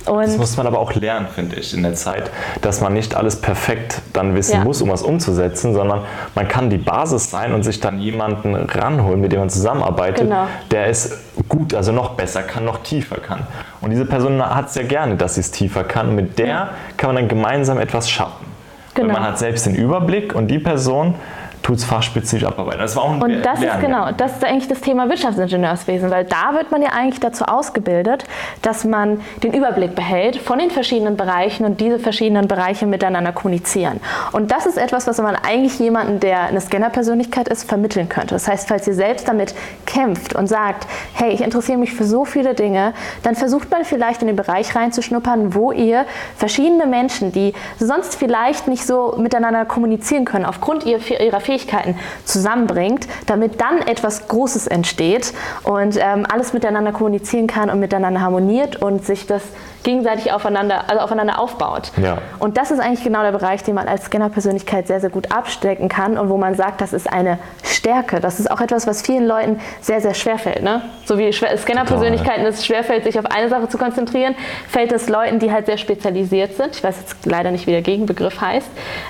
Und 0.06 0.22
das 0.22 0.36
muss 0.36 0.56
man 0.56 0.66
aber 0.66 0.78
auch 0.78 0.94
lernen, 0.94 1.28
finde 1.34 1.56
ich, 1.56 1.74
in 1.74 1.82
der 1.82 1.94
Zeit, 1.94 2.30
dass 2.60 2.80
man 2.80 2.92
nicht 2.92 3.14
alles 3.14 3.40
perfekt 3.40 3.71
perfekt 3.72 4.02
dann 4.12 4.34
wissen 4.34 4.54
ja. 4.54 4.64
muss, 4.64 4.82
um 4.82 4.90
was 4.90 5.02
umzusetzen, 5.02 5.74
sondern 5.74 6.02
man 6.34 6.48
kann 6.48 6.70
die 6.70 6.78
Basis 6.78 7.30
sein 7.30 7.52
und 7.52 7.62
sich 7.62 7.80
dann 7.80 8.00
jemanden 8.00 8.54
ranholen, 8.54 9.20
mit 9.20 9.32
dem 9.32 9.40
man 9.40 9.50
zusammenarbeitet, 9.50 10.24
genau. 10.24 10.46
der 10.70 10.86
es 10.86 11.18
gut, 11.48 11.74
also 11.74 11.92
noch 11.92 12.10
besser 12.10 12.42
kann, 12.42 12.64
noch 12.64 12.82
tiefer 12.82 13.16
kann. 13.16 13.46
Und 13.80 13.90
diese 13.90 14.04
Person 14.04 14.42
hat 14.42 14.68
es 14.68 14.74
ja 14.74 14.82
gerne, 14.82 15.16
dass 15.16 15.34
sie 15.34 15.40
es 15.40 15.50
tiefer 15.50 15.84
kann. 15.84 16.10
Und 16.10 16.16
mit 16.16 16.38
der 16.38 16.46
ja. 16.46 16.70
kann 16.96 17.08
man 17.08 17.16
dann 17.16 17.28
gemeinsam 17.28 17.78
etwas 17.78 18.10
schaffen. 18.10 18.46
Genau. 18.94 19.14
Man 19.14 19.22
hat 19.22 19.38
selbst 19.38 19.64
den 19.66 19.74
Überblick 19.74 20.34
und 20.34 20.48
die 20.48 20.58
Person 20.58 21.14
tut 21.62 21.76
es 21.76 21.84
fachspezifisch 21.84 22.44
abarbeiten. 22.44 22.80
Das 22.80 22.96
war 22.96 23.04
auch 23.04 23.12
ein 23.12 23.22
Und 23.22 23.42
das 23.42 23.60
Lernen. 23.60 23.80
ist 23.80 23.86
genau, 23.86 24.10
das 24.12 24.32
ist 24.32 24.44
eigentlich 24.44 24.68
das 24.68 24.80
Thema 24.80 25.08
Wirtschaftsingenieurswesen, 25.08 26.10
weil 26.10 26.24
da 26.24 26.54
wird 26.54 26.70
man 26.72 26.82
ja 26.82 26.90
eigentlich 26.90 27.20
dazu 27.20 27.44
ausgebildet, 27.44 28.24
dass 28.62 28.84
man 28.84 29.20
den 29.42 29.52
Überblick 29.52 29.94
behält 29.94 30.36
von 30.36 30.58
den 30.58 30.70
verschiedenen 30.70 31.16
Bereichen 31.16 31.64
und 31.64 31.80
diese 31.80 31.98
verschiedenen 31.98 32.48
Bereiche 32.48 32.86
miteinander 32.86 33.32
kommunizieren. 33.32 34.00
Und 34.32 34.50
das 34.50 34.66
ist 34.66 34.76
etwas, 34.76 35.06
was 35.06 35.18
man 35.18 35.36
eigentlich 35.36 35.78
jemanden, 35.78 36.18
der 36.18 36.40
eine 36.42 36.60
Scanner-Persönlichkeit 36.60 37.48
ist, 37.48 37.68
vermitteln 37.68 38.08
könnte. 38.08 38.34
Das 38.34 38.48
heißt, 38.48 38.68
falls 38.68 38.86
ihr 38.88 38.94
selbst 38.94 39.28
damit 39.28 39.54
kämpft 39.86 40.34
und 40.34 40.48
sagt, 40.48 40.88
hey, 41.14 41.30
ich 41.32 41.42
interessiere 41.42 41.78
mich 41.78 41.92
für 41.92 42.04
so 42.04 42.24
viele 42.24 42.54
Dinge, 42.54 42.92
dann 43.22 43.36
versucht 43.36 43.70
man 43.70 43.84
vielleicht 43.84 44.20
in 44.20 44.26
den 44.26 44.36
Bereich 44.36 44.74
reinzuschnuppern, 44.74 45.54
wo 45.54 45.70
ihr 45.70 46.06
verschiedene 46.36 46.86
Menschen, 46.86 47.30
die 47.30 47.52
sonst 47.78 48.16
vielleicht 48.16 48.66
nicht 48.66 48.84
so 48.84 49.14
miteinander 49.18 49.64
kommunizieren 49.64 50.24
können, 50.24 50.44
aufgrund 50.44 50.84
ihrer 50.84 51.00
Fähigkeiten, 51.00 51.51
Fähigkeiten 51.52 51.96
zusammenbringt, 52.24 53.06
damit 53.26 53.60
dann 53.60 53.82
etwas 53.82 54.28
Großes 54.28 54.66
entsteht 54.66 55.34
und 55.64 55.98
ähm, 56.00 56.24
alles 56.30 56.52
miteinander 56.54 56.92
kommunizieren 56.92 57.46
kann 57.46 57.68
und 57.68 57.78
miteinander 57.78 58.20
harmoniert 58.20 58.76
und 58.76 59.04
sich 59.04 59.26
das 59.26 59.42
gegenseitig 59.82 60.32
aufeinander, 60.32 60.84
also 60.88 61.00
aufeinander 61.00 61.38
aufbaut. 61.38 61.92
Ja. 61.96 62.18
Und 62.38 62.56
das 62.56 62.70
ist 62.70 62.80
eigentlich 62.80 63.04
genau 63.04 63.22
der 63.22 63.32
Bereich, 63.32 63.62
den 63.62 63.74
man 63.74 63.88
als 63.88 64.06
Scanner-Persönlichkeit 64.06 64.86
sehr, 64.86 65.00
sehr 65.00 65.10
gut 65.10 65.32
abstecken 65.32 65.88
kann 65.88 66.18
und 66.18 66.28
wo 66.28 66.36
man 66.36 66.54
sagt, 66.54 66.80
das 66.80 66.92
ist 66.92 67.12
eine 67.12 67.38
Stärke. 67.62 68.20
Das 68.20 68.38
ist 68.40 68.50
auch 68.50 68.60
etwas, 68.60 68.86
was 68.86 69.02
vielen 69.02 69.26
Leuten 69.26 69.60
sehr, 69.80 70.00
sehr 70.00 70.14
schwer 70.14 70.38
fällt. 70.38 70.62
Ne? 70.62 70.82
So 71.04 71.18
wie 71.18 71.32
Scanner-Persönlichkeiten 71.32 72.44
es 72.46 72.64
schwerfällt, 72.64 73.04
sich 73.04 73.18
auf 73.18 73.26
eine 73.26 73.48
Sache 73.48 73.68
zu 73.68 73.78
konzentrieren, 73.78 74.34
fällt 74.68 74.92
es 74.92 75.08
Leuten, 75.08 75.38
die 75.38 75.50
halt 75.50 75.66
sehr 75.66 75.78
spezialisiert 75.78 76.56
sind, 76.56 76.76
ich 76.76 76.84
weiß 76.84 76.96
jetzt 77.00 77.26
leider 77.26 77.50
nicht, 77.50 77.66
wie 77.66 77.72
der 77.72 77.82
Gegenbegriff 77.82 78.40
heißt, 78.40 78.68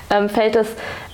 ähm, 0.09 0.29
fällt 0.29 0.55
es 0.55 0.67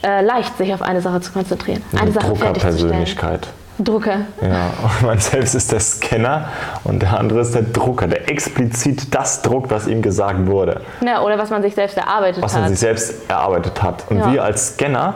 äh, 0.03 0.21
leicht, 0.23 0.57
sich 0.57 0.73
auf 0.73 0.81
eine 0.81 1.01
Sache 1.01 1.21
zu 1.21 1.31
konzentrieren. 1.31 1.83
Eine 1.99 2.11
Sache 2.11 2.27
Druckerpersönlichkeit. 2.27 3.47
Drucker. 3.79 4.21
Ja, 4.41 4.71
und 4.83 5.01
man 5.05 5.19
selbst 5.19 5.55
ist 5.55 5.71
der 5.71 5.79
Scanner 5.79 6.49
und 6.83 7.01
der 7.01 7.17
andere 7.17 7.41
ist 7.41 7.55
der 7.55 7.63
Drucker, 7.63 8.07
der 8.07 8.29
explizit 8.29 9.13
das 9.13 9.41
druckt, 9.41 9.71
was 9.71 9.87
ihm 9.87 10.01
gesagt 10.01 10.47
wurde. 10.47 10.81
Ja, 11.05 11.21
oder 11.21 11.37
was 11.37 11.49
man 11.49 11.61
sich 11.61 11.75
selbst 11.75 11.97
erarbeitet 11.97 12.43
was 12.43 12.53
hat. 12.53 12.59
Was 12.59 12.65
man 12.65 12.69
sich 12.71 12.79
selbst 12.79 13.29
erarbeitet 13.29 13.81
hat. 13.81 14.03
Und 14.09 14.19
ja. 14.19 14.31
wir 14.31 14.43
als 14.43 14.75
Scanner 14.75 15.15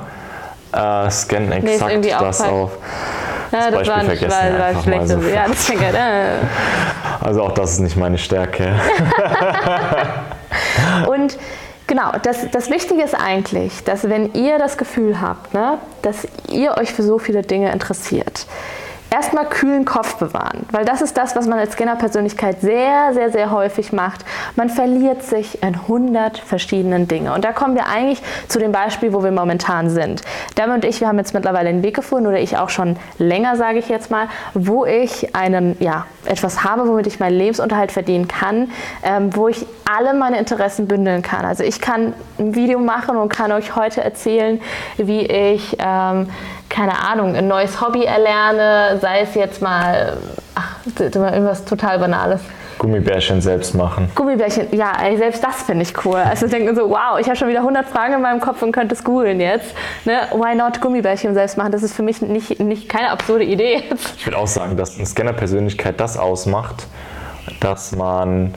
äh, 0.73 1.09
scannen 1.09 1.51
exakt 1.51 1.97
nee, 1.99 2.09
das 2.09 2.41
auf. 2.41 2.71
Ja, 3.51 3.69
das, 3.69 3.79
das 3.79 3.87
war 3.87 4.03
nicht, 4.03 4.23
weil, 4.23 4.59
weil 4.59 4.81
schlecht. 4.81 5.07
So 5.07 5.19
ja, 5.19 5.45
das 5.47 5.71
also 7.21 7.43
auch 7.43 7.51
das 7.51 7.73
ist 7.73 7.79
nicht 7.79 7.95
meine 7.95 8.17
Stärke. 8.17 8.73
und 11.07 11.37
Genau, 11.87 12.11
das, 12.23 12.49
das 12.51 12.69
Wichtige 12.69 13.03
ist 13.03 13.13
eigentlich, 13.13 13.83
dass 13.83 14.07
wenn 14.09 14.33
ihr 14.33 14.57
das 14.57 14.77
Gefühl 14.77 15.19
habt, 15.19 15.53
ne, 15.53 15.79
dass 16.01 16.27
ihr 16.49 16.77
euch 16.77 16.93
für 16.93 17.03
so 17.03 17.19
viele 17.19 17.41
Dinge 17.41 17.71
interessiert, 17.71 18.45
erstmal 19.13 19.45
kühlen 19.45 19.85
Kopf 19.85 20.15
bewahren, 20.15 20.65
weil 20.71 20.85
das 20.85 21.03
ist 21.03 21.15
das, 21.17 21.35
was 21.35 21.45
man 21.45 21.59
als 21.59 21.73
Scanner-Persönlichkeit 21.73 22.61
sehr, 22.61 23.13
sehr, 23.13 23.31
sehr 23.31 23.51
häufig 23.51 23.93
macht. 23.93 24.25
Man 24.55 24.69
verliert 24.69 25.21
sich 25.21 25.61
in 25.61 25.75
100 25.75 26.39
verschiedenen 26.39 27.07
Dingen. 27.07 27.31
Und 27.31 27.45
da 27.45 27.51
kommen 27.51 27.75
wir 27.75 27.85
eigentlich 27.85 28.23
zu 28.47 28.57
dem 28.57 28.71
Beispiel, 28.71 29.13
wo 29.13 29.23
wir 29.23 29.29
momentan 29.29 29.91
sind. 29.91 30.23
Dame 30.55 30.73
und 30.73 30.83
ich, 30.83 30.99
wir 30.99 31.07
haben 31.07 31.19
jetzt 31.19 31.35
mittlerweile 31.35 31.69
einen 31.69 31.83
Weg 31.83 31.95
gefunden, 31.95 32.25
oder 32.25 32.39
ich 32.39 32.57
auch 32.57 32.69
schon 32.69 32.97
länger, 33.19 33.55
sage 33.55 33.77
ich 33.77 33.87
jetzt 33.87 34.09
mal, 34.09 34.29
wo 34.55 34.83
ich 34.83 35.35
einen, 35.35 35.77
ja, 35.79 36.07
etwas 36.25 36.63
habe, 36.63 36.87
womit 36.87 37.05
ich 37.05 37.19
meinen 37.19 37.37
Lebensunterhalt 37.37 37.91
verdienen 37.91 38.27
kann, 38.27 38.71
ähm, 39.03 39.35
wo 39.35 39.47
ich 39.47 39.67
alle 39.85 40.15
meine 40.15 40.39
Interessen 40.39 40.87
bündeln 40.87 41.21
kann. 41.21 41.45
Also 41.45 41.63
ich 41.63 41.81
kann 41.81 42.13
ein 42.39 42.55
Video 42.55 42.79
machen 42.79 43.17
und 43.17 43.29
kann 43.29 43.51
euch 43.51 43.75
heute 43.75 44.03
erzählen, 44.03 44.59
wie 44.97 45.21
ich 45.21 45.77
ähm, 45.79 46.29
keine 46.73 46.99
Ahnung, 46.99 47.35
ein 47.35 47.47
neues 47.47 47.79
Hobby 47.79 48.03
erlerne, 48.03 48.97
sei 48.99 49.21
es 49.21 49.35
jetzt 49.35 49.61
mal, 49.61 50.17
ach, 50.55 50.77
irgendwas 50.99 51.63
total 51.65 51.99
Banales. 51.99 52.41
Gummibärchen 52.79 53.41
selbst 53.41 53.75
machen. 53.75 54.09
Gummibärchen, 54.15 54.67
ja, 54.71 54.91
ey, 55.01 55.15
selbst 55.15 55.43
das 55.43 55.61
finde 55.61 55.83
ich 55.83 55.93
cool. 56.03 56.17
Also 56.17 56.47
ich 56.47 56.51
denke 56.51 56.75
so, 56.75 56.89
wow, 56.89 57.19
ich 57.19 57.27
habe 57.27 57.35
schon 57.35 57.47
wieder 57.47 57.59
100 57.59 57.85
Fragen 57.87 58.15
in 58.15 58.21
meinem 58.21 58.39
Kopf 58.39 58.63
und 58.63 58.71
könnte 58.71 58.95
es 58.95 59.03
googeln 59.03 59.39
jetzt. 59.39 59.75
Ne? 60.05 60.21
Why 60.31 60.55
not 60.55 60.81
Gummibärchen 60.81 61.35
selbst 61.35 61.57
machen? 61.57 61.71
Das 61.71 61.83
ist 61.83 61.93
für 61.93 62.01
mich 62.01 62.21
nicht, 62.23 62.59
nicht 62.59 62.89
keine 62.89 63.11
absurde 63.11 63.43
Idee. 63.43 63.83
Ich 64.17 64.25
würde 64.25 64.39
auch 64.39 64.47
sagen, 64.47 64.75
dass 64.75 64.97
eine 64.97 65.05
Scanner-Persönlichkeit 65.05 65.99
das 65.99 66.17
ausmacht, 66.17 66.87
dass 67.59 67.95
man 67.95 68.55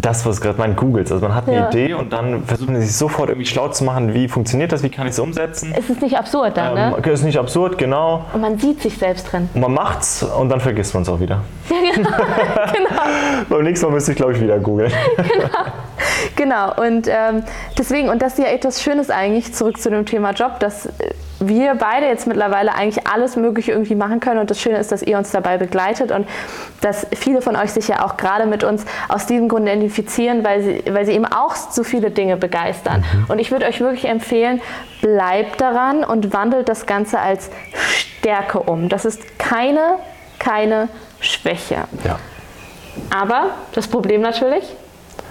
das, 0.00 0.24
was 0.24 0.40
gerade 0.40 0.58
man 0.58 0.76
googelt. 0.76 1.10
Also 1.10 1.26
man 1.26 1.34
hat 1.34 1.48
eine 1.48 1.56
ja. 1.56 1.68
Idee 1.68 1.94
und 1.94 2.12
dann 2.12 2.44
versucht 2.44 2.70
man 2.70 2.80
sich 2.80 2.94
sofort 2.94 3.28
irgendwie 3.28 3.46
schlau 3.46 3.68
zu 3.68 3.84
machen, 3.84 4.14
wie 4.14 4.28
funktioniert 4.28 4.72
das, 4.72 4.82
wie 4.82 4.88
kann 4.88 5.06
ich 5.06 5.12
es 5.12 5.18
umsetzen. 5.18 5.74
Es 5.76 5.90
ist 5.90 6.00
nicht 6.00 6.16
absurd 6.16 6.56
dann, 6.56 6.76
ähm, 6.76 6.90
ne? 6.92 6.96
Es 7.02 7.20
ist 7.20 7.24
nicht 7.24 7.38
absurd, 7.38 7.76
genau. 7.78 8.24
Und 8.32 8.40
man 8.40 8.58
sieht 8.58 8.80
sich 8.80 8.96
selbst 8.96 9.32
drin. 9.32 9.48
Und 9.54 9.60
man 9.60 9.74
macht's 9.74 10.22
und 10.22 10.48
dann 10.48 10.60
vergisst 10.60 10.94
man 10.94 11.02
es 11.02 11.08
auch 11.08 11.20
wieder. 11.20 11.40
Ja, 11.70 11.94
genau. 11.94 12.10
genau. 12.10 13.02
Beim 13.48 13.62
nächsten 13.62 13.86
Mal 13.86 13.92
müsste 13.92 14.10
ich, 14.12 14.16
glaube 14.16 14.32
ich, 14.32 14.40
wieder 14.40 14.58
googeln. 14.58 14.92
genau. 15.16 15.48
Genau, 16.36 16.86
und 16.86 17.06
ähm, 17.08 17.42
deswegen, 17.78 18.08
und 18.08 18.22
das 18.22 18.34
ist 18.34 18.44
ja 18.44 18.50
etwas 18.50 18.82
Schönes 18.82 19.10
eigentlich, 19.10 19.54
zurück 19.54 19.78
zu 19.78 19.90
dem 19.90 20.04
Thema 20.04 20.32
Job, 20.32 20.60
dass 20.60 20.88
wir 21.40 21.74
beide 21.74 22.06
jetzt 22.06 22.26
mittlerweile 22.26 22.74
eigentlich 22.74 23.06
alles 23.06 23.36
Mögliche 23.36 23.72
irgendwie 23.72 23.94
machen 23.94 24.20
können. 24.20 24.38
Und 24.38 24.50
das 24.50 24.60
Schöne 24.60 24.78
ist, 24.78 24.92
dass 24.92 25.02
ihr 25.02 25.16
uns 25.16 25.30
dabei 25.30 25.56
begleitet 25.56 26.12
und 26.12 26.28
dass 26.82 27.06
viele 27.14 27.40
von 27.40 27.56
euch 27.56 27.72
sich 27.72 27.88
ja 27.88 28.04
auch 28.04 28.16
gerade 28.16 28.46
mit 28.46 28.62
uns 28.62 28.84
aus 29.08 29.26
diesem 29.26 29.48
Grund 29.48 29.66
identifizieren, 29.66 30.44
weil 30.44 30.62
sie, 30.62 30.84
weil 30.90 31.06
sie 31.06 31.12
eben 31.12 31.24
auch 31.24 31.54
so 31.56 31.82
viele 31.82 32.10
Dinge 32.10 32.36
begeistern. 32.36 33.04
Mhm. 33.12 33.24
Und 33.28 33.38
ich 33.38 33.50
würde 33.50 33.66
euch 33.66 33.80
wirklich 33.80 34.04
empfehlen, 34.04 34.60
bleibt 35.00 35.60
daran 35.60 36.04
und 36.04 36.32
wandelt 36.32 36.68
das 36.68 36.86
Ganze 36.86 37.18
als 37.18 37.50
Stärke 38.20 38.60
um. 38.60 38.90
Das 38.90 39.06
ist 39.06 39.38
keine, 39.38 39.96
keine 40.38 40.88
Schwäche. 41.20 41.84
Ja. 42.04 42.18
Aber 43.10 43.50
das 43.72 43.88
Problem 43.88 44.20
natürlich, 44.20 44.64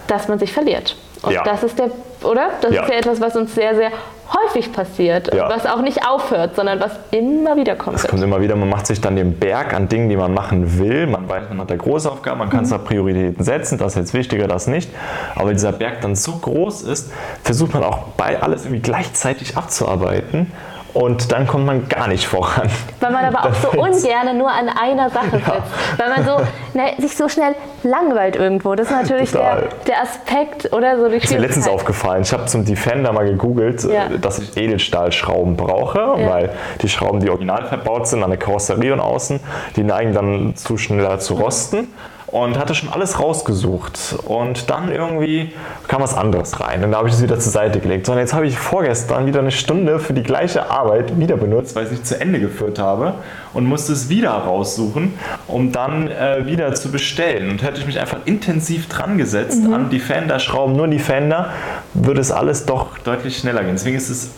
dass 0.07 0.27
man 0.27 0.39
sich 0.39 0.51
verliert. 0.51 0.97
Und 1.21 1.33
ja. 1.33 1.43
das 1.43 1.63
ist 1.63 1.77
der, 1.77 1.91
oder? 2.23 2.49
Das 2.61 2.73
ja. 2.73 2.83
ist 2.83 2.89
ja 2.89 2.95
etwas, 2.97 3.21
was 3.21 3.35
uns 3.35 3.55
sehr, 3.55 3.75
sehr 3.75 3.91
häufig 4.33 4.71
passiert, 4.71 5.33
Ja. 5.33 5.49
was 5.49 5.65
auch 5.65 5.81
nicht 5.81 6.05
aufhört, 6.07 6.55
sondern 6.55 6.79
was 6.79 6.91
immer 7.11 7.55
wieder 7.55 7.75
kommt. 7.75 7.97
Es 7.97 8.07
kommt 8.07 8.21
immer 8.21 8.39
wieder, 8.41 8.55
man 8.55 8.69
macht 8.69 8.87
sich 8.87 9.01
dann 9.01 9.15
den 9.15 9.37
Berg 9.37 9.73
an 9.73 9.87
Dingen, 9.89 10.09
die 10.09 10.15
man 10.17 10.33
machen 10.33 10.77
will. 10.77 11.07
Man 11.07 11.27
weiß, 11.27 11.43
man 11.49 11.61
hat 11.61 11.71
da 11.71 11.75
große 11.75 12.11
Aufgaben, 12.11 12.39
man 12.39 12.49
kann 12.49 12.69
da 12.69 12.77
Prioritäten 12.77 13.43
setzen, 13.43 13.77
das 13.77 13.93
ist 13.93 13.97
jetzt 13.97 14.13
wichtiger, 14.13 14.47
das 14.47 14.67
nicht. 14.67 14.91
Aber 15.35 15.47
wenn 15.47 15.55
dieser 15.55 15.71
Berg 15.71 16.01
dann 16.01 16.15
so 16.15 16.33
groß 16.33 16.83
ist, 16.83 17.11
versucht 17.43 17.73
man 17.73 17.83
auch 17.83 17.99
bei 18.17 18.41
alles 18.41 18.65
irgendwie 18.65 18.81
gleichzeitig 18.81 19.57
abzuarbeiten. 19.57 20.51
Und 20.93 21.31
dann 21.31 21.45
kommt 21.45 21.65
man 21.65 21.87
gar 21.87 22.07
nicht 22.07 22.27
voran. 22.27 22.69
Weil 22.99 23.11
man 23.11 23.25
aber 23.25 23.45
auch 23.45 23.53
so 23.53 23.69
ungern 23.79 24.37
nur 24.37 24.49
an 24.49 24.69
einer 24.69 25.09
Sache 25.09 25.31
sitzt. 25.31 25.97
Weil 25.97 26.09
man 26.09 26.25
so 26.25 26.37
ne, 26.73 26.93
sich 26.97 27.15
so 27.15 27.29
schnell 27.29 27.53
langweilt 27.83 28.35
irgendwo. 28.35 28.73
Das 28.75 28.87
ist 28.87 28.93
natürlich 28.95 29.31
der, 29.31 29.63
der 29.87 30.01
Aspekt 30.01 30.73
oder 30.73 30.97
so 30.97 31.07
die 31.09 31.17
ist 31.17 31.31
mir 31.31 31.39
letztens 31.39 31.67
aufgefallen. 31.67 32.23
Ich 32.23 32.33
habe 32.33 32.45
zum 32.45 32.65
Defender 32.65 33.11
mal 33.13 33.25
gegoogelt, 33.25 33.83
Ja. 33.83 34.07
äh, 34.07 34.19
dass 34.19 34.39
ich 34.39 34.57
Edelstahlschrauben 34.57 35.55
brauche, 35.55 35.99
Ja. 35.99 36.29
weil 36.29 36.49
die 36.81 36.89
Schrauben, 36.89 37.19
die 37.19 37.29
original 37.29 37.65
verbaut 37.67 38.07
sind 38.07 38.23
an 38.23 38.29
der 38.31 38.39
Karosserie 38.39 38.91
und 38.93 38.99
außen, 38.99 39.39
die 39.75 39.83
neigen 39.83 40.13
dann 40.13 40.55
zu 40.55 40.77
schneller 40.77 41.19
zu 41.19 41.35
rosten. 41.35 41.87
Und 42.31 42.59
hatte 42.59 42.75
schon 42.75 42.89
alles 42.89 43.19
rausgesucht. 43.19 44.17
Und 44.25 44.69
dann 44.69 44.91
irgendwie 44.91 45.51
kam 45.87 46.01
was 46.01 46.15
anderes 46.15 46.59
rein. 46.59 46.83
Und 46.83 46.91
da 46.91 46.99
habe 46.99 47.07
ich 47.07 47.15
es 47.15 47.23
wieder 47.23 47.39
zur 47.39 47.51
Seite 47.51 47.79
gelegt. 47.79 48.05
So, 48.05 48.11
und 48.11 48.19
jetzt 48.19 48.33
habe 48.33 48.45
ich 48.45 48.57
vorgestern 48.57 49.25
wieder 49.25 49.39
eine 49.39 49.51
Stunde 49.51 49.99
für 49.99 50.13
die 50.13 50.23
gleiche 50.23 50.69
Arbeit 50.69 51.19
wieder 51.19 51.37
benutzt, 51.37 51.75
weil 51.75 51.83
ich 51.83 51.91
es 51.91 51.97
nicht 51.97 52.07
zu 52.07 52.19
Ende 52.19 52.39
geführt 52.39 52.77
habe. 52.77 53.15
Und 53.53 53.65
musste 53.65 53.93
es 53.93 54.09
wieder 54.09 54.31
raussuchen, 54.31 55.13
um 55.47 55.71
dann 55.71 56.09
äh, 56.09 56.45
wieder 56.45 56.73
zu 56.75 56.91
bestellen. 56.91 57.49
Und 57.49 57.63
hätte 57.63 57.79
ich 57.79 57.87
mich 57.87 57.99
einfach 57.99 58.19
intensiv 58.25 58.87
dran 58.87 59.17
gesetzt 59.17 59.61
an 59.71 59.89
Defender-Schrauben, 59.89 60.75
nur 60.75 60.87
Defender, 60.87 61.49
würde 61.93 62.21
es 62.21 62.31
alles 62.31 62.65
doch 62.65 62.97
deutlich 62.99 63.37
schneller 63.37 63.63
gehen. 63.63 63.73
Deswegen 63.73 63.97
ist 63.97 64.09
es 64.09 64.29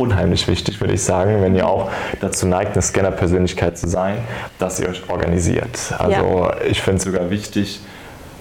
unheimlich 0.00 0.48
wichtig, 0.48 0.80
würde 0.80 0.94
ich 0.94 1.02
sagen, 1.02 1.42
wenn 1.42 1.54
ihr 1.54 1.68
auch 1.68 1.90
dazu 2.20 2.46
neigt, 2.46 2.72
eine 2.72 2.82
Scanner-Persönlichkeit 2.82 3.78
zu 3.78 3.88
sein, 3.88 4.16
dass 4.58 4.80
ihr 4.80 4.88
euch 4.88 5.08
organisiert. 5.08 5.78
Also 5.98 6.50
ich 6.68 6.80
finde 6.82 6.98
es 6.98 7.04
sogar 7.04 7.30
wichtig, 7.30 7.80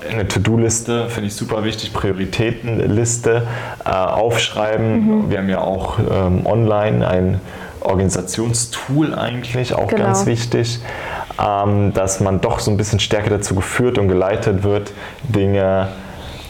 eine 0.09 0.27
To-Do-Liste 0.27 1.09
finde 1.09 1.27
ich 1.27 1.35
super 1.35 1.63
wichtig, 1.65 1.93
Prioritätenliste 1.93 3.45
äh, 3.85 3.89
aufschreiben. 3.89 5.29
Wir 5.29 5.39
haben 5.39 5.49
ja 5.49 5.59
auch 5.59 5.99
ähm, 5.99 6.45
online 6.45 7.05
ein 7.05 7.41
Organisationstool 7.81 9.13
eigentlich, 9.13 9.73
auch 9.73 9.87
Genau. 9.87 10.03
ganz 10.03 10.25
wichtig, 10.25 10.79
ähm, 11.39 11.93
dass 11.93 12.19
man 12.19 12.41
doch 12.41 12.59
so 12.59 12.71
ein 12.71 12.77
bisschen 12.77 12.99
stärker 12.99 13.29
dazu 13.29 13.55
geführt 13.55 13.97
und 13.97 14.07
geleitet 14.07 14.63
wird, 14.63 14.91
Dinge 15.23 15.89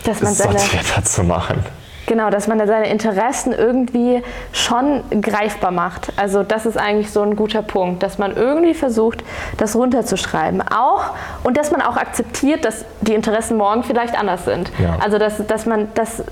Dass 0.03 0.21
man 0.21 0.33
seine, 0.33 0.59
sortierter 0.59 1.03
zu 1.03 1.23
machen. 1.23 1.63
Genau, 2.09 2.29
dass 2.29 2.47
man 2.47 2.57
da 2.57 2.67
seine 2.67 2.89
Interessen 2.89 3.53
irgendwie 3.53 4.21
schon 4.51 5.03
greifbar 5.21 5.71
macht. 5.71 6.11
Also 6.17 6.43
das 6.43 6.65
ist 6.65 6.77
eigentlich 6.77 7.11
so 7.11 7.21
ein 7.21 7.37
guter 7.37 7.61
Punkt, 7.61 8.03
dass 8.03 8.17
man 8.17 8.35
irgendwie 8.35 8.73
versucht, 8.73 9.23
das 9.57 9.77
runterzuschreiben. 9.77 10.61
Auch 10.61 11.11
und 11.43 11.55
dass 11.55 11.71
man 11.71 11.81
auch 11.81 11.95
akzeptiert, 11.95 12.65
dass 12.65 12.83
die 12.99 13.13
Interessen 13.13 13.55
morgen 13.55 13.83
vielleicht 13.83 14.19
anders 14.19 14.43
sind. 14.43 14.69
Ja. 14.79 14.97
Also 14.99 15.17
dass, 15.17 15.45
dass 15.47 15.65
man 15.65 15.87
das 15.93 16.23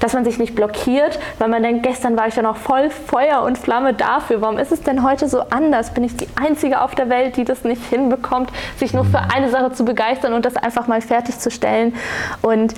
dass 0.00 0.12
man 0.12 0.24
sich 0.24 0.38
nicht 0.38 0.54
blockiert, 0.54 1.18
weil 1.38 1.48
man 1.48 1.62
denkt, 1.62 1.82
gestern 1.82 2.16
war 2.18 2.26
ich 2.28 2.36
ja 2.36 2.42
noch 2.42 2.56
voll 2.56 2.90
Feuer 2.90 3.42
und 3.42 3.56
Flamme 3.56 3.94
dafür. 3.94 4.42
Warum 4.42 4.58
ist 4.58 4.70
es 4.70 4.82
denn 4.82 5.02
heute 5.02 5.26
so 5.26 5.40
anders? 5.50 5.90
Bin 5.94 6.04
ich 6.04 6.16
die 6.16 6.28
Einzige 6.38 6.82
auf 6.82 6.94
der 6.94 7.08
Welt, 7.08 7.36
die 7.36 7.44
das 7.44 7.64
nicht 7.64 7.82
hinbekommt, 7.84 8.50
sich 8.76 8.92
nur 8.92 9.04
für 9.04 9.18
eine 9.34 9.48
Sache 9.48 9.72
zu 9.72 9.86
begeistern 9.86 10.34
und 10.34 10.44
das 10.44 10.56
einfach 10.56 10.86
mal 10.86 11.00
fertigzustellen? 11.00 11.94
Und 12.42 12.74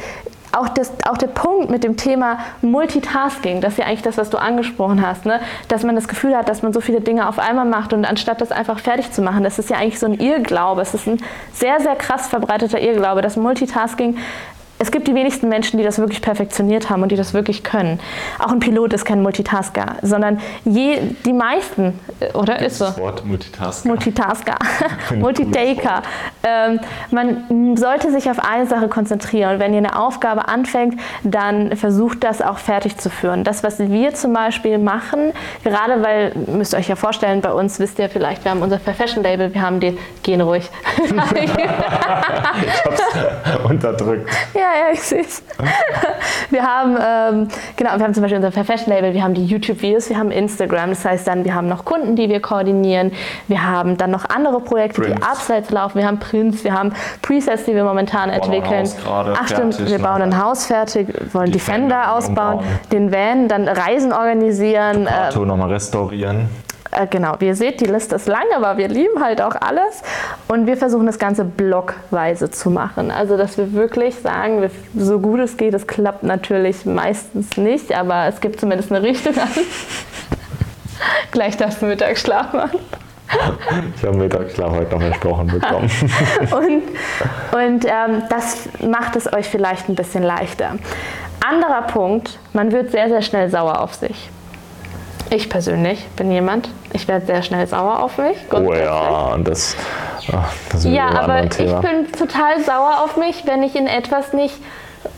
auch, 0.53 0.69
das, 0.69 0.93
auch 1.07 1.19
der 1.19 1.27
Punkt 1.29 1.71
mit 1.71 1.85
dem 1.85 1.97
Thema 1.97 2.39
Multitasking, 2.63 3.61
das 3.61 3.73
ist 3.73 3.79
ja 3.79 3.87
eigentlich 3.87 4.03
das, 4.03 4.17
was 4.17 4.31
du 4.31 4.39
angesprochen 4.39 5.07
hast, 5.07 5.27
ne? 5.27 5.41
dass 5.69 5.83
man 5.85 5.95
das 5.95 6.09
Gefühl 6.09 6.37
hat, 6.37 6.49
dass 6.49 6.63
man 6.63 6.73
so 6.73 6.81
viele 6.81 7.01
Dinge 7.01 7.29
auf 7.29 7.39
einmal 7.39 7.65
macht 7.65 7.93
und 7.93 8.05
anstatt 8.05 8.41
das 8.41 8.53
einfach 8.53 8.79
fertig 8.79 9.13
zu 9.13 9.23
machen, 9.23 9.45
das 9.45 9.59
ist 9.59 9.71
ja 9.71 9.77
eigentlich 9.77 9.99
so 9.99 10.07
ein 10.07 10.15
Irrglaube. 10.15 10.81
Es 10.81 10.95
ist 10.95 11.07
ein 11.07 11.19
sehr, 11.53 11.81
sehr 11.81 11.97
krass 11.97 12.29
verbreiteter 12.29 12.81
Irrglaube, 12.81 13.23
dass 13.23 13.37
Multitasking 13.37 14.17
es 14.79 14.91
gibt 14.91 15.09
die 15.09 15.15
wenigsten 15.15 15.49
Menschen, 15.49 15.79
die 15.79 15.85
das 15.85 15.99
wirklich 15.99 16.23
perfektioniert 16.23 16.91
haben 16.91 17.03
und 17.03 17.11
die 17.11 17.17
das 17.17 17.35
wirklich 17.35 17.65
können. 17.65 17.99
Auch 18.39 18.53
ein 18.53 18.61
Pilot 18.61 18.93
ist 18.93 19.05
kein 19.05 19.23
Multitasker, 19.23 19.97
sondern 20.03 20.41
je, 20.65 20.99
die 21.25 21.33
meisten, 21.33 21.99
äh, 22.21 22.33
oder 22.33 22.61
ist 22.61 22.79
so? 22.79 22.85
Das 22.87 22.99
Wort. 22.99 23.25
Multitasker, 23.25 24.55
ein 25.11 25.21
Multitaker. 25.21 26.03
Ähm, 26.43 26.81
man 27.11 27.77
sollte 27.77 28.13
sich 28.13 28.31
auf 28.31 28.39
eine 28.39 28.67
Sache 28.67 28.89
konzentrieren. 28.89 29.55
Und 29.55 29.61
wenn 29.61 29.73
ihr 29.73 29.79
eine 29.79 29.99
Aufgabe 29.99 30.49
anfängt, 30.49 31.01
dann 31.25 31.77
versucht 31.77 32.23
das 32.23 32.43
auch 32.43 32.59
fertig 32.59 32.99
zu 32.99 33.11
führen. 33.11 33.45
Das, 33.45 33.63
was 33.63 33.79
wir 33.79 34.15
zum 34.15 34.33
Beispiel 34.33 34.79
machen, 34.79 35.33
gerade 35.65 36.03
weil, 36.03 36.33
müsst 36.47 36.75
ihr 36.75 36.79
euch 36.79 36.89
ja 36.89 36.97
vorstellen, 36.97 37.41
bei 37.41 37.53
uns 37.53 37.81
wisst 37.81 37.99
ihr 37.99 38.09
vielleicht, 38.09 38.45
wir 38.45 38.53
haben 38.53 38.63
unser 38.63 38.79
Fair 38.79 38.95
Fashion 38.95 39.23
Label, 39.23 39.53
wir 39.53 39.63
haben 39.63 39.81
den, 39.81 39.99
gehen 40.23 40.41
ruhig. 40.41 40.69
Ich 41.09 42.85
hab's 42.85 43.03
unterdrückt. 43.69 44.29
Ja, 44.55 44.68
ja, 44.75 44.93
ich 44.93 45.03
sehe 45.03 45.21
es. 45.21 45.43
Wir 46.51 46.63
haben, 46.63 46.97
ähm, 46.97 47.49
genau, 47.77 47.91
wir 47.97 48.05
haben 48.05 48.15
zum 48.15 48.23
Beispiel 48.23 48.37
unser 48.37 48.53
Fair 48.53 48.65
Fashion 48.65 48.89
Label, 48.89 49.13
wir 49.13 49.23
haben 49.23 49.35
die 49.35 49.45
YouTube-Videos, 49.45 50.09
wir 50.09 50.19
haben 50.19 50.31
Instagram, 50.31 50.91
das 50.91 51.05
heißt 51.05 51.27
dann, 51.27 51.45
wir 51.45 51.55
haben 51.55 51.69
noch 51.69 51.85
Kunden, 51.85 52.17
die 52.17 52.29
wir 52.29 52.41
koordinieren, 52.41 53.13
wir 53.49 53.67
haben 53.67 53.97
dann 53.99 54.11
noch 54.11 54.25
andere 54.29 54.61
Projekte, 54.61 55.03
die 55.03 55.09
Prints. 55.09 55.27
abseits 55.27 55.71
laufen, 55.71 55.99
wir 55.99 56.07
haben 56.07 56.19
Prints, 56.19 56.65
wir 56.65 56.73
haben 56.73 56.93
Presets, 57.21 57.65
die 57.65 57.75
wir 57.75 57.85
momentan 57.85 58.31
entwickeln. 58.31 58.89
Ach 59.07 59.47
stimmt, 59.47 59.75
fertig, 59.75 59.91
wir 59.91 59.99
ne? 59.99 60.05
bauen 60.05 60.23
ein 60.23 60.43
Haus 60.43 60.67
fertig, 60.67 61.09
wollen 61.35 61.53
Defender 61.53 61.79
Defender 61.79 62.13
ausbauen, 62.15 62.59
umbauen. 62.59 62.81
den 62.93 63.13
Van, 63.13 63.49
dann 63.49 63.69
Reisen 63.69 64.13
organisieren, 64.13 65.07
äh, 65.07 65.29
Auto 65.29 65.45
nochmal 65.45 65.73
restaurieren. 65.73 66.49
Äh, 66.91 67.07
genau, 67.07 67.35
wie 67.39 67.47
ihr 67.47 67.55
seht, 67.55 67.81
die 67.81 67.87
Liste 67.87 68.17
ist 68.17 68.29
lang, 68.29 68.45
aber 68.55 68.77
wir 68.79 68.89
lieben 68.89 69.23
halt 69.23 69.43
auch 69.43 69.55
alles. 69.61 70.03
Und 70.49 70.67
wir 70.67 70.77
versuchen 70.77 71.07
das 71.07 71.19
Ganze 71.19 71.45
blockweise 71.45 72.51
zu 72.51 72.71
machen. 72.71 73.11
Also, 73.11 73.37
dass 73.37 73.59
wir 73.59 73.73
wirklich 73.73 74.17
sagen, 74.17 74.63
wir, 74.63 74.71
so 74.97 75.19
gut 75.19 75.41
es 75.41 75.57
geht, 75.57 75.75
es 75.75 75.87
klappt 75.87 76.23
natürlich 76.23 76.87
meistens 76.87 77.57
nicht, 77.57 77.93
aber 77.93 78.27
es 78.27 78.41
gibt 78.41 78.61
zumindest 78.61 78.91
eine 78.93 79.03
Richtung 79.03 79.37
an. 79.37 79.49
Gleich 81.31 81.57
darfst 81.57 81.83
du 81.83 81.87
Mittagsschlaf 81.87 82.53
machen. 82.53 82.81
Ich 83.95 84.03
habe 84.05 84.17
Mittagsschlaf 84.17 84.71
heute 84.71 84.95
noch 84.95 85.03
versprochen 85.03 85.47
bekommen. 85.49 85.91
Und, 86.51 86.83
und 87.53 87.85
ähm, 87.85 88.23
das 88.31 88.69
macht 88.81 89.17
es 89.17 89.31
euch 89.31 89.47
vielleicht 89.47 89.89
ein 89.89 89.95
bisschen 89.95 90.23
leichter. 90.23 90.77
Anderer 91.47 91.83
Punkt, 91.83 92.39
man 92.55 92.73
wird 92.73 92.91
sehr, 92.91 93.09
sehr 93.09 93.23
schnell 93.23 93.51
sauer 93.51 93.81
auf 93.81 93.95
sich. 93.95 94.31
Ich 95.31 95.49
persönlich 95.51 96.07
bin 96.17 96.31
jemand, 96.31 96.71
ich 96.93 97.07
werde 97.07 97.27
sehr 97.27 97.43
schnell 97.43 97.67
sauer 97.67 98.03
auf 98.03 98.17
mich. 98.19 98.37
oh 98.51 98.73
ja, 98.73 99.35
und 99.35 99.47
das, 99.47 99.77
ach, 100.33 100.53
das 100.71 100.85
ist 100.85 100.91
Ja, 100.93 101.11
aber 101.11 101.45
ich 101.45 101.57
bin 101.57 102.11
total 102.17 102.63
sauer 102.65 103.05
auf 103.05 103.17
mich, 103.17 103.45
wenn 103.47 103.63
ich 103.63 103.77
in 103.77 103.87
etwas 103.87 104.33
nicht 104.33 104.55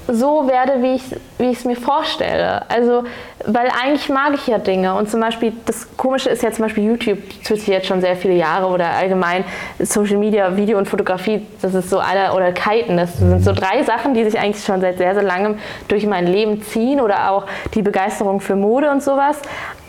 so 0.08 0.48
werde, 0.48 0.82
wie 0.82 0.94
ich 0.94 1.04
wie 1.40 1.50
es 1.50 1.64
mir 1.64 1.76
vorstelle. 1.76 2.62
Also, 2.68 3.04
weil 3.46 3.68
eigentlich 3.82 4.08
mag 4.10 4.34
ich 4.34 4.46
ja 4.46 4.58
Dinge. 4.58 4.94
Und 4.94 5.10
zum 5.10 5.20
Beispiel, 5.20 5.52
das 5.64 5.96
Komische 5.96 6.28
ist 6.28 6.42
ja 6.42 6.52
zum 6.52 6.66
Beispiel 6.66 6.84
YouTube, 6.84 7.18
tut 7.46 7.66
jetzt 7.66 7.86
schon 7.86 8.00
sehr 8.00 8.14
viele 8.14 8.34
Jahre 8.34 8.66
oder 8.66 8.90
allgemein 8.90 9.44
Social 9.78 10.18
Media, 10.18 10.54
Video 10.56 10.76
und 10.76 10.86
Fotografie, 10.86 11.46
das 11.62 11.74
ist 11.74 11.88
so 11.88 11.98
einer, 11.98 12.34
oder 12.34 12.52
Kiten, 12.52 12.98
das 12.98 13.16
sind 13.16 13.42
so 13.42 13.52
drei 13.52 13.82
Sachen, 13.82 14.12
die 14.12 14.24
sich 14.24 14.38
eigentlich 14.38 14.64
schon 14.64 14.80
seit 14.82 14.98
sehr, 14.98 15.14
sehr 15.14 15.22
langem 15.22 15.58
durch 15.88 16.06
mein 16.06 16.26
Leben 16.26 16.62
ziehen 16.62 17.00
oder 17.00 17.30
auch 17.30 17.46
die 17.74 17.82
Begeisterung 17.82 18.40
für 18.40 18.56
Mode 18.56 18.90
und 18.90 19.02
sowas. 19.02 19.40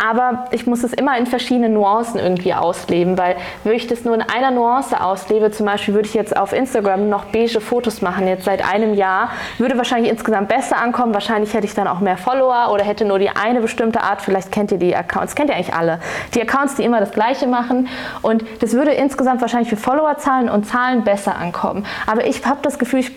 Aber 0.04 0.46
ich 0.52 0.66
muss 0.66 0.84
es 0.84 0.94
immer 0.94 1.18
in 1.18 1.28
verschiedenen 1.28 1.74
Nuancen 1.74 2.20
irgendwie 2.20 2.54
ausleben, 2.54 3.18
weil 3.18 3.36
würde 3.64 3.76
ich 3.76 3.88
das 3.88 4.04
nur 4.04 4.16
in 4.16 4.22
einer 4.22 4.50
Nuance 4.50 5.00
auslebe, 5.00 5.52
zum 5.52 5.66
Beispiel 5.66 5.94
würde 5.94 6.08
ich 6.08 6.16
jetzt 6.16 6.36
auf 6.36 6.54
Instagram 6.54 7.10
noch 7.10 7.26
beige 7.26 7.60
Fotos 7.60 8.02
machen, 8.02 8.28
jetzt 8.28 8.46
seit 8.46 8.68
einem 8.68 8.94
Jahr, 8.94 9.32
würde 9.58 9.76
wahrscheinlich 9.82 10.12
insgesamt 10.12 10.48
besser 10.48 10.78
ankommen, 10.78 11.12
wahrscheinlich 11.12 11.56
hätte 11.56 11.66
ich 11.66 11.74
dann 11.74 11.88
auch 11.88 12.02
mehr 12.02 12.16
Follower 12.16 12.72
oder 12.72 12.84
hätte 12.84 13.04
nur 13.04 13.18
die 13.18 13.32
eine 13.32 13.62
bestimmte 13.62 14.02
Art, 14.02 14.22
vielleicht 14.22 14.52
kennt 14.52 14.72
ihr 14.72 14.78
die 14.78 14.96
Accounts, 14.96 15.34
kennt 15.34 15.50
ihr 15.50 15.56
eigentlich 15.56 15.74
alle, 15.74 16.00
die 16.36 16.42
Accounts, 16.42 16.76
die 16.76 16.84
immer 16.84 17.00
das 17.00 17.12
Gleiche 17.12 17.48
machen. 17.48 17.88
Und 18.22 18.46
das 18.60 18.74
würde 18.74 18.92
insgesamt 18.92 19.42
wahrscheinlich 19.42 19.70
für 19.70 19.78
Followerzahlen 19.78 20.50
und 20.50 20.68
Zahlen 20.68 21.04
besser 21.04 21.36
ankommen. 21.36 21.84
Aber 22.06 22.28
ich 22.28 22.46
habe 22.46 22.60
das 22.62 22.78
Gefühl, 22.78 23.00
ich 23.00 23.12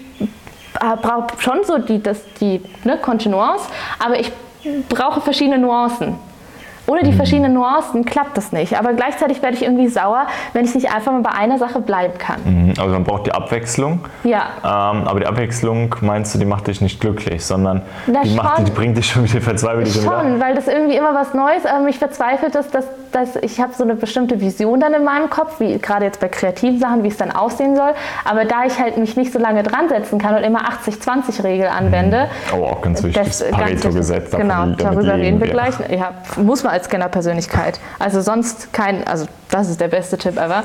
brauche 0.73 1.39
schon 1.39 1.65
so 1.65 1.77
die, 1.77 2.03
das, 2.03 2.23
die 2.41 2.63
ne, 2.85 2.97
Kontinuance, 2.97 3.69
aber 4.03 4.19
ich 4.19 4.33
brauche 4.89 5.21
verschiedene 5.21 5.59
Nuancen. 5.59 6.19
Ohne 6.87 7.03
die 7.03 7.13
verschiedenen 7.13 7.55
Nuancen 7.55 8.05
klappt 8.05 8.37
das 8.37 8.53
nicht. 8.53 8.79
Aber 8.79 8.93
gleichzeitig 8.93 9.41
werde 9.43 9.57
ich 9.57 9.63
irgendwie 9.63 9.89
sauer, 9.89 10.27
wenn 10.53 10.65
ich 10.65 10.75
nicht 10.75 10.93
einfach 10.95 11.13
mal 11.13 11.23
bei 11.23 11.31
einer 11.33 11.59
Sache 11.59 11.81
bleiben 11.81 12.19
kann. 12.19 12.41
Mhm, 12.45 12.75
Also 12.79 12.93
man 12.93 13.05
braucht 13.05 13.27
die 13.27 13.33
Abwechslung. 13.33 14.01
Ja. 14.25 14.43
Ähm, 14.63 15.07
aber 15.09 15.21
die 15.21 15.27
Abwechslung, 15.27 15.95
meinst 16.01 16.35
du, 16.35 16.39
die 16.39 16.45
macht 16.45 16.67
dich 16.67 16.81
nicht 16.81 17.01
glücklich, 17.01 17.45
sondern 17.45 17.83
Na 18.07 18.23
die, 18.23 18.35
macht, 18.35 18.57
schon. 18.57 18.65
die 18.67 18.71
bringt 18.73 18.97
dich 18.99 19.07
schon 19.09 19.25
wieder 19.25 19.41
verzweifelt 19.41 19.89
schon 19.89 20.03
wieder. 20.03 20.21
Schon, 20.21 20.41
weil 20.41 20.55
das 20.55 20.69
irgendwie 20.69 20.97
immer 20.97 21.15
was 21.15 21.33
Neues, 21.35 21.65
aber 21.67 21.81
mich 21.85 21.99
verzweifelt 21.99 22.55
ist, 22.55 22.75
dass 22.75 22.85
dass 23.15 23.37
ich 23.37 23.61
habe 23.61 23.73
so 23.73 23.85
eine 23.85 23.95
bestimmte 23.95 24.41
Vision 24.41 24.81
dann 24.81 24.95
in 24.95 25.05
meinem 25.05 25.31
Kopf, 25.31 25.61
wie 25.61 25.79
gerade 25.79 26.05
jetzt 26.05 26.21
bei 26.21 26.29
kreativen 26.29 26.79
Sachen, 26.79 27.03
wie 27.03 27.09
es 27.09 27.17
dann 27.17 27.31
aussehen 27.31 27.77
soll. 27.77 27.93
Aber 28.25 28.45
da 28.45 28.65
ich 28.65 28.79
halt 28.79 28.97
mich 28.97 29.17
nicht 29.17 29.33
so 29.33 29.39
lange 29.39 29.63
dran 29.63 29.89
setzen 29.89 30.19
kann 30.19 30.35
und 30.35 30.43
immer 30.43 30.69
80-20-Regel 30.69 31.69
anwende. 31.69 32.29
Oh, 32.53 32.65
auch 32.65 32.81
ganz 32.83 33.03
wichtig. 33.03 33.23
Das 33.25 33.51
Pareto-Gesetz. 33.51 34.31
Genau, 34.33 34.67
darüber 34.77 35.15
reden 35.15 35.41
wir 35.41 35.49
gleich. 35.49 35.75
Ja, 35.91 36.13
muss 36.37 36.63
man 36.63 36.73
als 36.73 36.87
Scanner-Persönlichkeit. 36.87 37.81
Also 37.99 38.21
sonst 38.21 38.73
kein, 38.73 39.07
also 39.07 39.27
das 39.51 39.69
ist 39.69 39.81
der 39.81 39.89
beste 39.89 40.19
Tipp 40.19 40.37
ever. 40.37 40.65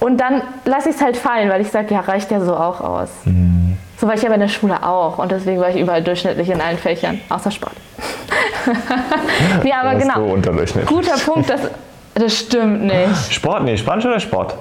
Und 0.00 0.20
dann 0.20 0.42
lasse 0.64 0.90
ich 0.90 0.96
es 0.96 1.02
halt 1.02 1.16
fallen, 1.16 1.48
weil 1.48 1.60
ich 1.60 1.70
sage, 1.70 1.94
ja, 1.94 2.00
reicht 2.00 2.30
ja 2.30 2.40
so 2.40 2.54
auch 2.54 2.80
aus. 2.80 3.08
Mhm. 3.24 3.78
So 3.98 4.06
war 4.06 4.14
ich 4.14 4.24
aber 4.26 4.34
in 4.34 4.40
der 4.40 4.48
Schule 4.48 4.82
auch 4.82 5.18
und 5.18 5.32
deswegen 5.32 5.60
war 5.60 5.70
ich 5.70 5.80
überall 5.80 6.02
durchschnittlich 6.02 6.50
in 6.50 6.60
allen 6.60 6.76
Fächern, 6.76 7.20
außer 7.30 7.50
Sport. 7.50 7.72
Ja, 9.64 9.80
aber 9.82 9.94
genau. 9.96 10.14
So 10.14 10.24
Guter 10.86 11.16
Punkt, 11.18 11.50
das, 11.50 11.60
das 12.14 12.38
stimmt 12.38 12.84
nicht. 12.84 13.32
Sport, 13.32 13.64
nee, 13.64 13.76
Spanisch 13.76 14.06
oder 14.06 14.20
Sport? 14.20 14.54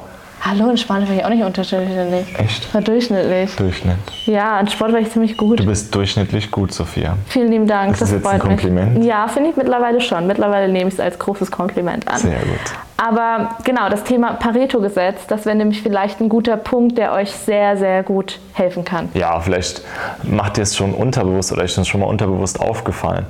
Hallo, 0.48 0.70
in 0.70 0.78
Spanisch 0.78 1.10
war 1.10 1.16
ich 1.16 1.26
auch 1.26 1.30
nicht 1.30 1.44
unterschiedlich. 1.44 2.38
Echt? 2.38 2.72
War 2.72 2.82
durchschnittlich. 2.82 3.56
Durchschnitt. 3.56 3.98
Ja, 4.28 4.60
in 4.60 4.68
Sport 4.68 4.94
war 4.94 5.00
ich 5.00 5.10
ziemlich 5.10 5.38
gut. 5.38 5.60
Du 5.60 5.66
bist 5.66 5.96
durchschnittlich 5.96 6.52
gut, 6.52 6.72
Sophia. 6.72 7.18
Vielen 7.26 7.50
lieben 7.52 7.66
Dank. 7.66 7.94
Das, 7.94 8.02
das 8.02 8.10
ist 8.10 8.16
jetzt 8.18 8.28
ein 8.28 8.40
Kompliment. 8.40 9.00
Mich. 9.00 9.08
Ja, 9.08 9.28
finde 9.28 9.50
ich 9.50 9.56
mittlerweile 9.56 10.00
schon. 10.02 10.28
Mittlerweile 10.28 10.72
nehme 10.72 10.90
ich 10.90 10.94
es 10.94 11.00
als 11.00 11.18
großes 11.18 11.50
Kompliment 11.50 12.08
an. 12.08 12.20
Sehr 12.20 12.38
gut. 12.38 12.60
Aber 12.98 13.56
genau, 13.64 13.90
das 13.90 14.04
Thema 14.04 14.34
Pareto-Gesetz, 14.34 15.26
das 15.26 15.48
wäre 15.48 15.56
nämlich 15.56 15.82
vielleicht 15.82 16.22
ein 16.22 16.30
guter 16.30 16.58
Punkt, 16.58 17.00
der 17.00 17.14
euch 17.14 17.32
sehr, 17.32 17.76
sehr 17.76 18.04
gut 18.04 18.40
helfen 18.54 18.86
kann. 18.86 19.10
Ja, 19.16 19.40
vielleicht 19.40 19.82
macht 20.22 20.60
ihr 20.60 20.64
es 20.64 20.76
schon 20.76 20.94
unterbewusst 20.94 21.54
oder 21.54 21.64
ist 21.64 21.76
es 21.76 21.88
schon 21.88 22.02
mal 22.02 22.08
unterbewusst 22.08 22.60
aufgefallen. 22.60 23.26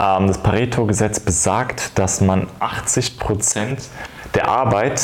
Ähm, 0.00 0.28
das 0.28 0.38
Pareto-Gesetz 0.38 1.20
besagt, 1.20 1.98
dass 1.98 2.22
man 2.22 2.46
80 2.60 3.18
Prozent 3.18 3.80
der 4.34 4.48
Arbeit 4.48 5.00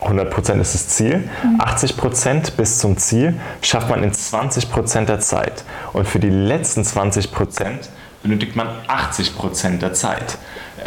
100% 0.00 0.60
ist 0.60 0.74
das 0.74 0.88
Ziel. 0.88 1.28
80% 1.58 2.52
bis 2.56 2.78
zum 2.78 2.96
Ziel 2.96 3.34
schafft 3.62 3.88
man 3.90 4.02
in 4.02 4.12
20% 4.12 5.06
der 5.06 5.20
Zeit. 5.20 5.64
Und 5.92 6.06
für 6.06 6.20
die 6.20 6.30
letzten 6.30 6.82
20% 6.82 7.28
benötigt 8.22 8.56
man 8.56 8.68
80% 8.88 9.78
der 9.78 9.94
Zeit. 9.94 10.38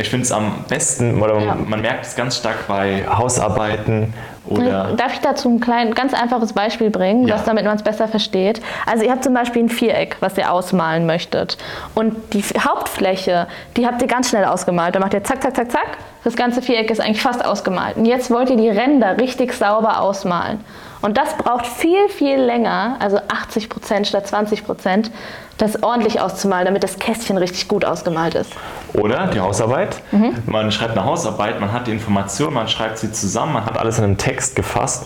Ich 0.01 0.09
finde 0.09 0.25
es 0.25 0.31
am 0.31 0.65
besten, 0.67 1.21
oder 1.21 1.39
ja. 1.39 1.55
man 1.55 1.81
merkt 1.81 2.05
es 2.05 2.15
ganz 2.15 2.37
stark 2.37 2.67
bei 2.67 3.05
Hausarbeiten 3.07 4.13
oder. 4.45 4.93
Darf 4.97 5.13
ich 5.13 5.19
dazu 5.19 5.49
ein 5.49 5.59
klein, 5.59 5.93
ganz 5.93 6.13
einfaches 6.13 6.53
Beispiel 6.53 6.89
bringen, 6.89 7.27
ja. 7.27 7.35
was 7.35 7.43
damit 7.43 7.65
man 7.65 7.75
es 7.75 7.83
besser 7.83 8.07
versteht? 8.07 8.61
Also 8.85 9.05
ihr 9.05 9.11
habt 9.11 9.23
zum 9.23 9.33
Beispiel 9.33 9.63
ein 9.63 9.69
Viereck, 9.69 10.17
was 10.19 10.37
ihr 10.37 10.51
ausmalen 10.51 11.05
möchtet. 11.05 11.57
Und 11.93 12.15
die 12.33 12.41
Hauptfläche, 12.41 13.47
die 13.77 13.85
habt 13.85 14.01
ihr 14.01 14.07
ganz 14.07 14.29
schnell 14.29 14.45
ausgemalt. 14.45 14.95
Da 14.95 14.99
macht 14.99 15.13
ihr 15.13 15.23
zack, 15.23 15.41
zack, 15.43 15.55
zack, 15.55 15.71
zack. 15.71 15.97
Das 16.23 16.35
ganze 16.35 16.61
Viereck 16.61 16.89
ist 16.89 16.99
eigentlich 16.99 17.21
fast 17.21 17.45
ausgemalt. 17.45 17.97
Und 17.97 18.05
jetzt 18.05 18.31
wollt 18.31 18.49
ihr 18.49 18.57
die 18.57 18.69
Ränder 18.69 19.17
richtig 19.17 19.53
sauber 19.53 20.01
ausmalen. 20.01 20.59
Und 21.01 21.17
das 21.17 21.35
braucht 21.37 21.65
viel, 21.65 22.09
viel 22.09 22.39
länger, 22.39 22.97
also 22.99 23.17
80 23.27 23.69
Prozent 23.69 24.07
statt 24.07 24.27
20 24.27 24.65
Prozent, 24.65 25.11
das 25.57 25.83
ordentlich 25.83 26.19
auszumalen, 26.19 26.65
damit 26.65 26.83
das 26.83 26.97
Kästchen 26.99 27.37
richtig 27.37 27.67
gut 27.67 27.85
ausgemalt 27.85 28.35
ist. 28.35 28.51
Oder 28.93 29.27
die 29.27 29.39
Hausarbeit. 29.39 30.01
Mhm. 30.11 30.33
Man 30.45 30.71
schreibt 30.71 30.97
eine 30.97 31.05
Hausarbeit, 31.05 31.59
man 31.59 31.71
hat 31.71 31.87
die 31.87 31.91
Information, 31.91 32.53
man 32.53 32.67
schreibt 32.67 32.97
sie 32.97 33.11
zusammen, 33.11 33.53
man 33.53 33.65
hat 33.65 33.77
alles 33.77 33.97
in 33.97 34.03
einem 34.03 34.17
Text 34.17 34.55
gefasst. 34.55 35.05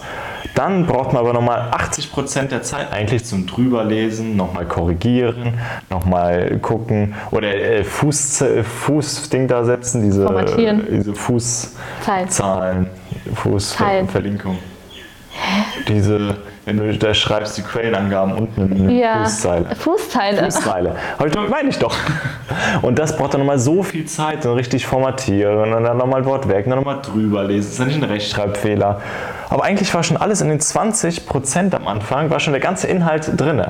Dann 0.53 0.85
braucht 0.85 1.11
man 1.11 1.21
aber 1.21 1.33
nochmal 1.33 1.69
80 1.71 2.11
Prozent 2.13 2.51
der 2.51 2.61
Zeit 2.61 2.93
eigentlich 2.93 3.25
zum 3.25 3.45
drüberlesen, 3.45 4.37
nochmal 4.37 4.65
korrigieren, 4.65 5.59
nochmal 5.89 6.57
gucken 6.59 7.13
oder 7.31 7.53
äh, 7.53 7.83
Fuß, 7.83 8.43
Fußding 8.85 9.49
da 9.49 9.65
setzen, 9.65 10.03
diese, 10.03 10.25
diese 10.89 11.13
Fußzahlen, 11.13 12.87
Fußverlinkung. 13.35 14.57
Diese 15.87 16.37
wenn 16.65 16.77
du 16.77 16.97
da 16.97 17.13
schreibst, 17.13 17.57
die 17.57 17.61
Quellenangaben 17.61 18.33
unten 18.33 18.71
in 18.71 18.87
der 18.87 18.95
ja, 18.95 19.23
Fußzeile. 19.23 19.75
Fußzeile. 19.75 20.43
Fußzeile. 20.45 20.95
meine 21.49 21.69
ich 21.69 21.77
doch. 21.77 21.95
Und 22.81 22.97
das 22.97 23.15
braucht 23.15 23.35
dann 23.35 23.41
nochmal 23.41 23.59
so 23.59 23.83
viel 23.83 24.05
Zeit, 24.05 24.43
dann 24.45 24.53
richtig 24.53 24.87
formatieren 24.87 25.73
und 25.73 25.83
dann 25.83 25.97
nochmal 25.97 26.25
Wort 26.25 26.49
weg, 26.49 26.65
dann 26.67 26.79
nochmal 26.79 27.01
drüber 27.03 27.43
lesen. 27.43 27.67
Das 27.67 27.73
ist 27.73 27.79
ja 27.79 27.85
nicht 27.85 28.03
ein 28.03 28.09
Rechtschreibfehler. 28.09 28.99
Aber 29.49 29.63
eigentlich 29.63 29.93
war 29.93 30.01
schon 30.01 30.17
alles 30.17 30.41
in 30.41 30.49
den 30.49 30.59
20% 30.59 31.75
am 31.75 31.87
Anfang, 31.87 32.31
war 32.31 32.39
schon 32.39 32.53
der 32.53 32.61
ganze 32.61 32.87
Inhalt 32.87 33.29
drin. 33.39 33.63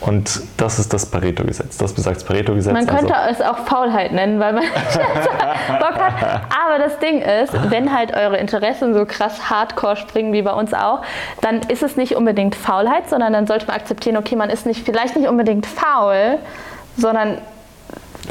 Und 0.00 0.40
das 0.56 0.78
ist 0.78 0.92
das 0.94 1.06
Pareto-Gesetz. 1.06 1.76
Das 1.76 1.92
besagt 1.92 2.16
das 2.16 2.24
Pareto-Gesetz. 2.24 2.72
Man 2.72 2.86
könnte 2.86 3.14
also. 3.14 3.42
es 3.42 3.48
auch 3.48 3.58
Faulheit 3.66 4.12
nennen, 4.12 4.40
weil 4.40 4.54
man 4.54 4.62
Bock 5.78 5.98
hat. 5.98 6.42
Aber 6.64 6.78
das 6.78 6.98
Ding 6.98 7.20
ist, 7.20 7.52
wenn 7.70 7.94
halt 7.94 8.14
eure 8.14 8.38
Interessen 8.38 8.94
so 8.94 9.04
krass 9.04 9.50
hardcore 9.50 9.96
springen 9.96 10.32
wie 10.32 10.42
bei 10.42 10.52
uns 10.52 10.72
auch, 10.72 11.02
dann 11.42 11.60
ist 11.68 11.82
es 11.82 11.96
nicht 11.96 12.16
unbedingt 12.16 12.54
Faulheit, 12.54 13.10
sondern 13.10 13.32
dann 13.34 13.46
sollte 13.46 13.66
man 13.66 13.76
akzeptieren, 13.76 14.16
okay, 14.16 14.36
man 14.36 14.48
ist 14.48 14.64
nicht, 14.64 14.84
vielleicht 14.84 15.16
nicht 15.16 15.28
unbedingt 15.28 15.66
faul, 15.66 16.38
sondern 16.96 17.38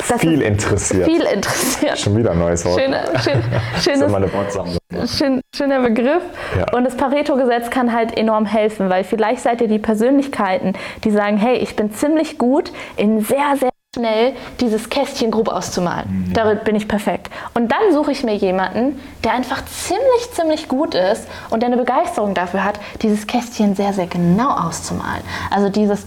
viel 0.04 0.42
interessiert. 0.42 1.06
Viel 1.06 1.22
interessiert. 1.22 2.00
Schon 2.00 2.18
wieder 2.18 2.32
ein 2.32 2.40
neues 2.40 2.66
Wort. 2.66 2.80
Schöne, 2.80 3.04
schön, 3.24 3.44
schönes, 3.82 5.18
schön, 5.18 5.42
schöner 5.56 5.82
Begriff. 5.82 6.24
Ja. 6.58 6.78
Und 6.78 6.84
das 6.84 6.96
Pareto-Gesetz 6.96 7.70
kann 7.70 7.94
halt 7.94 8.18
enorm 8.18 8.46
helfen, 8.46 8.90
weil 8.90 9.04
vielleicht 9.04 9.42
seid 9.42 9.62
ihr 9.62 9.68
die 9.68 9.80
Persönlichkeiten, 9.80 10.74
die 11.04 11.12
sagen, 11.12 11.38
hey, 11.38 11.58
ich 11.58 11.76
bin 11.76 11.92
ziemlich 11.92 12.38
gut 12.38 12.72
in 12.98 13.22
sehr, 13.22 13.56
sehr 13.60 13.70
schnell 13.96 14.34
dieses 14.60 14.90
Kästchen 14.90 15.32
grob 15.32 15.48
auszumalen. 15.48 16.28
Mhm. 16.28 16.34
Darin 16.34 16.60
bin 16.64 16.76
ich 16.76 16.88
perfekt. 16.88 17.30
Und 17.56 17.72
dann 17.72 17.92
suche 17.92 18.12
ich 18.12 18.24
mir 18.24 18.36
jemanden, 18.36 19.00
der 19.24 19.34
einfach 19.34 19.66
ziemlich, 19.66 20.32
ziemlich 20.32 20.68
gut 20.68 20.94
ist 20.94 21.28
und 21.50 21.62
der 21.62 21.68
eine 21.68 21.78
Begeisterung 21.78 22.36
dafür 22.36 22.64
hat, 22.64 22.80
dieses 23.02 23.26
Kästchen 23.26 23.76
sehr, 23.76 23.94
sehr 23.94 24.06
genau 24.06 24.52
auszumalen. 24.52 25.24
Also 25.50 25.70
dieses 25.70 26.06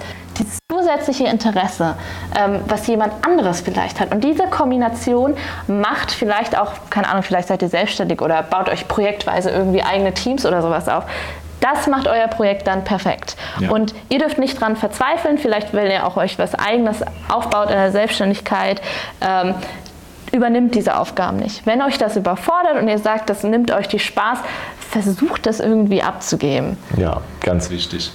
zusätzliche 0.83 1.25
Interesse, 1.25 1.95
ähm, 2.39 2.61
was 2.67 2.87
jemand 2.87 3.13
anderes 3.27 3.61
vielleicht 3.61 4.01
hat. 4.01 4.13
Und 4.13 4.25
diese 4.25 4.45
Kombination 4.45 5.37
macht 5.67 6.11
vielleicht 6.11 6.59
auch, 6.59 6.73
keine 6.91 7.09
Ahnung, 7.09 7.23
vielleicht 7.23 7.49
seid 7.49 7.63
ihr 7.63 7.69
selbstständig 7.69 8.21
oder 8.21 8.43
baut 8.43 8.69
euch 8.69 8.89
projektweise 8.89 9.51
irgendwie 9.51 9.83
eigene 9.83 10.13
Teams 10.13 10.45
oder 10.45 10.63
sowas 10.63 10.89
auf. 10.89 11.05
Das 11.61 11.87
macht 11.87 12.09
euer 12.09 12.27
Projekt 12.27 12.67
dann 12.67 12.83
perfekt. 12.83 13.37
Ja. 13.61 13.71
Und 13.71 13.95
ihr 14.09 14.19
dürft 14.19 14.39
nicht 14.39 14.61
dran 14.61 14.75
verzweifeln, 14.75 15.39
vielleicht 15.39 15.73
wenn 15.73 15.89
ihr 15.91 16.05
auch 16.05 16.17
euch 16.17 16.37
was 16.39 16.57
Eigenes 16.57 17.05
aufbaut 17.29 17.71
in 17.71 17.77
der 17.77 17.93
Selbstständigkeit. 17.93 18.83
Ähm, 19.21 19.55
übernimmt 20.33 20.75
diese 20.75 20.97
Aufgaben 20.97 21.37
nicht. 21.37 21.65
Wenn 21.67 21.83
euch 21.83 21.99
das 21.99 22.17
überfordert 22.17 22.81
und 22.81 22.89
ihr 22.89 22.99
sagt, 22.99 23.29
das 23.31 23.45
nimmt 23.45 23.71
euch 23.71 23.87
die 23.87 23.99
Spaß, 23.99 24.39
versucht 24.81 25.47
das 25.47 25.61
irgendwie 25.61 26.03
abzugeben. 26.03 26.79
Ja, 26.97 27.21
ganz 27.41 27.71
wichtig. 27.71 28.13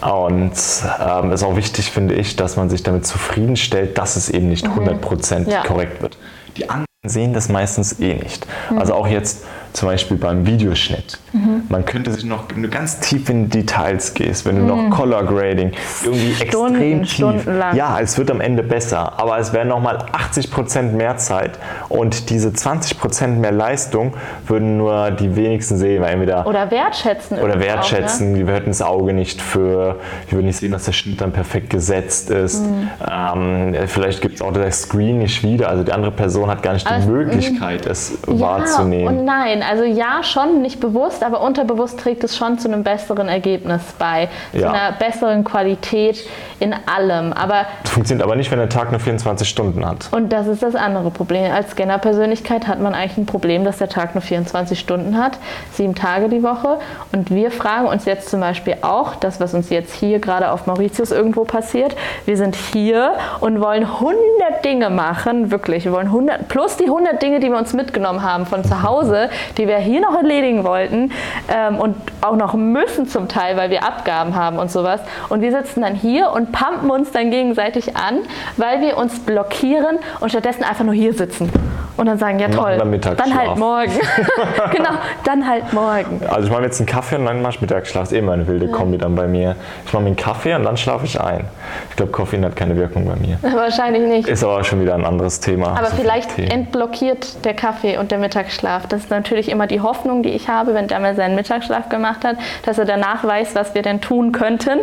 Und 0.00 0.52
ähm, 1.00 1.32
ist 1.32 1.42
auch 1.42 1.56
wichtig, 1.56 1.90
finde 1.90 2.14
ich, 2.14 2.36
dass 2.36 2.56
man 2.56 2.70
sich 2.70 2.82
damit 2.82 3.06
zufriedenstellt, 3.06 3.98
dass 3.98 4.16
es 4.16 4.30
eben 4.30 4.48
nicht 4.48 4.66
100% 4.66 5.40
mhm. 5.40 5.48
ja. 5.48 5.62
korrekt 5.62 6.02
wird. 6.02 6.16
Die 6.56 6.68
anderen 6.68 6.86
sehen 7.06 7.32
das 7.32 7.48
meistens 7.48 7.98
eh 8.00 8.14
nicht. 8.14 8.46
Mhm. 8.70 8.78
Also 8.78 8.94
auch 8.94 9.06
jetzt 9.06 9.44
zum 9.72 9.88
Beispiel 9.88 10.16
beim 10.16 10.46
Videoschnitt. 10.46 11.18
Mhm. 11.32 11.64
Man 11.68 11.84
könnte 11.84 12.12
sich 12.12 12.24
noch, 12.24 12.44
wenn 12.54 12.62
du 12.62 12.68
ganz 12.68 13.00
tief 13.00 13.28
in 13.28 13.48
Details 13.48 14.14
gehst, 14.14 14.46
wenn 14.46 14.56
du 14.56 14.62
mhm. 14.62 14.88
noch 14.88 14.96
Color 14.96 15.24
Grading, 15.24 15.72
irgendwie 16.04 16.34
Stunden, 16.34 17.02
extrem 17.04 17.34
tief. 17.34 17.46
Ja, 17.74 17.98
es 18.00 18.18
wird 18.18 18.30
am 18.30 18.40
Ende 18.40 18.62
besser, 18.62 19.18
aber 19.18 19.38
es 19.38 19.52
wären 19.52 19.68
nochmal 19.68 19.98
80% 20.12 20.92
mehr 20.92 21.16
Zeit 21.16 21.58
und 21.88 22.30
diese 22.30 22.50
20% 22.50 23.28
mehr 23.28 23.52
Leistung 23.52 24.14
würden 24.46 24.76
nur 24.76 25.10
die 25.10 25.36
wenigsten 25.36 25.76
sehen, 25.76 26.02
weil 26.02 26.12
entweder 26.12 26.46
oder 26.46 26.70
wertschätzen 26.70 27.38
oder 27.38 27.60
wertschätzen, 27.60 28.32
auch, 28.32 28.38
ne? 28.38 28.46
wir 28.46 28.54
hätten 28.54 28.70
das 28.70 28.82
Auge 28.82 29.12
nicht 29.12 29.40
für, 29.40 29.96
wir 30.28 30.38
würden 30.38 30.46
nicht 30.46 30.58
sehen, 30.58 30.72
dass 30.72 30.84
der 30.84 30.92
Schnitt 30.92 31.20
dann 31.20 31.32
perfekt 31.32 31.70
gesetzt 31.70 32.30
ist. 32.30 32.64
Mhm. 32.64 32.90
Ähm, 33.06 33.74
vielleicht 33.86 34.20
gibt 34.20 34.36
es 34.36 34.42
auch 34.42 34.52
das 34.52 34.82
Screen 34.82 35.18
nicht 35.18 35.42
wieder, 35.42 35.68
also 35.68 35.84
die 35.84 35.92
andere 35.92 36.12
Person 36.12 36.48
hat 36.50 36.62
gar 36.62 36.72
nicht 36.72 36.88
die 36.88 37.06
Möglichkeit, 37.06 37.86
es 37.86 38.18
ja 38.26 38.40
wahrzunehmen. 38.40 39.18
Und 39.18 39.24
nein, 39.24 39.62
also 39.62 39.84
ja, 39.84 40.22
schon 40.22 40.62
nicht 40.62 40.80
bewusst, 40.80 41.17
aber 41.22 41.40
unterbewusst 41.40 41.98
trägt 42.00 42.24
es 42.24 42.36
schon 42.36 42.58
zu 42.58 42.68
einem 42.68 42.82
besseren 42.82 43.28
Ergebnis 43.28 43.82
bei, 43.98 44.28
ja. 44.52 44.60
zu 44.60 44.68
einer 44.68 44.92
besseren 44.92 45.44
Qualität 45.44 46.24
in 46.60 46.74
allem. 46.86 47.32
Aber 47.32 47.66
das 47.82 47.92
funktioniert 47.92 48.24
aber 48.24 48.36
nicht, 48.36 48.50
wenn 48.50 48.58
der 48.58 48.68
Tag 48.68 48.90
nur 48.90 49.00
24 49.00 49.48
Stunden 49.48 49.86
hat. 49.86 50.08
Und 50.10 50.32
das 50.32 50.46
ist 50.46 50.62
das 50.62 50.74
andere 50.74 51.10
Problem. 51.10 51.50
Als 51.52 51.70
Scanner-Persönlichkeit 51.70 52.66
hat 52.66 52.80
man 52.80 52.94
eigentlich 52.94 53.18
ein 53.18 53.26
Problem, 53.26 53.64
dass 53.64 53.78
der 53.78 53.88
Tag 53.88 54.14
nur 54.14 54.22
24 54.22 54.78
Stunden 54.78 55.16
hat, 55.16 55.38
sieben 55.72 55.94
Tage 55.94 56.28
die 56.28 56.42
Woche. 56.42 56.78
Und 57.12 57.30
wir 57.30 57.50
fragen 57.50 57.86
uns 57.86 58.04
jetzt 58.04 58.30
zum 58.30 58.40
Beispiel 58.40 58.76
auch, 58.82 59.14
das, 59.16 59.40
was 59.40 59.54
uns 59.54 59.70
jetzt 59.70 59.94
hier 59.94 60.18
gerade 60.18 60.50
auf 60.50 60.66
Mauritius 60.66 61.10
irgendwo 61.10 61.44
passiert, 61.44 61.96
wir 62.26 62.36
sind 62.36 62.56
hier 62.56 63.12
und 63.40 63.60
wollen 63.60 63.84
100 63.84 64.64
Dinge 64.64 64.90
machen, 64.90 65.50
wirklich, 65.50 65.84
wir 65.84 65.92
wollen 65.92 66.08
100, 66.08 66.48
plus 66.48 66.76
die 66.76 66.84
100 66.84 67.20
Dinge, 67.22 67.40
die 67.40 67.48
wir 67.48 67.58
uns 67.58 67.72
mitgenommen 67.72 68.22
haben 68.22 68.46
von 68.46 68.64
zu 68.64 68.82
Hause, 68.82 69.30
die 69.56 69.66
wir 69.66 69.78
hier 69.78 70.00
noch 70.00 70.16
erledigen 70.16 70.64
wollten 70.64 71.07
ähm, 71.52 71.76
und 71.78 71.96
auch 72.20 72.36
noch 72.36 72.54
müssen 72.54 73.08
zum 73.08 73.28
Teil, 73.28 73.56
weil 73.56 73.70
wir 73.70 73.84
Abgaben 73.84 74.34
haben 74.34 74.58
und 74.58 74.70
sowas. 74.70 75.00
Und 75.28 75.40
wir 75.40 75.52
sitzen 75.52 75.82
dann 75.82 75.94
hier 75.94 76.30
und 76.30 76.52
pumpen 76.52 76.90
uns 76.90 77.12
dann 77.12 77.30
gegenseitig 77.30 77.96
an, 77.96 78.20
weil 78.56 78.80
wir 78.80 78.96
uns 78.96 79.20
blockieren 79.20 79.98
und 80.20 80.30
stattdessen 80.30 80.64
einfach 80.64 80.84
nur 80.84 80.94
hier 80.94 81.14
sitzen. 81.14 81.50
Und 81.98 82.06
dann 82.06 82.16
sagen, 82.16 82.38
ja 82.38 82.48
toll, 82.48 82.78
dann 82.78 83.00
dann 83.00 83.34
halt 83.36 83.56
morgen. 83.56 83.90
genau, 84.70 84.90
dann 85.24 85.46
halt 85.46 85.72
morgen. 85.72 86.20
Also 86.28 86.46
ich 86.46 86.52
mache 86.52 86.62
jetzt 86.62 86.78
einen 86.78 86.86
Kaffee 86.86 87.16
und 87.16 87.26
dann 87.26 87.42
mache 87.42 87.54
ich 87.54 87.60
Mittagsschlaf. 87.60 88.04
Ist 88.04 88.12
immer 88.12 88.32
eine 88.32 88.46
wilde 88.46 88.68
Kombi 88.68 88.98
dann 88.98 89.16
bei 89.16 89.26
mir. 89.26 89.56
Ich 89.84 89.92
mache 89.92 90.04
mir 90.04 90.08
einen 90.08 90.16
Kaffee 90.16 90.54
und 90.54 90.62
dann 90.62 90.76
schlafe 90.76 91.06
ich 91.06 91.20
ein. 91.20 91.44
Ich 91.90 91.96
glaube, 91.96 92.12
Koffein 92.12 92.44
hat 92.44 92.54
keine 92.54 92.76
Wirkung 92.76 93.04
bei 93.04 93.16
mir. 93.16 93.38
Wahrscheinlich 93.56 94.02
nicht. 94.02 94.28
Ist 94.28 94.44
aber 94.44 94.62
schon 94.62 94.80
wieder 94.80 94.94
ein 94.94 95.04
anderes 95.04 95.40
Thema. 95.40 95.76
Aber 95.76 95.86
So 95.86 95.96
vielleicht 95.96 96.38
entblockiert 96.38 97.44
der 97.44 97.54
Kaffee 97.54 97.98
und 97.98 98.12
der 98.12 98.18
Mittagsschlaf. 98.18 98.86
Das 98.86 99.00
ist 99.00 99.10
natürlich 99.10 99.48
immer 99.48 99.66
die 99.66 99.80
Hoffnung, 99.80 100.22
die 100.22 100.30
ich 100.30 100.48
habe, 100.48 100.74
wenn 100.74 100.86
Dammel 100.86 101.16
seinen 101.16 101.34
Mittagsschlaf 101.34 101.88
gemacht 101.88 102.24
hat, 102.24 102.36
dass 102.64 102.78
er 102.78 102.84
danach 102.84 103.24
weiß, 103.24 103.56
was 103.56 103.74
wir 103.74 103.82
denn 103.82 104.00
tun 104.00 104.30
könnten, 104.30 104.78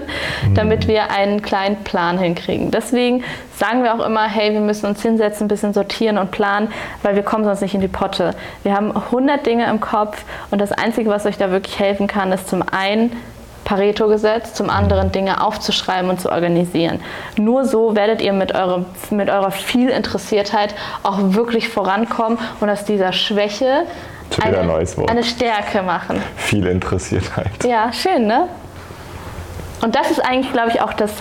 damit 0.54 0.90
wir 0.90 1.12
einen 1.12 1.42
kleinen 1.42 1.78
Plan 1.84 2.18
hinkriegen. 2.18 2.72
Deswegen 2.72 3.24
sagen 3.58 3.84
wir 3.84 3.94
auch 3.94 4.06
immer, 4.06 4.26
hey, 4.28 4.54
wir 4.54 4.60
müssen 4.60 4.86
uns 4.86 5.02
hinsetzen, 5.02 5.46
ein 5.46 5.48
bisschen 5.48 5.74
sortieren 5.74 6.18
und 6.18 6.32
planen, 6.32 6.72
weil 7.04 7.16
wir 7.16 7.24
kommen 7.24 7.44
sonst 7.44 7.62
nicht 7.62 7.76
in 7.76 7.82
die 7.82 7.88
Potte. 7.88 8.32
Wir 8.64 8.74
haben 8.74 8.96
100 8.96 9.46
Dinge 9.46 9.70
im 9.70 9.80
Kopf 9.80 10.24
und 10.52 10.60
das 10.60 10.72
Einzige, 10.72 11.10
was 11.10 11.26
euch 11.26 11.38
da 11.38 11.52
wirklich 11.52 11.80
helfen 11.80 12.08
kann, 12.08 12.32
ist 12.32 12.50
zum 12.50 12.64
einen 12.72 13.16
Pareto-Gesetz, 13.66 14.54
zum 14.54 14.70
anderen 14.70 15.12
Dinge 15.12 15.44
aufzuschreiben 15.44 16.10
und 16.10 16.22
zu 16.22 16.32
organisieren. 16.32 17.00
Nur 17.38 17.66
so 17.66 17.96
werdet 17.96 18.22
ihr 18.22 18.32
mit, 18.32 18.54
eurem, 18.54 18.86
mit 19.10 19.30
eurer 19.30 19.52
Vielinteressiertheit 19.52 20.76
auch 21.04 21.18
wirklich 21.20 21.70
vorankommen 21.70 22.38
und 22.60 22.70
aus 22.70 22.86
dieser 22.86 23.12
Schwäche 23.12 23.86
wieder 24.38 24.60
ein 24.62 24.70
eine, 24.70 25.10
eine 25.10 25.24
Stärke 25.24 25.82
machen. 25.82 26.22
Viel 26.36 26.68
Interessiertheit. 26.68 27.64
Ja, 27.64 27.92
schön, 27.92 28.28
ne? 28.28 28.48
Und 29.82 29.96
das 29.96 30.12
ist 30.12 30.20
eigentlich, 30.20 30.52
glaube 30.54 30.70
ich, 30.70 30.82
auch 30.82 30.94
das 30.94 31.12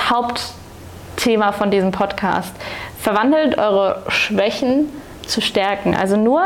Hauptthema 1.24 1.52
von 1.52 1.70
diesem 1.70 1.90
Podcast. 1.90 2.54
Verwandelt 2.98 3.56
eure 3.56 4.02
Schwächen 4.08 4.90
zu 5.26 5.40
Stärken. 5.40 5.96
Also 5.96 6.18
nur, 6.18 6.42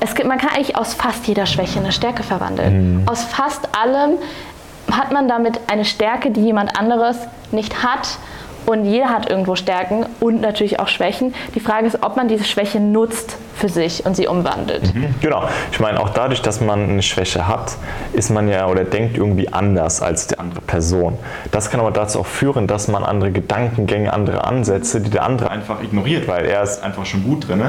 es 0.00 0.14
gibt, 0.14 0.26
man 0.26 0.38
kann 0.38 0.48
eigentlich 0.54 0.74
aus 0.74 0.94
fast 0.94 1.26
jeder 1.26 1.44
Schwäche 1.44 1.80
eine 1.80 1.92
Stärke 1.92 2.22
verwandeln. 2.22 3.02
Aus 3.04 3.22
fast 3.22 3.68
allem 3.76 4.12
hat 4.90 5.12
man 5.12 5.28
damit 5.28 5.60
eine 5.66 5.84
Stärke, 5.84 6.30
die 6.30 6.40
jemand 6.40 6.78
anderes 6.78 7.18
nicht 7.52 7.82
hat. 7.82 8.16
Und 8.64 8.86
jeder 8.86 9.10
hat 9.10 9.28
irgendwo 9.28 9.54
Stärken 9.54 10.06
und 10.20 10.40
natürlich 10.40 10.80
auch 10.80 10.88
Schwächen. 10.88 11.34
Die 11.54 11.60
Frage 11.60 11.86
ist, 11.86 12.02
ob 12.02 12.16
man 12.16 12.26
diese 12.26 12.44
Schwäche 12.44 12.80
nutzt 12.80 13.36
für 13.60 13.68
sich 13.68 14.04
und 14.06 14.16
sie 14.16 14.26
umwandelt. 14.26 14.92
Genau. 15.20 15.48
Ich 15.70 15.80
meine, 15.80 16.00
auch 16.00 16.10
dadurch, 16.10 16.42
dass 16.42 16.60
man 16.60 16.88
eine 16.88 17.02
Schwäche 17.02 17.46
hat, 17.46 17.76
ist 18.12 18.30
man 18.30 18.48
ja 18.48 18.66
oder 18.66 18.84
denkt 18.84 19.16
irgendwie 19.16 19.52
anders 19.52 20.02
als 20.02 20.26
die 20.26 20.38
andere 20.38 20.60
Person. 20.62 21.18
Das 21.50 21.70
kann 21.70 21.80
aber 21.80 21.90
dazu 21.90 22.20
auch 22.20 22.26
führen, 22.26 22.66
dass 22.66 22.88
man 22.88 23.04
andere 23.04 23.30
Gedankengänge, 23.30 24.12
andere 24.12 24.44
Ansätze, 24.44 25.00
die 25.00 25.10
der 25.10 25.24
andere 25.24 25.50
einfach 25.50 25.82
ignoriert, 25.82 26.26
weil 26.26 26.46
er 26.46 26.62
ist 26.62 26.82
einfach 26.82 27.04
schon 27.04 27.22
gut 27.22 27.48
drin 27.48 27.62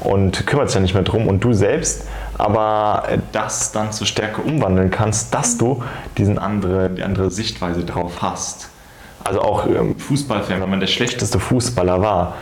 und 0.00 0.46
kümmert 0.46 0.68
sich 0.68 0.74
ja 0.76 0.80
nicht 0.80 0.94
mehr 0.94 1.02
drum 1.02 1.26
und 1.26 1.42
du 1.42 1.52
selbst 1.52 2.06
aber 2.38 3.04
das 3.30 3.72
dann 3.72 3.92
zur 3.92 4.06
Stärke 4.06 4.40
umwandeln 4.40 4.90
kannst, 4.90 5.32
dass 5.34 5.58
du 5.58 5.82
diesen 6.18 6.38
andere, 6.38 6.90
die 6.90 7.02
andere 7.02 7.30
Sichtweise 7.30 7.84
drauf 7.84 8.20
hast. 8.20 8.68
Also 9.22 9.40
auch 9.40 9.66
ähm, 9.66 9.96
Fußballfan, 9.98 10.60
wenn 10.60 10.70
man 10.70 10.80
der 10.80 10.88
schlechteste 10.88 11.38
Fußballer 11.38 12.00
war, 12.00 12.34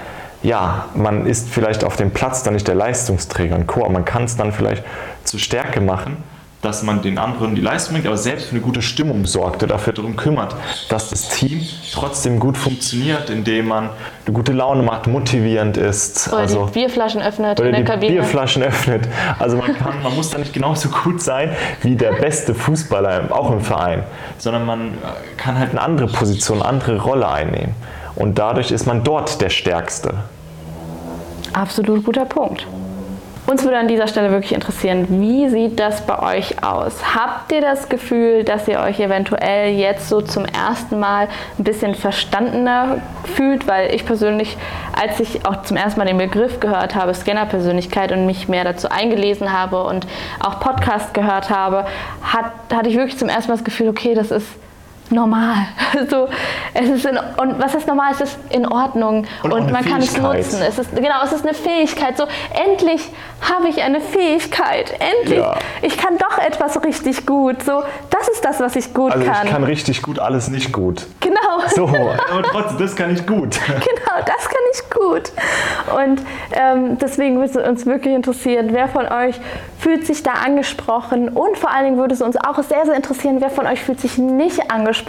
ja, 0.42 0.86
man 0.94 1.26
ist 1.26 1.48
vielleicht 1.48 1.84
auf 1.84 1.96
dem 1.96 2.10
Platz 2.12 2.42
dann 2.42 2.54
nicht 2.54 2.66
der 2.66 2.74
Leistungsträger 2.74 3.56
und 3.56 3.66
Co., 3.66 3.80
aber 3.84 3.92
man 3.92 4.04
kann 4.04 4.24
es 4.24 4.36
dann 4.36 4.52
vielleicht 4.52 4.84
zur 5.24 5.38
Stärke 5.38 5.80
machen, 5.80 6.16
dass 6.62 6.82
man 6.82 7.00
den 7.00 7.18
anderen 7.18 7.54
die 7.54 7.60
Leistung 7.60 7.94
bringt, 7.94 8.06
aber 8.06 8.18
selbst 8.18 8.46
für 8.46 8.52
eine 8.52 8.60
gute 8.60 8.82
Stimmung 8.82 9.24
sorgt 9.24 9.62
und 9.62 9.70
dafür 9.70 9.94
darum 9.94 10.16
kümmert, 10.16 10.54
dass 10.90 11.08
das 11.08 11.30
Team 11.30 11.66
trotzdem 11.92 12.38
gut 12.38 12.58
funktioniert, 12.58 13.30
indem 13.30 13.68
man 13.68 13.90
eine 14.26 14.34
gute 14.34 14.52
Laune 14.52 14.82
macht, 14.82 15.06
motivierend 15.06 15.78
ist. 15.78 16.28
Oder 16.28 16.38
also, 16.38 16.66
die 16.66 16.80
Bierflaschen 16.80 17.22
öffnet 17.22 17.60
oder 17.60 17.72
die 17.72 17.84
Kabine. 17.84 18.12
Bierflaschen 18.12 18.62
öffnet. 18.62 19.08
Also 19.38 19.56
man, 19.56 19.74
kann, 19.74 20.02
man 20.02 20.14
muss 20.14 20.30
da 20.30 20.38
nicht 20.38 20.52
genauso 20.52 20.90
gut 20.90 21.22
sein 21.22 21.50
wie 21.80 21.96
der 21.96 22.12
beste 22.12 22.54
Fußballer, 22.54 23.28
auch 23.30 23.50
im 23.50 23.60
Verein, 23.60 24.02
sondern 24.36 24.66
man 24.66 24.98
kann 25.38 25.58
halt 25.58 25.70
eine 25.70 25.80
andere 25.80 26.08
Position, 26.08 26.60
eine 26.60 26.68
andere 26.68 27.00
Rolle 27.00 27.26
einnehmen. 27.28 27.74
Und 28.16 28.38
dadurch 28.38 28.70
ist 28.70 28.86
man 28.86 29.04
dort 29.04 29.40
der 29.40 29.50
Stärkste. 29.50 30.14
Absolut 31.52 32.04
guter 32.04 32.24
Punkt. 32.24 32.66
Uns 33.46 33.64
würde 33.64 33.78
an 33.78 33.88
dieser 33.88 34.06
Stelle 34.06 34.30
wirklich 34.30 34.52
interessieren, 34.52 35.06
wie 35.08 35.48
sieht 35.48 35.80
das 35.80 36.02
bei 36.06 36.36
euch 36.36 36.62
aus? 36.62 36.92
Habt 37.16 37.50
ihr 37.50 37.60
das 37.60 37.88
Gefühl, 37.88 38.44
dass 38.44 38.68
ihr 38.68 38.78
euch 38.78 39.00
eventuell 39.00 39.74
jetzt 39.74 40.08
so 40.08 40.20
zum 40.20 40.44
ersten 40.44 41.00
Mal 41.00 41.26
ein 41.58 41.64
bisschen 41.64 41.96
verstandener 41.96 42.98
fühlt? 43.34 43.66
Weil 43.66 43.92
ich 43.92 44.06
persönlich, 44.06 44.56
als 44.92 45.18
ich 45.18 45.46
auch 45.46 45.62
zum 45.62 45.76
ersten 45.76 45.98
Mal 45.98 46.06
den 46.06 46.18
Begriff 46.18 46.60
gehört 46.60 46.94
habe, 46.94 47.12
Scanner-Persönlichkeit 47.12 48.12
und 48.12 48.24
mich 48.24 48.46
mehr 48.46 48.62
dazu 48.62 48.88
eingelesen 48.88 49.52
habe 49.52 49.82
und 49.82 50.06
auch 50.38 50.60
Podcast 50.60 51.12
gehört 51.12 51.50
habe, 51.50 51.86
hat, 52.22 52.52
hatte 52.72 52.88
ich 52.88 52.96
wirklich 52.96 53.18
zum 53.18 53.28
ersten 53.28 53.50
Mal 53.50 53.56
das 53.56 53.64
Gefühl, 53.64 53.88
okay, 53.88 54.14
das 54.14 54.30
ist 54.30 54.46
normal. 55.10 55.56
So, 56.08 56.28
es 56.72 56.88
ist 56.88 57.04
in, 57.04 57.18
und 57.36 57.58
was 57.60 57.74
ist 57.74 57.86
normal? 57.88 58.12
Es 58.12 58.20
ist 58.20 58.38
in 58.50 58.64
Ordnung 58.64 59.26
Und 59.42 59.52
und, 59.52 59.72
man 59.72 59.84
kann 59.84 60.00
es 60.00 60.16
nutzen. 60.16 60.62
Es 60.62 60.78
ist 60.78 60.94
genau, 60.94 61.16
es 61.24 61.32
ist 61.32 61.44
eine 61.44 61.52
Fähigkeit. 61.54 62.16
So 62.16 62.24
endlich 62.64 63.08
habe 63.42 63.68
ich 63.68 63.82
eine 63.82 64.00
Fähigkeit. 64.00 64.94
Endlich, 65.00 65.38
Ja. 65.40 65.56
ich 65.82 65.96
kann 65.98 66.16
doch 66.16 66.38
etwas 66.38 66.82
richtig 66.84 67.26
gut. 67.26 67.62
So, 67.64 67.82
das 68.10 68.28
ist 68.28 68.44
das, 68.44 68.60
was 68.60 68.76
ich 68.76 68.94
gut 68.94 69.12
Also 69.12 69.24
kann. 69.24 69.46
ich 69.46 69.50
kann 69.50 69.64
richtig 69.64 70.02
gut 70.02 70.18
alles 70.20 70.48
nicht 70.48 70.72
gut. 70.72 71.06
Genau. 71.20 71.36
So, 71.74 71.86
aber 72.32 72.42
trotzdem, 72.42 72.78
das 72.78 72.96
kann 72.96 73.12
ich 73.14 73.26
gut. 73.26 73.58
Genau, 73.66 74.16
das 74.24 74.48
kann 74.48 74.62
ich 74.72 74.90
gut. 74.90 75.32
Und 76.04 76.22
ähm, 76.52 76.98
deswegen 76.98 77.36
würde 77.38 77.58
es 77.60 77.68
uns 77.68 77.86
wirklich 77.86 78.14
interessieren, 78.14 78.68
wer 78.72 78.88
von 78.88 79.06
euch 79.06 79.38
fühlt 79.78 80.06
sich 80.06 80.22
da 80.22 80.32
angesprochen 80.44 81.28
und 81.28 81.56
vor 81.58 81.70
allen 81.70 81.84
Dingen 81.86 81.98
würde 81.98 82.14
es 82.14 82.22
uns 82.22 82.36
auch 82.36 82.62
sehr, 82.62 82.84
sehr 82.86 82.94
interessieren, 82.94 83.36
wer 83.40 83.50
von 83.50 83.66
euch 83.66 83.80
fühlt 83.82 84.00
sich 84.00 84.18
nicht 84.18 84.70
angesprochen. 84.70 84.99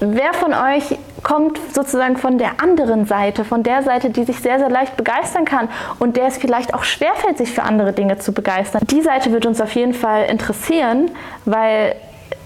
Wer 0.00 0.34
von 0.34 0.52
euch 0.52 0.98
kommt 1.22 1.58
sozusagen 1.72 2.16
von 2.16 2.38
der 2.38 2.62
anderen 2.62 3.06
Seite, 3.06 3.44
von 3.44 3.62
der 3.62 3.82
Seite, 3.82 4.10
die 4.10 4.24
sich 4.24 4.38
sehr, 4.40 4.58
sehr 4.58 4.70
leicht 4.70 4.96
begeistern 4.96 5.44
kann 5.44 5.68
und 5.98 6.16
der 6.16 6.26
es 6.26 6.36
vielleicht 6.36 6.74
auch 6.74 6.84
schwerfällt, 6.84 7.38
sich 7.38 7.50
für 7.50 7.62
andere 7.62 7.92
Dinge 7.92 8.18
zu 8.18 8.32
begeistern. 8.32 8.82
Die 8.90 9.02
Seite 9.02 9.32
wird 9.32 9.46
uns 9.46 9.60
auf 9.60 9.74
jeden 9.74 9.94
Fall 9.94 10.26
interessieren, 10.26 11.10
weil 11.44 11.96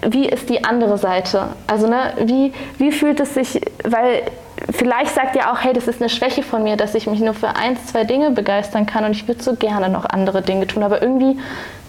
wie 0.07 0.27
ist 0.27 0.49
die 0.49 0.63
andere 0.63 0.97
Seite? 0.97 1.49
Also 1.67 1.87
ne, 1.87 2.13
wie, 2.25 2.53
wie 2.77 2.91
fühlt 2.91 3.19
es 3.19 3.35
sich, 3.35 3.61
weil 3.83 4.23
vielleicht 4.71 5.13
sagt 5.13 5.35
ihr 5.35 5.51
auch, 5.51 5.59
hey, 5.61 5.73
das 5.73 5.87
ist 5.87 6.01
eine 6.01 6.09
Schwäche 6.09 6.43
von 6.43 6.63
mir, 6.63 6.75
dass 6.75 6.95
ich 6.95 7.07
mich 7.07 7.19
nur 7.19 7.33
für 7.33 7.55
eins, 7.55 7.87
zwei 7.87 8.03
Dinge 8.03 8.31
begeistern 8.31 8.85
kann 8.85 9.05
und 9.05 9.11
ich 9.11 9.27
würde 9.27 9.43
so 9.43 9.55
gerne 9.55 9.89
noch 9.89 10.05
andere 10.05 10.41
Dinge 10.41 10.67
tun, 10.67 10.83
aber 10.83 11.01
irgendwie 11.01 11.39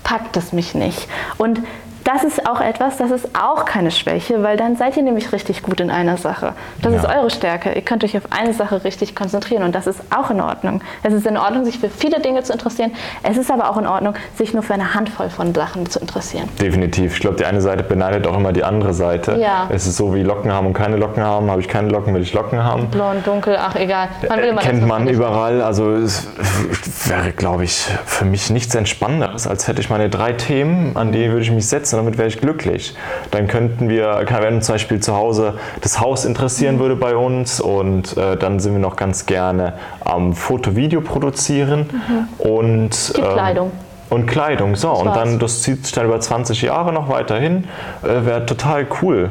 packt 0.05 0.37
es 0.37 0.53
mich 0.53 0.75
nicht. 0.75 1.09
Und 1.39 1.61
das 2.05 2.25
ist 2.25 2.47
auch 2.49 2.61
etwas, 2.61 2.97
das 2.97 3.11
ist 3.11 3.29
auch 3.41 3.65
keine 3.65 3.91
Schwäche, 3.91 4.43
weil 4.43 4.57
dann 4.57 4.77
seid 4.77 4.97
ihr 4.97 5.03
nämlich 5.03 5.33
richtig 5.33 5.63
gut 5.63 5.81
in 5.81 5.91
einer 5.91 6.17
Sache. 6.17 6.53
Das 6.83 6.95
ist 6.95 7.05
Ja. 7.05 7.19
eure 7.19 7.31
Stärke. 7.31 7.73
Ihr 7.73 7.83
könnt 7.83 8.03
euch 8.05 8.17
auf 8.17 8.25
eine 8.31 8.53
Sache 8.53 8.83
richtig 8.85 9.15
konzentrieren 9.15 9.63
und 9.63 9.75
das 9.75 9.87
ist 9.87 10.01
auch 10.15 10.31
in 10.31 10.41
Ordnung. 10.41 10.81
Es 11.03 11.13
ist 11.13 11.27
in 11.27 11.37
Ordnung, 11.37 11.65
sich 11.65 11.79
für 11.79 11.89
viele 11.89 12.21
Dinge 12.21 12.43
zu 12.43 12.53
interessieren. 12.53 12.93
Es 13.23 13.37
ist 13.37 13.51
aber 13.51 13.71
auch 13.71 13.77
in 13.79 13.87
Ordnung, 13.87 14.15
sich 14.37 14.53
nur 14.55 14.63
für 14.63 14.75
eine 14.75 14.95
Handvoll 14.95 15.31
von 15.31 15.55
Sachen 15.55 15.89
zu 15.89 15.99
interessieren. 16.01 16.49
Definitiv. 16.61 17.15
Ich 17.15 17.21
glaube, 17.21 17.37
die 17.37 17.45
eine 17.45 17.61
Seite 17.61 17.83
beneidet 17.83 18.27
auch 18.27 18.37
immer 18.37 18.53
die 18.53 18.65
andere 18.65 18.95
Seite. 18.95 19.37
Ja. 19.37 19.67
Es 19.71 19.87
ist 19.87 19.97
so 19.97 20.15
wie 20.15 20.23
Locken 20.23 20.53
haben 20.53 20.67
und 20.67 20.73
keine 20.75 20.97
Locken 20.97 21.23
haben. 21.23 21.51
Habe 21.51 21.61
ich 21.61 21.69
keine 21.69 21.89
Locken, 21.89 22.15
will 22.15 22.23
ich 22.23 22.33
Locken 22.33 22.63
haben. 22.63 22.89
Blond, 22.89 23.27
dunkel, 23.27 23.57
ach 23.61 23.75
egal. 23.77 24.09
Man 24.29 24.39
will 24.41 24.49
Äh, 24.51 24.55
das, 24.55 24.65
Kennt 24.65 24.87
man 24.87 25.09
überall. 25.09 25.63
Also 25.63 25.93
es 25.93 26.27
wäre, 27.07 27.33
glaube 27.33 27.65
ich, 27.65 27.87
für 28.07 28.25
mich 28.25 28.51
nichts 28.51 28.75
Entspannenderes, 28.75 29.47
als 29.47 29.69
hätte 29.69 29.81
ich 29.81 29.91
meine 29.91 30.09
drei 30.09 30.33
Themen, 30.33 30.97
an 30.97 31.13
die 31.13 31.29
würde 31.31 31.43
ich 31.43 31.51
mich 31.51 31.69
setzen 31.69 31.92
und 31.93 31.99
damit 32.05 32.19
wäre 32.19 32.29
ich 32.29 32.41
glücklich. 32.41 32.95
Dann 33.31 33.47
könnten 33.49 33.89
wir, 33.89 34.25
wenn 34.41 34.63
zum 34.63 34.75
Beispiel 34.75 35.01
zu 35.01 35.15
Hause 35.17 35.55
das 35.81 36.01
Haus 36.01 36.25
interessieren 36.25 36.79
würde 36.79 36.97
bei 36.97 37.15
uns 37.17 37.61
und 37.61 38.17
äh, 38.17 38.37
dann 38.37 38.61
sind 38.61 38.73
wir 38.73 38.81
noch 38.81 38.97
ganz 38.97 39.27
gerne 39.27 39.75
am 40.05 40.35
Foto, 40.35 40.75
Video 40.77 41.01
produzieren 41.01 41.89
und 42.39 42.63
Mhm. 42.73 43.13
Die 43.17 43.21
ähm, 43.21 43.33
Kleidung. 43.35 43.71
Und 44.11 44.27
Kleidung, 44.27 44.77
so. 44.77 44.91
und 44.91 45.17
dann, 45.17 45.39
das 45.39 45.63
zieht 45.63 45.87
sich 45.87 45.95
dann 45.95 46.05
über 46.07 46.21
20 46.21 46.61
Jahre 46.63 46.93
noch 46.93 47.09
weiterhin. 47.09 47.65
Äh, 48.03 48.27
Wäre 48.27 48.45
total 48.45 48.87
cool. 49.01 49.31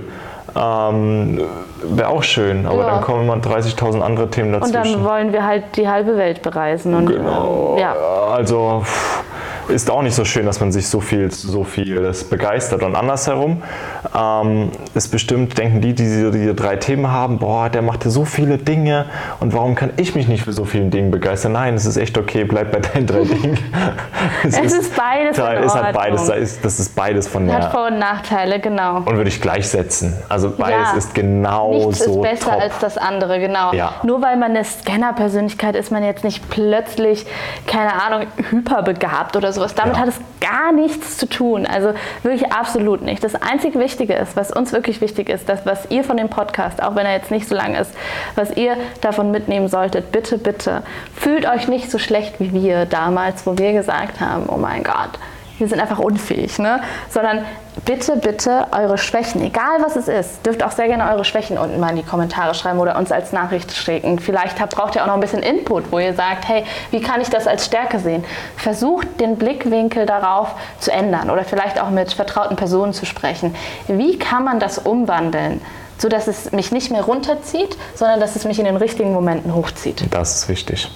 Ähm, 0.56 1.40
Wäre 1.84 2.10
auch 2.10 2.24
schön, 2.24 2.66
aber 2.66 2.80
Ja. 2.82 2.90
dann 2.92 3.02
kommen 3.02 3.24
immer 3.24 3.38
30.000 3.38 4.02
andere 4.02 4.30
Themen 4.30 4.54
Und 4.54 4.62
dazwischen. 4.74 4.94
dann 5.02 5.04
wollen 5.04 5.34
wir 5.34 5.46
halt 5.46 5.64
die 5.76 5.88
halbe 5.88 6.16
Welt 6.18 6.42
bereisen. 6.42 6.94
Und, 6.94 7.08
Genau. 7.08 7.74
ähm, 7.76 7.80
ja. 7.82 7.94
Also, 8.32 8.82
pff, 8.84 9.24
ist 9.72 9.90
auch 9.90 10.02
nicht 10.02 10.16
so 10.16 10.26
schön, 10.26 10.46
dass 10.46 10.60
man 10.60 10.72
sich 10.72 10.88
so 10.88 11.02
viel, 11.02 11.32
so 11.32 11.64
vieles 11.64 12.24
begeistert. 12.24 12.84
Und 12.84 12.96
andersherum 12.96 13.64
ähm, 14.16 14.72
ist 14.94 15.10
bestimmt, 15.10 15.58
denken 15.58 15.82
die, 15.82 15.94
die 15.94 16.04
diese, 16.04 16.32
diese 16.32 16.54
drei 16.54 16.76
Themen 16.76 17.10
haben, 17.10 17.40
boah, 17.40 17.70
der 17.70 17.82
macht 17.82 18.06
ja 18.06 18.12
so 18.12 18.26
viele 18.26 18.58
Dinge 18.58 19.06
und 19.40 19.54
warum 19.54 19.76
kann 19.76 19.92
ich 19.98 20.16
mich 20.16 20.28
nicht 20.28 20.44
für 20.44 20.54
so 20.54 20.66
viele 20.66 20.86
Dinge 20.86 21.10
begeistern? 21.10 21.54
Nein, 21.54 21.76
es 21.76 21.86
ist 21.86 21.98
echt 21.98 22.18
okay, 22.18 22.44
bleib 22.44 22.72
bei 22.72 22.80
deinen 22.80 23.08
drei 23.08 23.24
Dingen. 23.24 23.58
es, 24.44 24.58
es 24.58 24.74
ist, 24.74 24.96
beides. 24.96 25.38
Da, 25.38 25.54
es 25.54 25.74
hat 25.74 25.94
beides, 25.94 26.26
da 26.26 26.34
ist, 26.34 26.64
das 26.64 26.80
ist 26.80 26.96
beides 26.96 27.28
von 27.28 27.48
der. 27.48 27.56
Hat 27.56 27.72
Vor- 27.72 27.88
und 27.88 28.00
Nachteile, 28.00 28.60
genau. 28.60 28.98
Und 28.98 29.16
würde 29.16 29.30
ich 29.30 29.42
gleichsetzen. 29.42 30.14
Also 30.30 30.52
beides 30.52 30.92
ja, 30.92 30.98
ist 30.98 31.14
genau 31.14 31.72
nichts 31.72 32.06
so. 32.06 32.16
ist 32.16 32.22
besser 32.22 32.52
top. 32.52 32.62
als 32.62 32.80
das 32.80 32.98
andere, 32.98 33.40
genau. 33.40 33.74
Ja. 33.74 33.96
Nur 34.04 34.22
weil 34.22 34.38
man 34.38 34.52
eine 34.52 34.64
Scanner-Persönlichkeit 34.64 35.76
ist, 35.76 35.92
man 35.92 36.04
jetzt 36.04 36.24
nicht 36.24 36.50
plötzlich, 36.50 37.26
keine 37.68 38.02
Ahnung, 38.02 38.28
hyperbegabt 38.50 39.36
oder 39.36 39.54
sowas. 39.62 39.76
Damit 39.76 39.96
ja. 39.96 40.02
hat 40.02 40.10
es 40.10 40.20
gar 40.40 40.72
nichts 40.72 41.18
zu 41.18 41.28
tun. 41.28 41.66
Also 41.66 41.94
wirklich 42.24 42.52
absolut 42.52 43.02
nicht. 43.02 43.24
Das 43.24 43.36
einzig 43.36 43.76
Wichtige 43.76 44.14
ist, 44.14 44.36
was 44.36 44.52
uns 44.52 44.74
wirklich 44.74 45.02
wichtig 45.02 45.30
ist, 45.30 45.48
das, 45.48 45.66
was 45.66 45.90
ihr 45.90 46.04
von 46.04 46.18
dem 46.18 46.30
Podcast, 46.30 46.82
auch 46.82 46.96
wenn 46.96 47.06
er 47.06 47.14
jetzt 47.14 47.32
nicht 47.32 47.48
so 47.48 47.56
lang 47.56 47.76
ist, 47.76 47.94
was 48.36 48.52
ihr 48.58 48.76
davon 49.02 49.32
mitnehmen 49.32 49.68
solltet, 49.68 50.12
bitte, 50.12 50.38
bitte, 50.38 50.84
fühlt 51.16 51.48
euch 51.48 51.68
nicht 51.68 51.90
so 51.90 51.98
schlecht 51.98 52.40
wie 52.40 52.54
wir 52.54 52.86
damals, 52.86 53.46
wo 53.46 53.58
wir 53.58 53.74
gesagt 53.74 54.20
haben, 54.20 54.46
oh 54.48 54.58
mein 54.58 54.84
Gott, 54.84 55.12
wir 55.58 55.68
sind 55.68 55.80
einfach 55.80 56.00
unfähig, 56.00 56.58
ne? 56.60 56.82
sondern 57.10 57.46
bitte, 57.86 58.18
bitte 58.18 58.68
eure 58.72 58.98
Schwächen, 58.98 59.42
egal 59.42 59.82
was 59.82 59.96
es 59.96 60.08
ist, 60.08 60.46
dürft 60.46 60.64
auch 60.64 60.72
sehr 60.72 60.88
gerne 60.88 61.10
eure 61.12 61.26
Schwächen 61.26 61.58
unten 61.58 61.80
mal 61.80 61.90
in 61.90 61.98
die 61.98 62.04
Kommentare 62.04 62.54
schreiben 62.54 62.80
oder 62.80 62.98
uns 62.98 63.12
als 63.12 63.32
Nachricht 63.32 63.72
schicken. 63.72 64.20
Vielleicht 64.20 64.60
habt, 64.60 64.76
braucht 64.76 64.96
ihr 64.96 65.04
auch 65.04 65.08
noch 65.08 65.16
ein 65.16 65.20
bisschen 65.20 65.44
Input, 65.44 65.92
wo 65.92 66.00
ihr 66.00 66.14
sagt, 66.14 66.48
hey, 66.48 66.64
wie 66.92 67.02
kann 67.02 67.22
ich 67.22 67.30
das 67.30 67.48
als 67.48 67.66
Stärke 67.66 68.00
sehen? 68.00 68.24
Versucht 68.58 69.20
den 69.20 69.38
Blickwinkel 69.38 70.06
darauf 70.06 70.56
zu 70.80 70.92
ändern 70.92 71.30
oder 71.30 71.44
vielleicht 71.44 71.82
auch 71.82 71.90
mit 71.90 72.14
vertrauten 72.14 72.56
Personen 72.56 72.94
zu 72.94 73.06
sprechen. 73.06 73.56
Wie 73.88 74.18
kann 74.18 74.44
man 74.44 74.60
das 74.60 74.78
umwandeln? 74.78 75.62
So 76.02 76.10
dass 76.10 76.28
es 76.28 76.52
mich 76.52 76.72
nicht 76.72 76.90
mehr 76.90 77.04
runterzieht, 77.04 77.78
sondern 77.94 78.20
dass 78.20 78.36
es 78.36 78.44
mich 78.44 78.58
in 78.58 78.66
den 78.66 78.76
richtigen 78.76 79.14
Momenten 79.14 79.54
hochzieht. 79.54 80.04
Das 80.10 80.36
ist 80.36 80.50
wichtig. 80.50 80.90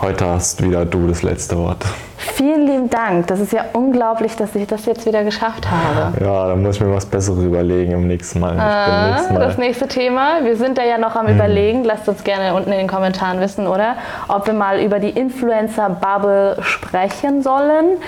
Heute 0.00 0.26
hast 0.26 0.62
wieder 0.62 0.86
du 0.86 1.06
das 1.06 1.22
letzte 1.22 1.58
Wort. 1.58 1.84
Vielen 2.16 2.66
lieben 2.66 2.88
Dank. 2.88 3.26
Das 3.26 3.38
ist 3.38 3.52
ja 3.52 3.66
unglaublich, 3.74 4.34
dass 4.36 4.54
ich 4.54 4.66
das 4.66 4.86
jetzt 4.86 5.04
wieder 5.04 5.24
geschafft 5.24 5.70
habe. 5.70 6.24
Ja, 6.24 6.48
da 6.48 6.56
muss 6.56 6.76
ich 6.76 6.80
mir 6.80 6.94
was 6.94 7.04
Besseres 7.04 7.44
überlegen 7.44 7.92
im 7.92 8.08
nächsten 8.08 8.40
Mal. 8.40 8.58
Ah, 8.58 9.10
nächsten 9.10 9.34
Mal. 9.34 9.40
Das 9.40 9.58
nächste 9.58 9.88
Thema. 9.88 10.42
Wir 10.42 10.56
sind 10.56 10.78
da 10.78 10.84
ja 10.84 10.96
noch 10.96 11.16
am 11.16 11.26
hm. 11.26 11.34
Überlegen. 11.34 11.84
Lasst 11.84 12.08
uns 12.08 12.24
gerne 12.24 12.54
unten 12.54 12.72
in 12.72 12.78
den 12.78 12.88
Kommentaren 12.88 13.40
wissen, 13.40 13.66
oder? 13.66 13.96
Ob 14.28 14.46
wir 14.46 14.54
mal 14.54 14.80
über 14.80 15.00
die 15.00 15.10
Influencer-Bubble 15.10 16.56
sprechen 16.62 17.42
sollen. 17.42 17.98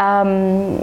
Ähm, 0.00 0.78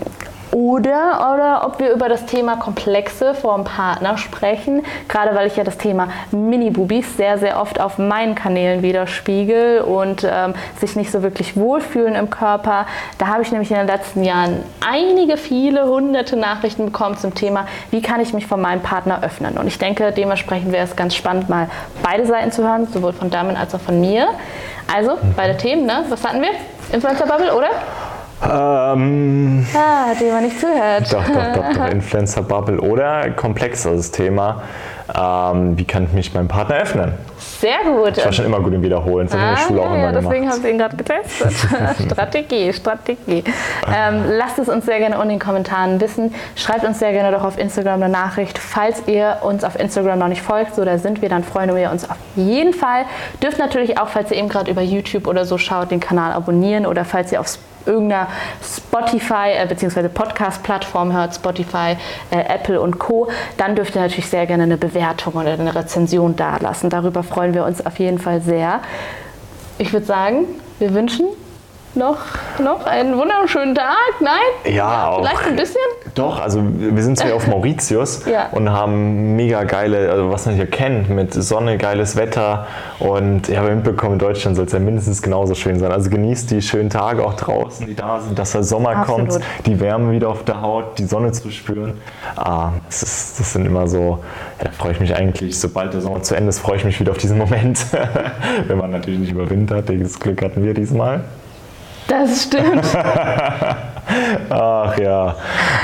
oder, 0.51 1.33
oder 1.33 1.65
ob 1.65 1.79
wir 1.79 1.91
über 1.91 2.09
das 2.09 2.25
Thema 2.25 2.55
Komplexe 2.55 3.33
vor 3.33 3.55
dem 3.55 3.63
Partner 3.63 4.17
sprechen, 4.17 4.83
gerade 5.07 5.35
weil 5.35 5.47
ich 5.47 5.55
ja 5.55 5.63
das 5.63 5.77
Thema 5.77 6.09
Mini-Bubis 6.31 7.17
sehr, 7.17 7.37
sehr 7.37 7.61
oft 7.61 7.79
auf 7.79 7.97
meinen 7.97 8.35
Kanälen 8.35 8.81
widerspiegel 8.81 9.81
und 9.81 10.25
ähm, 10.29 10.53
sich 10.79 10.95
nicht 10.95 11.11
so 11.11 11.23
wirklich 11.23 11.55
wohlfühlen 11.57 12.15
im 12.15 12.29
Körper. 12.29 12.85
Da 13.17 13.27
habe 13.27 13.41
ich 13.41 13.51
nämlich 13.51 13.71
in 13.71 13.77
den 13.77 13.87
letzten 13.87 14.23
Jahren 14.23 14.63
einige, 14.85 15.37
viele 15.37 15.85
hunderte 15.87 16.37
Nachrichten 16.37 16.85
bekommen 16.85 17.17
zum 17.17 17.35
Thema, 17.35 17.67
wie 17.91 18.01
kann 18.01 18.21
ich 18.21 18.33
mich 18.33 18.47
von 18.47 18.61
meinem 18.61 18.81
Partner 18.81 19.23
öffnen. 19.23 19.57
Und 19.57 19.67
ich 19.67 19.77
denke, 19.77 20.11
dementsprechend 20.11 20.71
wäre 20.71 20.85
es 20.85 20.95
ganz 20.95 21.15
spannend, 21.15 21.49
mal 21.49 21.69
beide 22.03 22.25
Seiten 22.25 22.51
zu 22.51 22.63
hören, 22.63 22.87
sowohl 22.87 23.13
von 23.13 23.29
Damen 23.29 23.55
als 23.55 23.75
auch 23.75 23.81
von 23.81 23.99
mir. 23.99 24.27
Also, 24.93 25.17
beide 25.35 25.57
Themen, 25.57 25.85
ne? 25.85 26.05
Was 26.09 26.23
hatten 26.23 26.41
wir? 26.41 26.49
Influencer-Bubble, 26.93 27.53
oder? 27.53 27.69
Ähm, 28.43 29.65
ah, 29.73 30.13
dem 30.19 30.31
man 30.31 30.43
nicht 30.43 30.59
zuhört. 30.59 31.11
Doch, 31.11 31.25
doch, 31.25 31.53
doch, 31.53 31.73
doch. 31.73 31.88
Influencer-Bubble 31.91 32.79
oder 32.79 33.31
komplexeres 33.31 34.11
Thema. 34.11 34.61
Ähm, 35.15 35.77
wie 35.77 35.85
kann 35.85 36.03
ich 36.03 36.11
mich 36.11 36.33
meinem 36.33 36.47
Partner 36.47 36.75
öffnen? 36.75 37.13
Sehr 37.38 37.79
gut. 37.85 38.17
Ich 38.17 38.25
war 38.25 38.33
schon 38.33 38.45
immer 38.45 38.59
gut 38.59 38.73
im 38.73 38.83
Wiederholen. 38.83 39.27
Das 39.27 39.35
ah, 39.35 39.41
habe 39.41 39.53
ich 39.53 39.59
in 39.59 39.59
der 39.59 39.67
Schule 39.67 39.79
ja, 39.81 39.88
auch 39.88 39.95
immer 39.95 40.03
ja, 40.03 40.11
deswegen 40.11 40.49
habe 40.49 40.59
ich 40.59 40.65
ihn 40.65 40.77
gerade 40.77 40.97
getestet. 40.97 41.53
Strategie, 42.11 42.73
Strategie. 42.73 43.43
Ähm, 43.91 44.23
lasst 44.38 44.59
es 44.59 44.69
uns 44.69 44.85
sehr 44.85 44.99
gerne 44.99 45.21
in 45.21 45.29
den 45.29 45.39
Kommentaren 45.39 45.99
wissen. 46.01 46.35
Schreibt 46.55 46.83
uns 46.83 46.99
sehr 46.99 47.13
gerne 47.13 47.31
doch 47.31 47.43
auf 47.43 47.57
Instagram 47.57 48.03
eine 48.03 48.09
Nachricht. 48.11 48.59
Falls 48.59 49.07
ihr 49.07 49.38
uns 49.41 49.63
auf 49.63 49.79
Instagram 49.79 50.19
noch 50.19 50.27
nicht 50.27 50.41
folgt, 50.41 50.75
so 50.75 50.83
da 50.83 50.97
sind 50.97 51.21
wir, 51.21 51.29
dann 51.29 51.43
freuen 51.43 51.73
wir 51.75 51.89
uns 51.89 52.07
auf 52.07 52.17
jeden 52.35 52.73
Fall. 52.73 53.05
Dürft 53.41 53.59
natürlich 53.59 53.97
auch, 53.97 54.09
falls 54.09 54.29
ihr 54.31 54.38
eben 54.38 54.49
gerade 54.49 54.69
über 54.69 54.81
YouTube 54.81 55.25
oder 55.25 55.45
so 55.45 55.57
schaut, 55.57 55.89
den 55.89 56.01
Kanal 56.01 56.33
abonnieren 56.33 56.85
oder 56.85 57.05
falls 57.05 57.31
ihr 57.31 57.39
auf 57.39 57.47
irgendeiner 57.88 58.27
Spotify 58.61 59.51
äh, 59.57 59.65
bzw. 59.67 60.09
Podcast-Plattform 60.09 61.13
hört, 61.13 61.35
Spotify, 61.35 61.97
äh, 62.29 62.39
Apple 62.47 62.79
und 62.79 62.99
Co., 62.99 63.29
dann 63.57 63.75
dürft 63.75 63.95
ihr 63.95 64.01
natürlich 64.01 64.29
sehr 64.29 64.45
gerne 64.45 64.63
eine 64.63 64.77
Bewertung 64.77 65.33
oder 65.33 65.53
eine 65.53 65.73
Rezension 65.73 66.35
dalassen. 66.35 66.89
Darüber 66.89 67.23
freuen 67.23 67.53
wir 67.53 67.65
uns 67.65 67.85
auf 67.85 67.97
jeden 67.99 68.19
Fall 68.19 68.41
sehr. 68.41 68.81
Ich 69.77 69.93
würde 69.93 70.05
sagen, 70.05 70.45
wir 70.79 70.93
wünschen 70.93 71.27
noch, 71.97 72.19
noch 72.63 72.85
einen 72.85 73.17
wunderschönen 73.17 73.75
Tag? 73.75 73.97
Nein? 74.21 74.31
Ja, 74.65 74.71
ja 74.71 75.09
auch. 75.09 75.19
Vielleicht 75.19 75.47
ein 75.47 75.55
bisschen? 75.55 75.81
Doch, 76.15 76.39
also 76.41 76.63
wir 76.63 77.03
sind 77.03 77.17
zwar 77.17 77.33
auf 77.35 77.47
Mauritius 77.47 78.25
ja. 78.31 78.47
und 78.51 78.69
haben 78.69 79.35
mega 79.35 79.63
geile, 79.63 80.09
also 80.09 80.31
was 80.31 80.45
man 80.45 80.55
hier 80.55 80.67
kennt, 80.67 81.09
mit 81.09 81.33
Sonne, 81.33 81.77
geiles 81.77 82.15
Wetter 82.15 82.67
und 82.99 83.49
ich 83.49 83.57
habe 83.57 83.73
mitbekommen, 83.75 84.13
in 84.13 84.19
Deutschland 84.19 84.55
soll 84.55 84.65
es 84.65 84.71
ja 84.71 84.79
mindestens 84.79 85.21
genauso 85.21 85.55
schön 85.55 85.79
sein. 85.79 85.91
Also 85.91 86.09
genießt 86.09 86.51
die 86.51 86.61
schönen 86.61 86.89
Tage 86.89 87.25
auch 87.25 87.33
draußen, 87.33 87.85
die 87.85 87.95
da 87.95 88.19
sind, 88.19 88.37
dass 88.39 88.53
der 88.53 88.63
Sommer 88.63 88.97
Absolut. 88.97 89.29
kommt, 89.29 89.41
die 89.65 89.79
Wärme 89.79 90.11
wieder 90.11 90.29
auf 90.29 90.43
der 90.43 90.61
Haut, 90.61 90.97
die 90.97 91.05
Sonne 91.05 91.31
zu 91.31 91.51
spüren. 91.51 91.99
Ah, 92.35 92.71
das, 92.85 93.03
ist, 93.03 93.39
das 93.39 93.53
sind 93.53 93.65
immer 93.65 93.87
so, 93.87 94.19
ja, 94.59 94.65
da 94.65 94.71
freue 94.71 94.93
ich 94.93 94.99
mich 94.99 95.15
eigentlich, 95.15 95.59
sobald 95.59 95.93
der 95.93 96.01
Sommer 96.01 96.21
zu 96.21 96.35
Ende 96.35 96.49
ist, 96.49 96.59
freue 96.59 96.77
ich 96.77 96.85
mich 96.85 96.99
wieder 96.99 97.11
auf 97.11 97.17
diesen 97.17 97.37
Moment. 97.37 97.85
Wenn 98.67 98.77
man 98.77 98.91
natürlich 98.91 99.19
nicht 99.19 99.31
überwintert, 99.31 99.89
das 99.89 100.19
Glück 100.19 100.41
hatten 100.41 100.63
wir 100.63 100.73
diesmal. 100.73 101.23
Das 102.07 102.43
stimmt. 102.43 102.85
Ach 104.49 104.97
ja, 104.97 105.35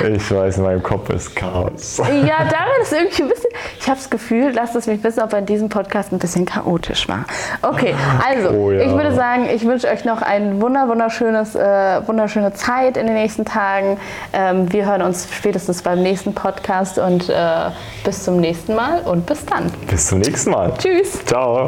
ich 0.07 0.31
weiß, 0.31 0.57
in 0.57 0.63
meinem 0.63 0.83
Kopf 0.83 1.09
ist 1.09 1.35
Chaos. 1.35 1.97
Ja, 1.97 2.45
darin 2.49 2.81
ist 2.81 2.93
irgendwie 2.93 3.23
ein 3.23 3.29
bisschen. 3.29 3.49
Ich 3.79 3.87
habe 3.87 3.97
das 3.97 4.09
Gefühl, 4.09 4.51
lasst 4.53 4.75
es 4.75 4.87
mich 4.87 5.03
wissen, 5.03 5.21
ob 5.21 5.33
in 5.33 5.45
diesem 5.45 5.69
Podcast 5.69 6.11
ein 6.13 6.19
bisschen 6.19 6.45
chaotisch 6.45 7.07
war. 7.09 7.25
Okay, 7.61 7.93
also, 8.25 8.49
oh 8.49 8.71
ja. 8.71 8.81
ich 8.81 8.91
würde 8.91 9.13
sagen, 9.13 9.49
ich 9.53 9.65
wünsche 9.65 9.87
euch 9.87 10.05
noch 10.05 10.21
eine 10.21 10.61
wunder, 10.61 10.87
wunderschönes, 10.87 11.55
äh, 11.55 12.07
wunderschöne 12.07 12.53
Zeit 12.53 12.97
in 12.97 13.07
den 13.07 13.15
nächsten 13.15 13.45
Tagen. 13.45 13.97
Ähm, 14.31 14.71
wir 14.71 14.85
hören 14.85 15.01
uns 15.01 15.27
spätestens 15.31 15.81
beim 15.81 16.01
nächsten 16.01 16.33
Podcast 16.33 16.97
und 16.97 17.29
äh, 17.29 17.35
bis 18.05 18.23
zum 18.23 18.37
nächsten 18.37 18.75
Mal 18.75 19.01
und 19.01 19.25
bis 19.25 19.45
dann. 19.45 19.71
Bis 19.89 20.07
zum 20.07 20.19
nächsten 20.19 20.51
Mal. 20.51 20.73
Tschüss. 20.77 21.25
Ciao. 21.25 21.67